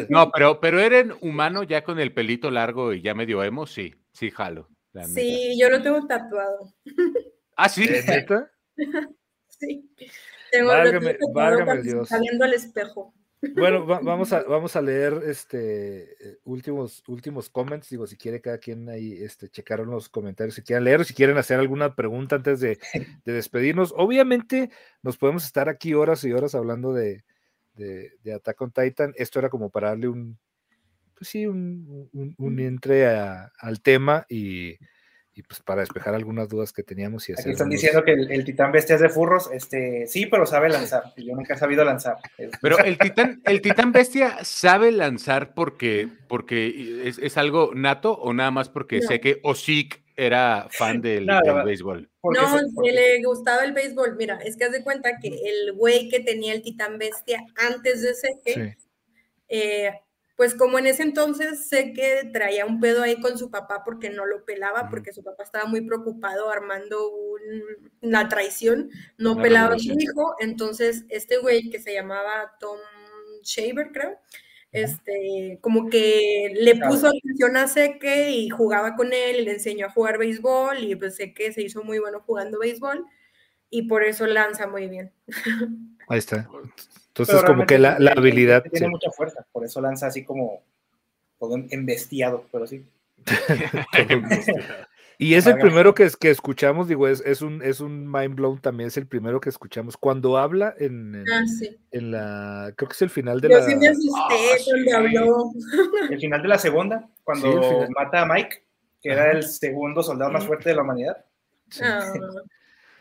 [0.09, 3.93] No, pero, pero Eren humano ya con el pelito largo y ya medio emo, sí,
[4.11, 4.69] sí, jalo.
[5.13, 6.73] Sí, yo lo tengo tatuado.
[7.55, 7.87] ¿Ah, sí?
[9.47, 9.89] sí.
[10.51, 12.09] Tengo válgame, válgame Dios.
[12.09, 13.13] Saliendo al espejo.
[13.55, 17.89] Bueno, vamos, a, vamos a leer este eh, últimos, últimos comments.
[17.89, 21.37] Digo, si quiere cada quien ahí este, checar los comentarios, si quieren leer, si quieren
[21.37, 22.79] hacer alguna pregunta antes de,
[23.25, 23.93] de despedirnos.
[23.95, 24.71] Obviamente,
[25.03, 27.23] nos podemos estar aquí horas y horas hablando de,
[27.77, 29.13] de, de, Attack on Titan.
[29.15, 30.37] Esto era como para darle un,
[31.15, 34.77] pues sí, un, un, entre al tema y,
[35.33, 37.27] y, pues para despejar algunas dudas que teníamos.
[37.29, 39.49] Y Aquí están diciendo que el, titán bestia es de furros.
[39.51, 41.03] Este, sí, pero sabe lanzar.
[41.15, 42.17] Yo nunca he sabido lanzar.
[42.61, 48.33] Pero el titán, el titán bestia sabe lanzar porque, porque es, es algo nato o
[48.33, 51.27] nada más porque sé que Osik era fan del,
[51.63, 52.09] béisbol.
[52.23, 54.17] No, le gustaba el béisbol.
[54.17, 58.01] Mira, es que haz de cuenta que el güey que tenía el titán bestia antes
[58.01, 58.77] de Seque,
[59.47, 59.91] eh,
[60.35, 64.09] pues como en ese entonces sé que traía un pedo ahí con su papá porque
[64.09, 67.11] no lo pelaba, porque su papá estaba muy preocupado armando
[68.01, 72.77] una traición, no pelaba a su hijo, entonces este güey que se llamaba Tom
[73.41, 74.19] Shaver, creo,
[74.71, 79.87] este, como que le puso atención a Seque y jugaba con él y le enseñó
[79.87, 83.05] a jugar béisbol y pues Seque se hizo muy bueno jugando béisbol
[83.69, 85.11] y por eso lanza muy bien.
[86.07, 86.47] Ahí está.
[87.07, 88.63] Entonces como que la, habilidad...
[88.63, 90.61] Tiene mucha fuerza, por eso lanza así como
[91.39, 92.85] todo embestiado, pero sí.
[95.19, 98.61] Y es el primero que, que escuchamos, digo, es, es, un, es un mind blown
[98.61, 99.97] también, es el primero que escuchamos.
[99.97, 101.43] Cuando habla en, en, ah,
[101.91, 103.63] la, creo que es el final de la...
[103.63, 105.51] Sí me asusté ah, cuando habló.
[106.11, 108.63] El final de la segunda, cuando mata a Mike,
[109.01, 111.25] que era el segundo soldado más fuerte de la humanidad.
[111.81, 112.13] Ah.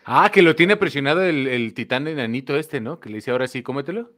[0.06, 2.98] ah, que lo tiene presionado el, el titán enanito este, ¿no?
[2.98, 4.12] Que le dice ahora sí, cómetelo.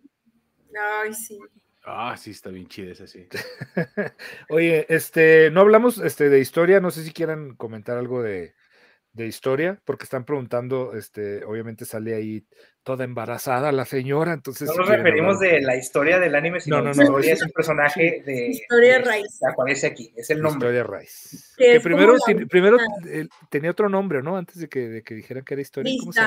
[1.03, 1.37] Ay, sí.
[1.91, 3.27] Ah, sí, está bien chida esa, sí.
[4.51, 8.55] Oye, este, no hablamos este, de historia, no sé si quieran comentar algo de,
[9.17, 12.47] historia, porque están preguntando, este, obviamente sale ahí
[12.85, 14.69] toda embarazada la señora, entonces...
[14.69, 18.23] No nos referimos de la historia del anime, sino no, no, no, es, un personaje
[18.25, 18.51] de...
[18.51, 19.45] Historia Rice.
[19.51, 20.69] Aparece aquí, es el nombre.
[20.69, 21.37] Historia Rice.
[21.57, 22.15] Que, primero,
[22.49, 22.77] primero
[23.51, 24.37] tenía otro nombre, ¿no?
[24.37, 25.93] Antes de que, de que dijeran que era historia.
[25.99, 26.21] ¿Cómo se,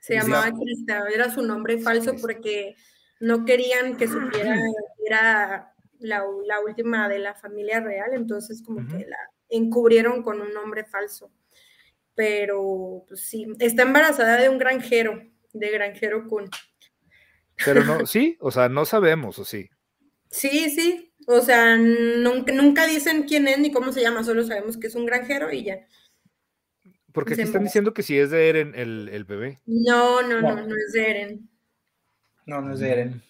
[0.00, 2.76] se llamaba Crista, era su nombre falso porque
[3.20, 6.24] no querían que supiera que era la,
[6.64, 9.18] última de la familia real, entonces como que la
[9.48, 11.32] encubrieron con un nombre falso.
[12.14, 15.22] Pero pues sí, está embarazada de un granjero,
[15.52, 16.50] de granjero Kun.
[17.64, 19.68] Pero no, sí, o sea, no sabemos, ¿o sí?
[20.30, 24.76] Sí, sí, o sea, nunca, nunca dicen quién es ni cómo se llama, solo sabemos
[24.76, 25.86] que es un granjero y ya.
[27.12, 29.58] Porque aquí están diciendo que sí es de Eren el, el bebé.
[29.66, 31.50] No, no, no, no es de Eren.
[32.48, 33.22] No, no es de Eren.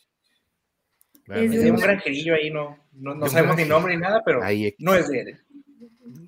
[1.27, 4.41] Es de un granjerillo ahí, no, no, sabemos ni nombre ni nada, pero
[4.79, 5.39] no es de Eren.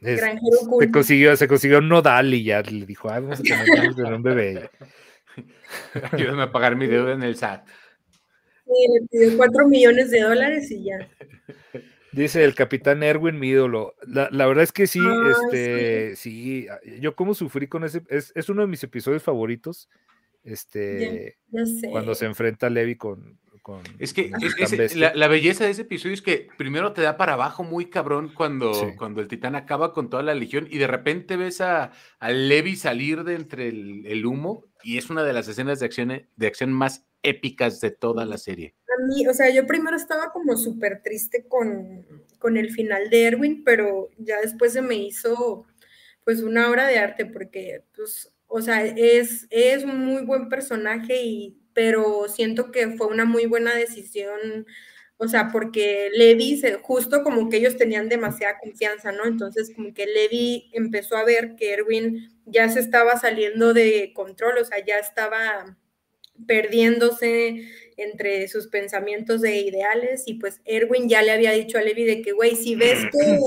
[0.03, 4.03] se, consiguió, se consiguió un nodal y ya le dijo, ah, vamos a tener de
[4.03, 4.69] un bebé.
[6.11, 7.65] Ayúdame a pagar mi deuda en el SAT.
[8.67, 11.09] Sí, le pidió cuatro millones de dólares y ya.
[12.13, 13.95] Dice el capitán Erwin, mi ídolo.
[14.05, 15.01] La, verdad es que sí,
[15.31, 16.67] este, sí.
[17.01, 19.89] yo como sufrí con ese, es, es, uno de mis episodios favoritos.
[20.43, 21.37] Este,
[21.91, 23.39] cuando se enfrenta Levi con,
[23.99, 24.31] es que
[24.97, 28.73] la, belleza de ese episodio es que primero te da para abajo muy cabrón cuando,
[28.97, 32.77] cuando el titán acaba con toda la legión y de repente ves a, a Levi
[32.77, 36.73] salir de entre el, humo y es una de las escenas de acción, de acción
[36.73, 38.75] más épicas de toda la serie.
[38.89, 42.07] A mí, o sea, yo primero estaba como súper triste con,
[42.39, 45.67] con el final de Erwin, pero ya después se me hizo
[46.25, 51.23] pues una obra de arte porque pues o sea, es, es un muy buen personaje
[51.23, 54.67] y pero siento que fue una muy buena decisión,
[55.19, 59.25] o sea, porque Levi, justo como que ellos tenían demasiada confianza, ¿no?
[59.25, 64.59] Entonces, como que Levi empezó a ver que Erwin ya se estaba saliendo de control,
[64.59, 65.79] o sea, ya estaba
[66.47, 72.05] perdiéndose entre sus pensamientos de ideales y pues Erwin ya le había dicho a Levi
[72.05, 73.39] de que, güey, si ves que,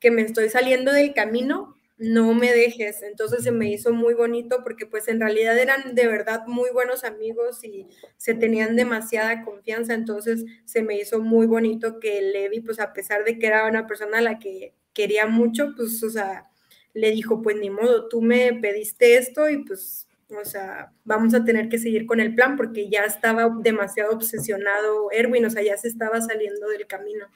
[0.00, 3.02] que me estoy saliendo del camino, no me dejes.
[3.02, 7.04] Entonces se me hizo muy bonito porque pues en realidad eran de verdad muy buenos
[7.04, 9.94] amigos y se tenían demasiada confianza.
[9.94, 13.86] Entonces se me hizo muy bonito que Levi, pues a pesar de que era una
[13.86, 16.48] persona a la que quería mucho, pues o sea,
[16.94, 21.44] le dijo, pues ni modo, tú me pediste esto y pues, o sea, vamos a
[21.44, 25.76] tener que seguir con el plan porque ya estaba demasiado obsesionado Erwin, o sea, ya
[25.76, 27.26] se estaba saliendo del camino.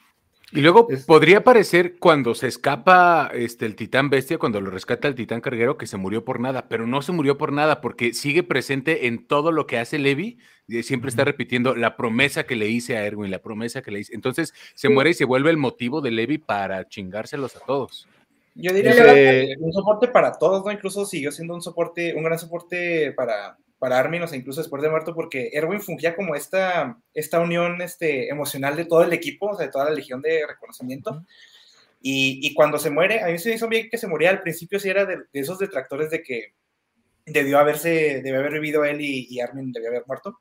[0.54, 5.14] Y luego podría parecer cuando se escapa este, el titán bestia, cuando lo rescata el
[5.14, 8.42] titán carguero, que se murió por nada, pero no se murió por nada porque sigue
[8.42, 10.38] presente en todo lo que hace Levi.
[10.68, 14.00] Y siempre está repitiendo la promesa que le hice a Erwin, la promesa que le
[14.00, 14.14] hice.
[14.14, 18.06] Entonces se muere y se vuelve el motivo de Levi para chingárselos a todos.
[18.54, 20.70] Yo diría que un soporte para todos, ¿no?
[20.70, 24.80] Incluso siguió siendo un soporte, un gran soporte para, para Armin, o sea, incluso después
[24.80, 29.48] de muerto, porque Erwin fungía como esta, esta unión este, emocional de todo el equipo,
[29.48, 31.26] o sea, de toda la legión de reconocimiento.
[32.00, 34.40] Y, y, cuando se muere, a mí se me hizo bien que se moría al
[34.40, 36.54] principio, sí era de, esos detractores de que
[37.26, 40.38] debió haberse, debió haber vivido él y, Armin debió haber muerto.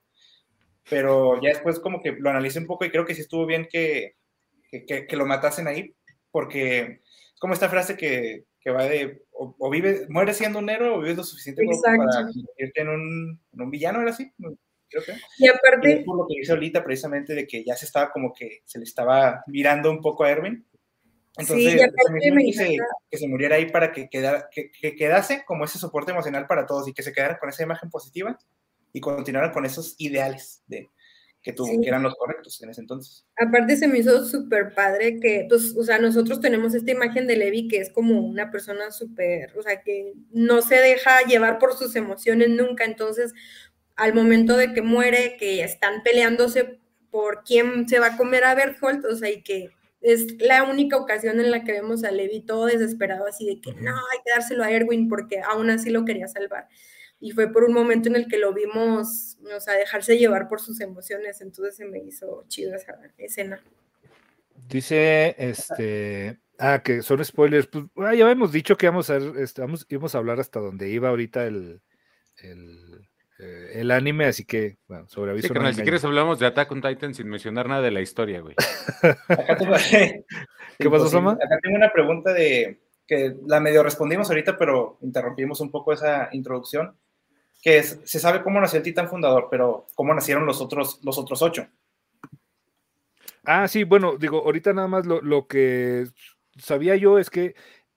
[0.88, 3.68] Pero ya después como que lo analicé un poco y creo que sí estuvo bien
[3.72, 4.18] que,
[4.70, 5.96] que, que lo matasen ahí,
[6.30, 7.02] porque
[7.34, 11.00] es como esta frase que, que va de o, vive, muere siendo un héroe o
[11.00, 14.32] vives lo suficiente para convertirte en un, en un villano, ¿era así?
[14.88, 15.14] Creo que.
[15.40, 16.04] Y aparte.
[16.06, 18.84] por lo que dice ahorita, precisamente, de que ya se estaba como que se le
[18.84, 20.66] estaba mirando un poco a Erwin.
[21.38, 22.78] Entonces, sí, me que, se,
[23.10, 26.66] que, se, muriera ahí para que, quedara, que, que, quedase como ese soporte emocional para
[26.66, 28.38] todos y que se quedara con esa imagen positiva
[28.92, 30.90] y continuaran con esos ideales de,
[31.42, 33.26] que, eran los correctos en ese entonces.
[33.38, 37.36] Aparte se me hizo súper padre que, pues, o sea, nosotros tenemos esta imagen de
[37.36, 41.76] Levi que es como una persona súper, o sea, que no se deja llevar por
[41.76, 43.34] sus emociones nunca, entonces,
[43.96, 48.56] al momento de que muere, que están peleándose por quién se va a comer a
[48.56, 49.70] Berthold, o sea, y que
[50.02, 53.74] es la única ocasión en la que vemos a Levi todo desesperado, así de que
[53.74, 56.68] no, hay que dárselo a Erwin porque aún así lo quería salvar
[57.22, 60.60] y fue por un momento en el que lo vimos, o sea, dejarse llevar por
[60.60, 63.64] sus emociones, entonces se me hizo chido esa escena.
[64.68, 69.62] Dice, este, ah, que son spoilers, pues ah, ya habíamos dicho que íbamos a, este,
[69.90, 71.82] íbamos a hablar hasta donde iba ahorita el,
[72.38, 73.08] el,
[73.38, 75.54] eh, anime, así que, bueno, sobre aviso.
[75.74, 78.56] si quieres hablamos de Attack on Titan sin mencionar nada de la historia, güey.
[80.80, 81.34] ¿Qué pasó, Soma?
[81.34, 86.30] Acá tengo una pregunta de, que la medio respondimos ahorita, pero interrumpimos un poco esa
[86.32, 86.98] introducción
[87.62, 91.42] que se sabe cómo nació el titán fundador, pero cómo nacieron los otros, los otros
[91.42, 91.68] ocho.
[93.44, 96.08] Ah, sí, bueno, digo, ahorita nada más lo, que
[96.58, 97.56] sabía yo es que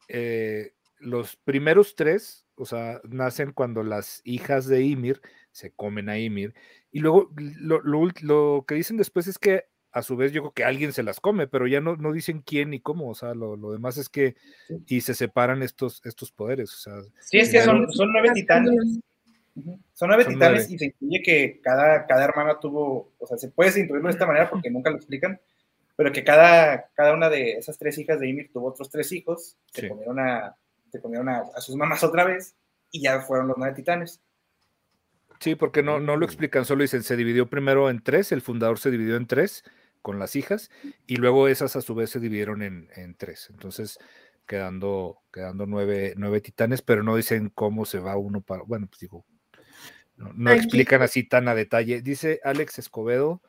[0.09, 5.20] eh, los primeros tres, o sea, nacen cuando las hijas de Ymir
[5.51, 6.55] se comen a Ymir,
[6.91, 10.65] y luego lo, lo, que dicen después es que a su vez yo creo que
[10.65, 13.57] alguien se las come, pero ya no, no dicen quién ni cómo, o sea, lo,
[13.70, 14.36] demás es que,
[14.86, 16.95] y se separan estos, estos poderes, o sea.
[17.20, 19.01] Sí, es que son, son nueve titanes.
[19.93, 23.68] Son nueve titanes y se incluye que cada, cada hermana tuvo, o sea, se puede
[23.81, 25.40] incluirlo de esta manera porque nunca lo explican,
[25.97, 29.56] pero que cada, cada una de esas tres hijas de Ymir tuvo otros tres hijos,
[29.72, 30.56] se comieron, a,
[30.90, 32.56] se comieron a, sus mamás otra vez
[32.90, 34.20] y ya fueron los nueve titanes.
[35.39, 38.78] Sí, porque no, no lo explican, solo dicen, se dividió primero en tres, el fundador
[38.78, 39.62] se dividió en tres
[40.02, 40.70] con las hijas
[41.06, 43.48] y luego esas a su vez se dividieron en, en tres.
[43.51, 43.98] Entonces,
[44.47, 49.01] quedando, quedando nueve, nueve titanes, pero no dicen cómo se va uno para, bueno, pues
[49.01, 49.24] digo,
[50.16, 52.03] no, explican así tan a detalle.
[52.03, 53.43] Dice Alex Escobedo,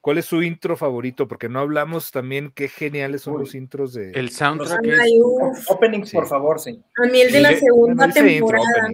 [0.00, 1.28] ¿cuál es su intro favorito?
[1.28, 4.12] Porque no hablamos también qué geniales son los intros de...
[4.12, 4.80] El soundtrack
[5.68, 6.82] Openings, por favor, sí.
[6.96, 8.88] A mí el de la segunda temporada.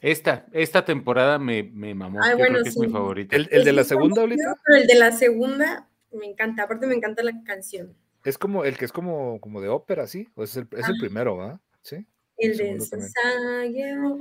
[0.00, 2.18] Esta, esta temporada me, me mamó.
[2.28, 3.36] Yo creo que es mi favorito.
[3.36, 4.56] ¿El, de la segunda, ahorita?
[4.64, 6.64] Pero el de la segunda me encanta.
[6.64, 7.94] Aparte me encanta la canción.
[8.24, 10.28] Es como el que es como, como de ópera, ¿sí?
[10.34, 11.60] O es el, es el primero, ¿va?
[11.82, 12.04] Sí.
[12.42, 14.18] El de Sasageo.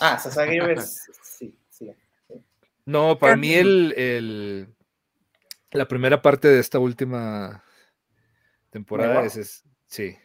[0.00, 1.10] Ah, Sasageo es.
[1.22, 1.90] Sí, sí,
[2.86, 4.68] No, para mí el, el,
[5.72, 7.64] La primera parte de esta última
[8.70, 10.16] temporada es, sí,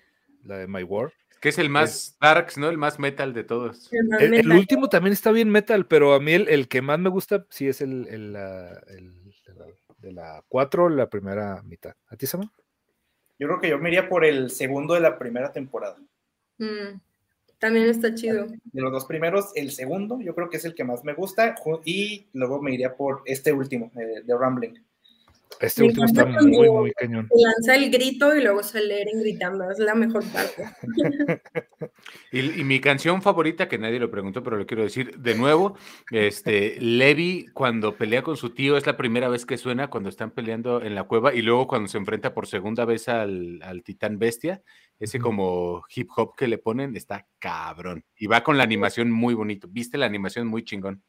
[0.44, 1.12] la de My War.
[1.42, 2.70] Que es el más darks, ¿no?
[2.70, 3.90] El más metal de todos.
[3.92, 7.68] El, último también está bien metal, pero a mí el, que más me gusta sí
[7.68, 8.34] es el, el,
[10.00, 11.94] de la 4, la primera mitad.
[12.08, 12.52] ¿A ti, Sama?
[13.38, 15.98] Yo creo que yo me iría por el segundo de la primera temporada.
[16.60, 17.00] Mm,
[17.58, 18.48] también está chido.
[18.48, 21.56] De los dos primeros, el segundo yo creo que es el que más me gusta
[21.84, 24.76] y luego me iría por este último, eh, de Rambling.
[25.60, 27.28] Este último está muy, muy cañón.
[27.36, 30.64] Lanza el grito y luego sale Eren gritando, es la mejor parte.
[32.32, 35.76] y, mi canción favorita, que nadie lo preguntó, pero lo quiero decir de nuevo,
[36.12, 40.32] este, Levi cuando pelea con su tío, es la primera vez que suena cuando están
[40.32, 44.18] peleando en la cueva y luego cuando se enfrenta por segunda vez al, al titán
[44.18, 44.62] bestia,
[45.00, 48.06] ese como hip hop que le ponen está cabrón.
[48.16, 49.68] Y va con la animación muy bonito.
[49.70, 51.04] ¿Viste la animación muy chingón?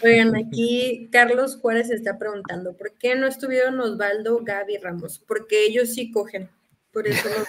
[0.00, 5.18] Oigan, aquí Carlos Juárez está preguntando, ¿por qué no estuvieron Osvaldo, Gaby, Ramos?
[5.18, 6.48] Porque ellos sí cogen,
[6.92, 7.44] por eso no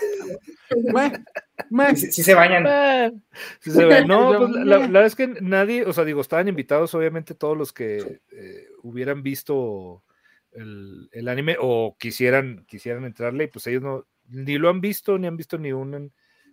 [1.96, 2.64] Si, se bañan.
[2.64, 7.72] No, pues la, verdad es que nadie, o sea, digo, estaban invitados obviamente todos los
[7.72, 10.04] que eh, hubieran visto
[10.52, 15.28] el, anime o quisieran, quisieran entrarle, y pues ellos no, ni lo han visto, ni
[15.28, 16.12] han visto ni un,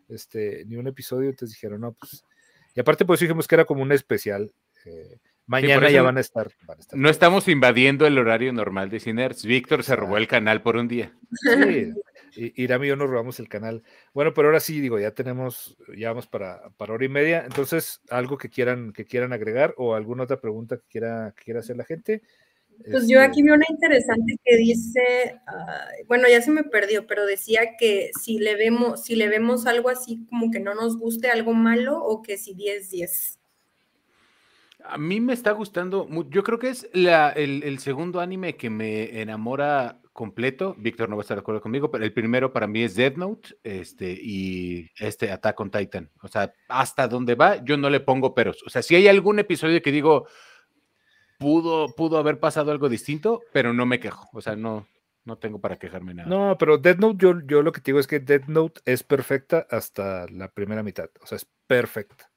[0.09, 2.25] este, ni un episodio, entonces dijeron, no, pues,
[2.75, 4.53] y aparte pues dijimos que era como un especial.
[4.85, 5.19] Eh,
[5.51, 6.49] Mañana ya van a, estar,
[6.93, 9.45] No estamos invadiendo el horario normal de Cinerts.
[9.45, 11.13] Víctor se robó el canal por un día.
[11.33, 13.83] Sí, Irami y yo nos robamos el canal.
[14.15, 17.43] Bueno, pero ahora sí, digo, ya tenemos, ya vamos para, para hora y media.
[17.45, 21.59] Entonces, algo que quieran, que quieran agregar o alguna otra pregunta que quiera, que quiera
[21.59, 22.23] hacer la gente.
[22.89, 25.41] Pues yo aquí este vi una interesante que dice,
[26.07, 29.89] bueno, ya se me perdió, pero decía que si le vemos, si le vemos algo
[29.89, 33.40] así como que no nos guste, algo malo, o que si 10-10.
[34.85, 40.01] A mí me está gustando, yo creo que es el, segundo anime que me enamora
[40.13, 40.75] completo.
[40.79, 43.17] Víctor no va a estar de acuerdo conmigo, pero el primero para mí es Death
[43.17, 46.11] Note este, y este Attack on Titan.
[46.23, 48.63] O sea, hasta donde va, yo no le pongo peros.
[48.67, 50.27] O sea, si hay algún episodio que digo,
[51.39, 54.29] pudo, pudo haber pasado algo distinto, pero no me quejo.
[54.33, 54.87] O sea, no,
[55.25, 56.29] no tengo para quejarme nada.
[56.29, 59.67] No, pero Death Note, yo, yo lo que digo es que Death Note es perfecta
[59.71, 61.11] hasta la primera mitad.
[61.21, 62.30] O sea, es perfecta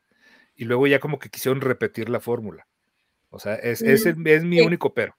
[0.56, 2.68] y luego ya como que quisieron repetir la fórmula.
[3.30, 5.16] O sea, es, es, es mi único pero.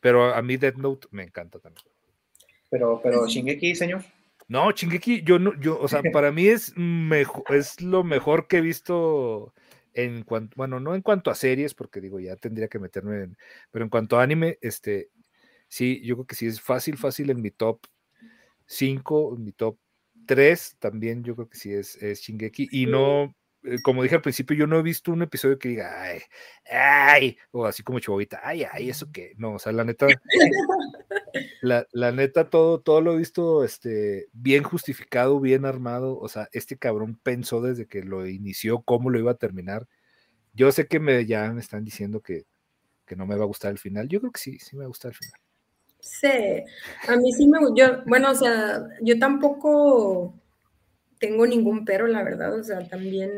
[0.00, 1.86] Pero a mí Death Note me encanta también.
[2.70, 4.02] Pero, pero Shingeki, señor.
[4.48, 8.58] No, Shingeki, yo no, yo, o sea, para mí es mejor, es lo mejor que
[8.58, 9.54] he visto
[9.92, 13.38] en cuanto, bueno, no en cuanto a series, porque digo, ya tendría que meterme en,
[13.70, 15.10] pero en cuanto a anime, este,
[15.68, 17.80] sí, yo creo que sí es fácil, fácil en mi top
[18.66, 19.78] 5, en mi top
[20.26, 23.34] 3, también yo creo que sí es, es Shingeki, y no, eh,
[23.82, 26.20] como dije al principio, yo no he visto un episodio que diga, ay,
[26.70, 30.06] ay, o así como chovita, ay, ay, eso que, no, o sea, la neta,
[31.60, 36.48] la, la, neta, todo, todo lo he visto este, bien justificado, bien armado, o sea,
[36.52, 39.86] este cabrón pensó desde que lo inició cómo lo iba a terminar.
[40.52, 42.46] Yo sé que me, ya me están diciendo que,
[43.06, 44.86] que no me va a gustar el final, yo creo que sí, sí me va
[44.86, 45.40] a gustar el final.
[46.00, 46.64] Sí,
[47.08, 50.34] a mí sí me, yo, bueno, o sea, yo tampoco
[51.20, 53.30] tengo ningún pero, la verdad, o sea, también,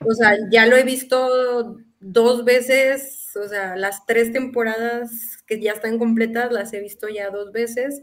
[0.00, 5.72] o sea, ya lo he visto dos veces, o sea, las tres temporadas que ya
[5.72, 8.02] están completas las he visto ya dos veces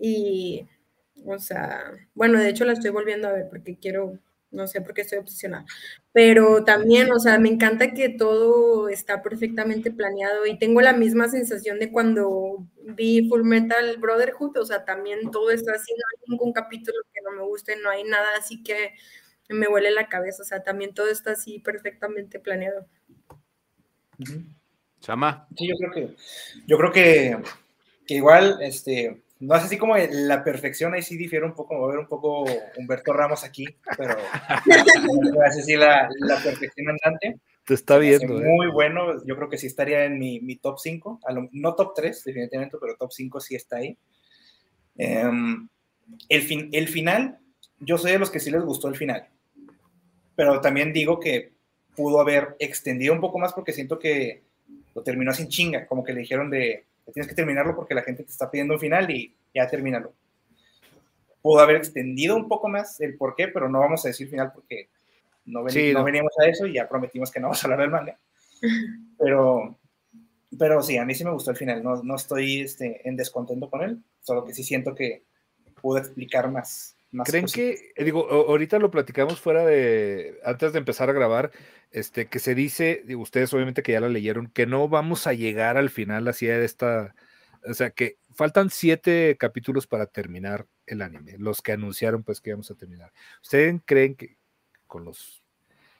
[0.00, 0.66] y,
[1.26, 4.18] o sea, bueno, de hecho la estoy volviendo a ver porque quiero
[4.52, 5.64] no sé por qué estoy obsesionada,
[6.12, 11.28] pero también, o sea, me encanta que todo está perfectamente planeado y tengo la misma
[11.28, 16.30] sensación de cuando vi Full Metal Brotherhood, o sea, también todo está así, no hay
[16.30, 18.92] ningún capítulo que no me guste, no hay nada así que
[19.48, 22.86] me huele la cabeza, o sea, también todo está así perfectamente planeado.
[25.00, 25.48] Chama.
[25.56, 26.16] Sí, yo creo que,
[26.66, 27.38] yo creo que,
[28.06, 31.86] que igual, este, no es así como la perfección, ahí sí difiere un poco, va
[31.86, 32.44] a ver un poco
[32.76, 33.66] Humberto Ramos aquí,
[33.96, 37.40] pero es así la, la perfección andante.
[37.64, 38.40] Te está viendo.
[38.40, 38.44] ¿eh?
[38.44, 41.20] Muy bueno, yo creo que sí estaría en mi, mi top 5,
[41.50, 43.98] no top 3 definitivamente, pero top 5 sí está ahí.
[44.96, 45.68] Em,
[46.28, 47.40] el, fin, el final,
[47.80, 49.26] yo soy de los que sí les gustó el final,
[50.36, 51.50] pero también digo que
[51.96, 54.44] pudo haber extendido un poco más porque siento que
[54.94, 58.22] lo terminó sin chinga, como que le dijeron de tienes que terminarlo porque la gente
[58.22, 60.12] te está pidiendo un final y ya termínalo.
[61.40, 64.52] Pudo haber extendido un poco más el por qué, pero no vamos a decir final
[64.52, 64.88] porque
[65.44, 68.18] no, veníamos a eso y ya prometimos que no vamos a hablar del manga.
[69.18, 69.78] Pero,
[70.58, 71.82] pero sí, a mí sí me gustó el final.
[71.82, 75.22] No, no estoy este, en descontento con él, solo que sí siento que
[75.80, 76.91] pudo explicar más.
[77.24, 81.50] ¿Creen que, eh, digo, ahorita lo platicamos fuera de, antes de empezar a grabar,
[81.90, 85.76] este, que se dice, ustedes obviamente que ya la leyeron, que no vamos a llegar
[85.76, 87.14] al final así de esta,
[87.68, 92.50] o sea, que faltan siete capítulos para terminar el anime, los que anunciaron pues que
[92.50, 93.12] íbamos a terminar.
[93.42, 94.38] ¿Ustedes creen que
[94.86, 95.42] con los,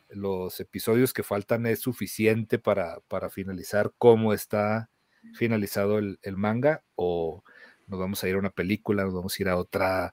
[0.09, 4.91] los episodios que faltan es suficiente para, para finalizar cómo está
[5.35, 6.83] finalizado el, manga?
[6.95, 7.45] ¿O
[7.87, 10.13] nos vamos a ir a una película, nos vamos a ir a otra,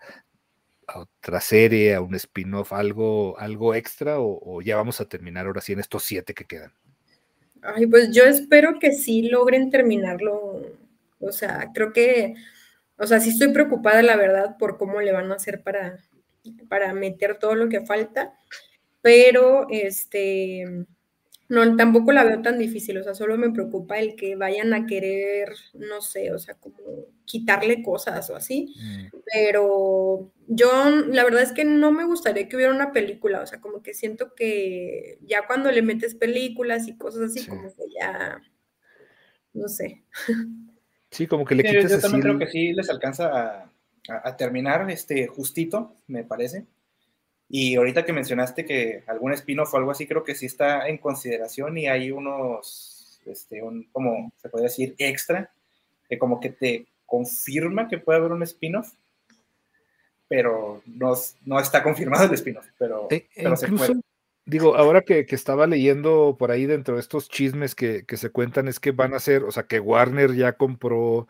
[0.98, 4.20] otra serie, a un spin-off, algo, algo extra?
[4.20, 6.74] O, o ya vamos a terminar ahora sí en estos siete que quedan?
[7.62, 10.62] Ay, pues yo espero que sí logren terminarlo.
[11.20, 12.36] O sea, creo que,
[12.98, 16.00] o sea, sí estoy preocupada, la verdad, por cómo le van a hacer para,
[16.70, 18.34] para meter todo lo que falta,
[19.02, 20.86] pero este,
[21.50, 24.86] no, tampoco la veo tan difícil, o sea, solo me preocupa el que vayan a
[24.86, 29.18] querer, no sé, o sea, como quitarle cosas o así, mm.
[29.34, 30.72] pero yo
[31.08, 33.96] la verdad es que no me gustaría que hubiera una película, o sea, como que
[33.96, 38.40] siento que ya cuando le metes películas y cosas así, como que ya,
[39.54, 40.04] no sé.
[41.10, 43.72] Sí, como que le quitas Yo también creo que sí les alcanza a,
[44.08, 46.68] a terminar este justito, me parece.
[47.50, 51.00] Y ahorita que mencionaste que algún spin-off o algo así, creo que sí está en
[51.00, 55.52] consideración y hay unos, este, un, como se puede decir, extra,
[56.08, 58.94] que como que te confirma que puede haber un spin-off,
[60.28, 61.14] pero no,
[61.46, 63.94] no, está confirmado el spin-off, pero, e, incluso,
[64.46, 68.32] Digo, ahora que, que, estaba leyendo por ahí dentro de estos chismes que, que se
[68.32, 71.28] cuentan, es que van a ser, o sea, que Warner ya compró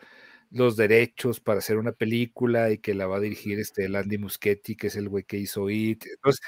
[0.50, 4.18] los derechos para hacer una película y que la va a dirigir este el Andy
[4.18, 6.04] Muschietti, que es el güey que hizo It.
[6.06, 6.40] Entonces,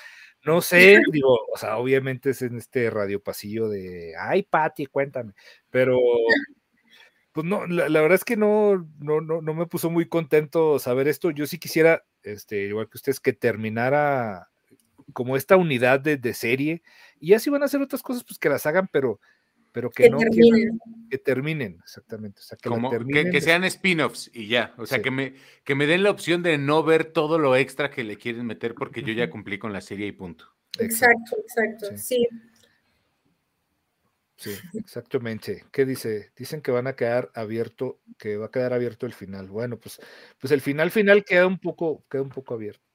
[0.44, 5.34] no sé, digo, o sea, obviamente es en este radio pasillo de, ay, Patti, cuéntame,
[5.70, 5.98] pero
[7.32, 11.08] pues no, la, verdad es que no, no, no, no, me puso muy contento saber
[11.08, 11.30] esto.
[11.30, 14.48] Yo sí quisiera, este, igual que ustedes, que terminara
[15.12, 16.82] como esta unidad de, de serie,
[17.20, 19.20] y ya si van a hacer otras cosas, pues que las hagan, pero
[19.72, 20.78] pero que, no terminen.
[21.10, 22.40] Que, terminen, exactamente.
[22.40, 24.74] O sea, que, que, sean spin-offs y ya.
[24.76, 25.34] O sea, que, me,
[25.64, 28.74] que me den la opción de no ver todo lo extra que le quieren meter
[28.74, 30.46] porque yo ya cumplí con la serie y punto.
[30.78, 32.28] Exacto, exacto, sí.
[34.36, 34.54] sí.
[34.74, 35.64] exactamente.
[35.72, 36.32] ¿Qué dice?
[36.36, 39.48] Dicen que van a quedar abierto, que va a quedar abierto el final.
[39.48, 40.00] Bueno, pues,
[40.38, 42.91] pues el final final queda un poco, queda un poco abierto.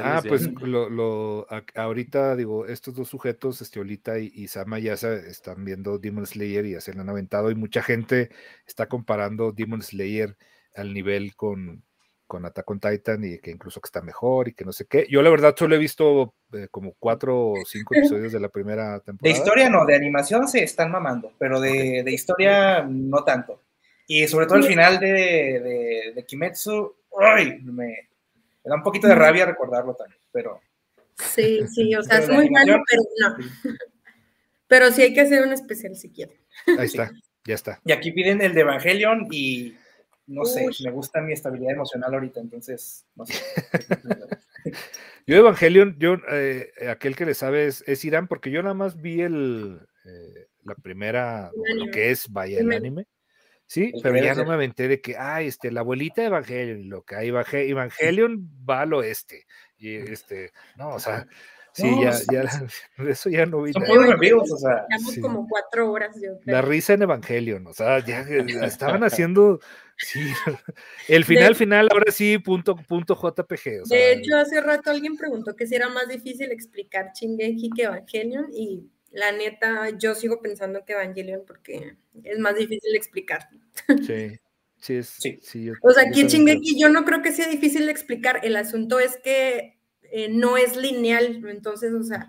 [0.00, 3.80] Ah, pues lo, lo, ahorita digo, estos dos sujetos, este
[4.20, 7.56] y, Sama, ya se están viendo Demon Slayer y ya se lo han aventado, y
[7.56, 8.30] mucha gente
[8.66, 10.36] está comparando Demon Slayer
[10.76, 11.82] al nivel con,
[12.28, 15.06] con Attack on Titan y que incluso que está mejor y que no sé qué.
[15.10, 19.00] Yo la verdad solo he visto eh, como cuatro o cinco episodios de la primera
[19.00, 19.18] temporada.
[19.22, 23.64] De historia no, de animación se están mamando, pero de, de historia no tanto.
[24.06, 27.60] Y sobre todo el final de, de, de Kimetsu, ¡ay!
[27.62, 28.07] Me,
[28.64, 30.60] me da un poquito de rabia recordarlo también, pero...
[31.16, 33.36] Sí, sí, o sea, es muy malo, pero no.
[34.68, 36.36] Pero sí hay que hacer un especial si quieren.
[36.78, 37.10] Ahí está,
[37.46, 37.80] ya está.
[37.86, 39.74] Y aquí piden el de Evangelion y
[40.26, 43.34] no sé, me gusta mi estabilidad emocional ahorita, entonces, no sé.
[45.26, 49.22] yo Evangelion, yo, eh, aquel que le sabe es, Irán, porque yo nada más vi
[49.22, 53.06] el, eh, la primera, lo que es, vaya, el anime.
[53.68, 57.02] Sí, pero ya no me aventé de que, ay, este, la abuelita de Evangelion, lo
[57.02, 59.44] que hay Evangelion va al oeste.
[59.76, 61.26] Y este, no, o sea,
[61.74, 62.44] sí, ya, ya,
[63.10, 63.74] eso ya no vi.
[63.74, 64.86] Son muy amigos, o sea.
[65.20, 66.56] como cuatro horas, yo creo.
[66.56, 69.60] La risa en Evangelion, o sea, ya estaban haciendo,
[69.98, 70.18] sí,
[71.08, 73.82] el final, final, ahora sí, punto, punto JPG.
[73.82, 77.68] O sea, de hecho, hace rato alguien preguntó que si era más difícil explicar Chingeki
[77.76, 83.48] que Evangelion y la neta, yo sigo pensando que Evangelion porque es más difícil explicar.
[84.06, 84.38] Sí,
[84.76, 85.08] sí, es,
[85.42, 85.70] sí.
[85.82, 88.40] o sea, aquí en Shingeki yo no creo que sea difícil de explicar.
[88.42, 92.26] El asunto es que eh, no es lineal, entonces, o sea,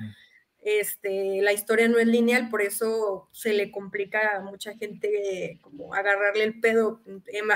[0.61, 5.93] este, la historia no es lineal, por eso se le complica a mucha gente como
[5.93, 7.01] agarrarle el pedo.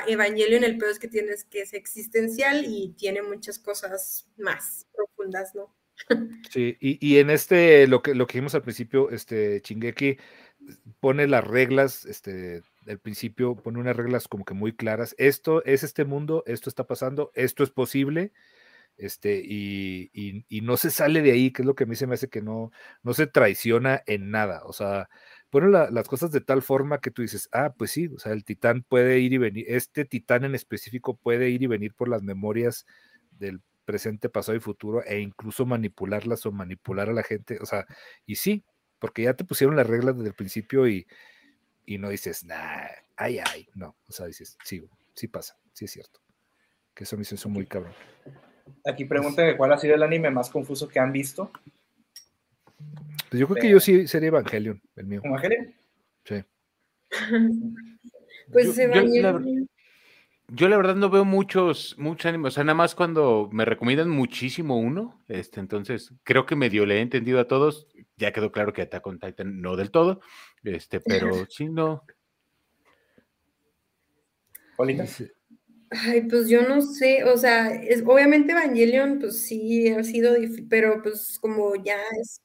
[0.08, 5.54] Evangelion, el pedo es que tienes que es existencial y tiene muchas cosas más profundas,
[5.54, 5.74] ¿no?
[6.50, 10.18] Sí, y, en este, lo que, lo que vimos al principio, este Chingeki
[11.00, 15.16] pone las reglas, este, al principio pone unas reglas como que muy claras.
[15.18, 18.32] Esto es este mundo, esto está pasando, esto es posible,
[18.98, 22.08] este, y, y, no se sale de ahí, que es lo que a mí se
[22.08, 22.72] me hace que no,
[23.02, 24.62] no se traiciona en nada.
[24.66, 25.10] O sea,
[25.50, 28.44] pone las cosas de tal forma que tú dices, ah, pues sí, o sea, el
[28.44, 32.24] titán puede ir y venir, este titán en específico puede ir y venir por las
[32.24, 32.86] memorias
[33.32, 37.60] del presente, pasado y futuro, e incluso manipularlas o manipular a la gente.
[37.62, 37.86] O sea,
[38.26, 38.64] y sí,
[39.00, 41.08] porque ya te pusieron las reglas desde el principio y,
[41.86, 43.96] y no dices, nah, ay, ay, no.
[44.08, 44.84] O sea, dices, sí,
[45.14, 46.22] sí pasa, sí es cierto.
[46.94, 47.94] Que eso me hizo muy cabrón.
[48.86, 51.52] Aquí preguntan cuál ha sido el anime más confuso que han visto.
[53.30, 55.22] Pues yo creo que yo sí sería Evangelion, el mío.
[55.24, 55.74] ¿Evangelion?
[56.24, 56.44] Sí.
[58.52, 59.42] pues yo, yo, la,
[60.78, 65.24] verdad no veo muchos, muchos animes, o sea, nada más cuando me recomiendan muchísimo uno,
[65.28, 69.08] este, entonces creo que medio le he entendido a todos, ya quedó claro que Attack
[69.08, 70.22] on Titan no del todo,
[70.64, 72.04] este, pero sí, no.
[75.90, 80.68] Ay, pues yo no sé, o sea, es, obviamente Evangelion, pues sí, ha sido difícil,
[80.70, 82.42] pero pues como ya es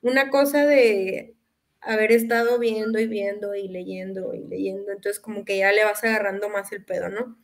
[0.00, 1.34] una cosa de
[1.80, 6.02] haber estado viendo y viendo y leyendo y leyendo, entonces como que ya le vas
[6.04, 7.38] agarrando más el pedo, ¿no?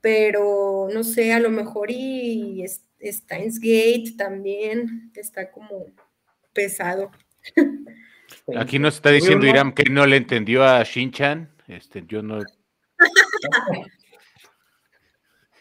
[0.00, 2.64] Pero no sé, a lo mejor y
[3.02, 5.86] Steins Gate también está como
[6.52, 7.10] pesado.
[8.56, 11.50] Aquí nos está diciendo Iram que no le entendió a Shin-Chan.
[11.68, 12.38] Este, yo no.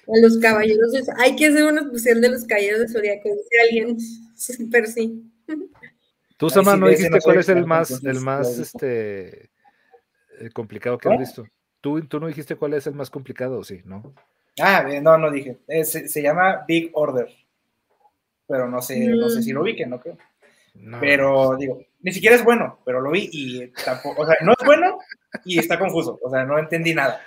[0.07, 3.97] A los caballeros, hay que hacer una especial de los caballeros de Zodíaco, dice alguien,
[4.71, 5.23] pero sí.
[6.41, 9.51] Tú, Sama, no dijiste cuál es el más, el más este,
[10.39, 11.45] eh, complicado que has visto.
[11.81, 14.15] ¿Tú, tú no dijiste cuál es el más complicado, sí, ¿no?
[14.59, 15.59] Ah, no, no dije.
[15.67, 17.29] Eh, se, llama Big Order.
[18.47, 20.17] Pero no sé, no sé si lo vi, que no creo.
[20.99, 24.65] Pero digo, ni siquiera es bueno, pero lo vi y tampoco, o sea, no es
[24.65, 24.97] bueno
[25.45, 27.21] y está confuso, o sea, no entendí nada.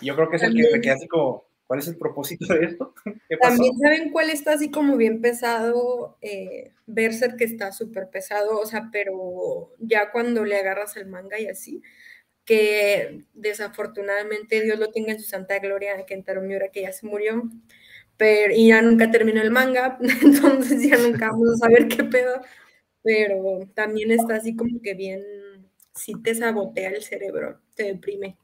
[0.00, 2.94] Yo creo que es el que queda así como, ¿Cuál es el propósito de esto?
[3.40, 8.66] También saben cuál está así como bien pesado, eh, Berserk que está súper pesado, o
[8.66, 11.82] sea, pero ya cuando le agarras el manga y así,
[12.44, 17.42] que desafortunadamente Dios lo tenga en su santa gloria, Kentaro Miura que ya se murió,
[18.16, 22.40] pero y ya nunca terminó el manga, entonces ya nunca vamos a saber qué pedo,
[23.02, 25.22] pero también está así como que bien,
[25.94, 28.38] sí te sabotea el cerebro, te deprime.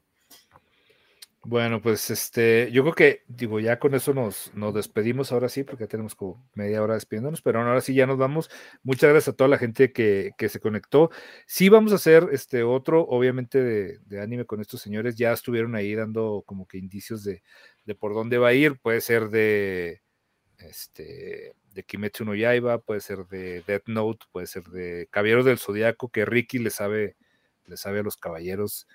[1.45, 5.65] Bueno, pues este, yo creo que, digo, ya con eso nos, nos despedimos ahora sí,
[5.65, 8.49] porque ya tenemos como media hora despidiéndonos, pero ahora sí ya nos vamos.
[8.81, 11.11] Muchas gracias a toda la gente que, que se conectó.
[11.45, 15.17] Sí vamos a hacer este otro, obviamente, de, de, anime con estos señores.
[15.17, 17.43] Ya estuvieron ahí dando como que indicios de,
[17.85, 18.79] de por dónde va a ir.
[18.79, 20.01] Puede ser de
[20.59, 25.57] este de Kimetsu no Yaiba, puede ser de Death Note, puede ser de Caballeros del
[25.57, 27.17] Zodiaco, que Ricky le sabe,
[27.65, 28.87] le sabe a los caballeros.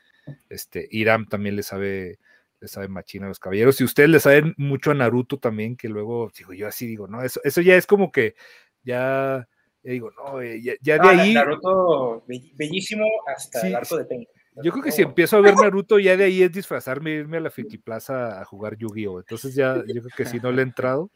[0.49, 2.19] Este, Iram también le sabe
[2.61, 3.81] le saben machina a los caballeros.
[3.81, 7.23] Y ustedes le saben mucho a Naruto también, que luego, digo, yo así digo, no,
[7.23, 8.35] eso, eso ya es como que
[8.83, 9.49] ya,
[9.83, 11.35] digo, no, eh, ya, de ahí.
[11.35, 14.27] Naruto bellísimo hasta el arco de Pain.
[14.63, 17.41] Yo creo que si empiezo a ver Naruto, ya de ahí es disfrazarme, irme a
[17.41, 19.21] la Friki Plaza a jugar Yu-Gi-Oh!
[19.21, 21.11] Entonces ya, yo creo que si no le he entrado.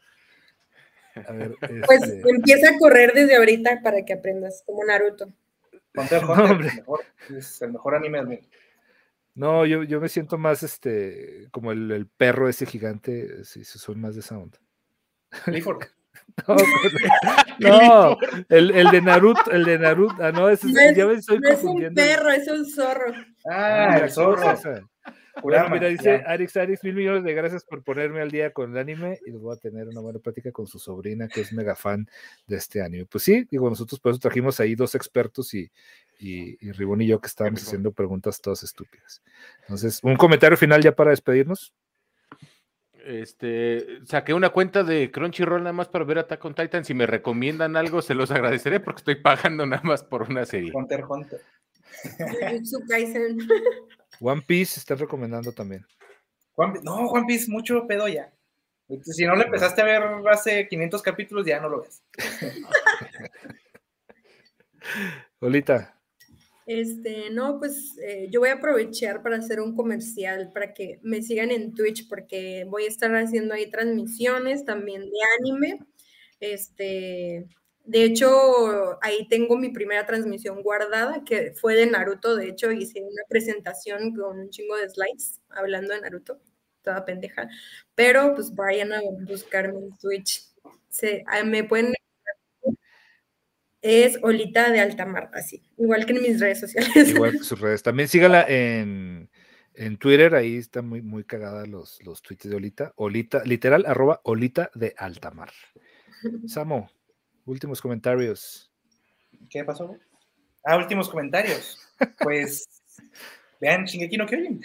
[1.13, 5.31] Pues este empieza a correr desde ahorita para que aprendas, como Naruto.
[7.37, 8.47] es el mejor anime del mundo.
[9.35, 14.13] No, yo, yo me siento más este como el, perro ese gigante, si soy más
[14.13, 14.59] de esa onda.
[17.59, 18.17] no,
[18.49, 21.49] el, el, de Naruto, el de Naruto, ah, no, ese, es, ya me estoy no
[21.49, 23.13] es un perro, es un zorro.
[23.49, 24.57] Ah, el zorro.
[25.71, 29.19] mira, dice Arix Arix, mil millones de gracias por ponerme al día con el anime
[29.25, 32.07] y les voy a tener una buena plática con su sobrina que es mega fan
[32.47, 33.05] de este anime.
[33.05, 35.71] Pues sí, digo, nosotros por eso trajimos ahí dos expertos y,
[36.23, 39.21] y, y Ribón y yo que estábamos haciendo preguntas todas estúpidas.
[39.61, 41.73] Entonces, un comentario final ya para despedirnos.
[43.05, 46.85] Este, saqué una cuenta de Crunchyroll nada más para ver Attack on Titan.
[46.85, 50.71] Si me recomiendan algo, se los agradeceré porque estoy pagando nada más por una serie.
[50.73, 51.41] Hunter Hunter.
[54.21, 55.85] One Piece está recomendando también.
[56.83, 58.33] no, One Piece, mucho pedo ya.
[59.01, 62.03] Si no lo empezaste a ver hace 500 capítulos, ya no lo ves.
[65.39, 65.99] Olita.
[66.65, 71.21] Este, no, pues eh, yo voy a aprovechar para hacer un comercial para que me
[71.21, 75.79] sigan en Twitch porque voy a estar haciendo ahí transmisiones también de anime.
[76.39, 77.47] Este,
[77.85, 78.29] de hecho,
[79.01, 82.35] ahí tengo mi primera transmisión guardada que fue de Naruto.
[82.35, 86.39] De hecho, hice una presentación con un chingo de slides hablando de Naruto,
[86.81, 87.49] toda pendeja.
[87.95, 90.43] Pero pues vayan a buscarme en Twitch.
[90.89, 91.93] Se, ah, me pueden
[93.83, 97.09] es Olita de Altamar, así, igual que en mis redes sociales.
[97.09, 97.83] Igual que sus redes.
[97.83, 99.29] También sígala en,
[99.99, 102.93] Twitter, ahí están muy, muy cagadas los, los tweets de Olita.
[102.95, 105.51] Olita, literal, arroba Olita de Altamar.
[106.47, 106.89] Samo,
[107.45, 108.71] últimos comentarios.
[109.49, 109.97] ¿Qué pasó?
[110.63, 111.77] Ah, últimos comentarios.
[112.19, 112.65] Pues
[113.59, 114.63] vean Shingeki no Kyojin.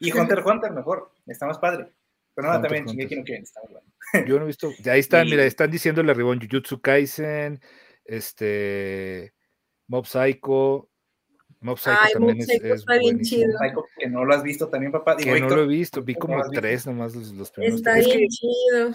[0.00, 1.92] y Hunter Hunter mejor, está más padre.
[2.34, 4.26] Pero nada, también Shingeki no Kyojin está muy bueno.
[4.26, 7.60] Yo no he visto, ya ahí están, mira, están diciéndole Ribón Jujutsu Kaisen,
[8.04, 9.34] este,
[9.88, 10.88] Mob Psycho.
[11.60, 13.56] Mob Psycho también es, está bien chido.
[13.58, 15.16] Psycho, que no lo has visto también, papá.
[15.16, 17.76] que no lo he visto, vi como tres nomás los, los primeros.
[17.76, 18.92] Está bien chido.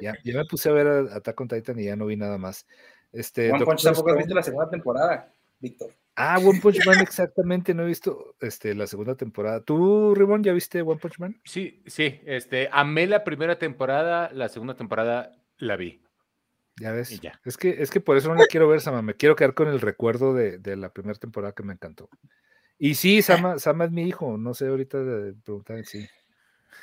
[0.00, 2.38] ya, ya, me puse a ver a Attack on Titan y ya no vi nada
[2.38, 2.66] más.
[3.12, 5.32] Este, One Punch tampoco has visto la segunda temporada.
[5.60, 5.94] Víctor.
[6.20, 9.60] Ah, One Punch Man, exactamente, no he visto este, la segunda temporada.
[9.62, 11.40] ¿Tú, Ribón, ya viste One Punch Man?
[11.44, 16.00] Sí, sí, este, amé la primera temporada, la segunda temporada la vi.
[16.80, 17.20] Ya ves.
[17.44, 19.02] Es, que, es que por eso no la quiero ver, Sama.
[19.02, 22.08] Me quiero quedar con el recuerdo de, de la primera temporada que me encantó.
[22.78, 24.38] Y sí, Sama, Sama es mi hijo.
[24.38, 26.08] No sé ahorita de preguntar sí.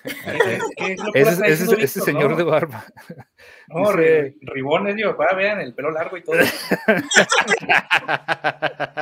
[1.13, 1.47] ese,
[1.81, 2.85] ese, señor de barba.
[3.67, 6.37] No, ribones, digo, para vean el pelo largo y todo.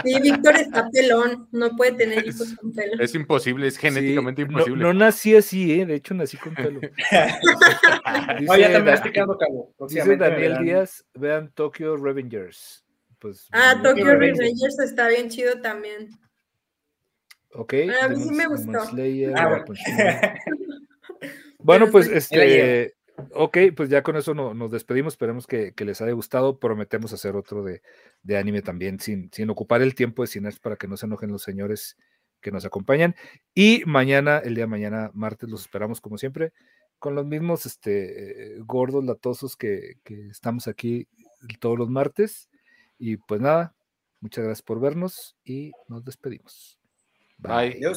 [0.03, 3.01] Sí, Víctor está pelón, no puede tener hijos con pelo.
[3.01, 4.81] Es imposible, es genéticamente imposible.
[4.83, 5.85] No, nací así, ¿eh?
[5.85, 6.79] de hecho nací con pelo.
[8.41, 9.73] no, ya también estoy quedando calvo.
[9.87, 12.85] Dice Daniel Díaz, vean Tokyo Revengers.
[13.19, 16.09] Pues, ah, Tokyo Revengers está bien chido también.
[17.55, 17.73] Ok.
[18.01, 18.79] A mí sí me gustó.
[19.35, 19.63] Ah,
[21.59, 22.95] bueno, pues este,
[23.31, 25.13] ok, pues ya con eso nos despedimos.
[25.13, 26.59] Esperemos que, les haya gustado.
[26.59, 27.81] Prometemos hacer otro de,
[28.37, 31.43] anime también, sin, sin, ocupar el tiempo de cine para que no se enojen los
[31.43, 31.97] señores
[32.41, 33.15] que nos acompañan.
[33.53, 36.53] Y mañana, el día de mañana, martes, los esperamos como siempre,
[36.99, 41.07] con los mismos este, gordos latosos que, que estamos aquí
[41.59, 42.49] todos los martes.
[42.97, 43.75] Y pues nada,
[44.19, 46.82] muchas gracias por vernos y nos despedimos.
[47.39, 47.75] Bye.
[47.81, 47.93] Bye.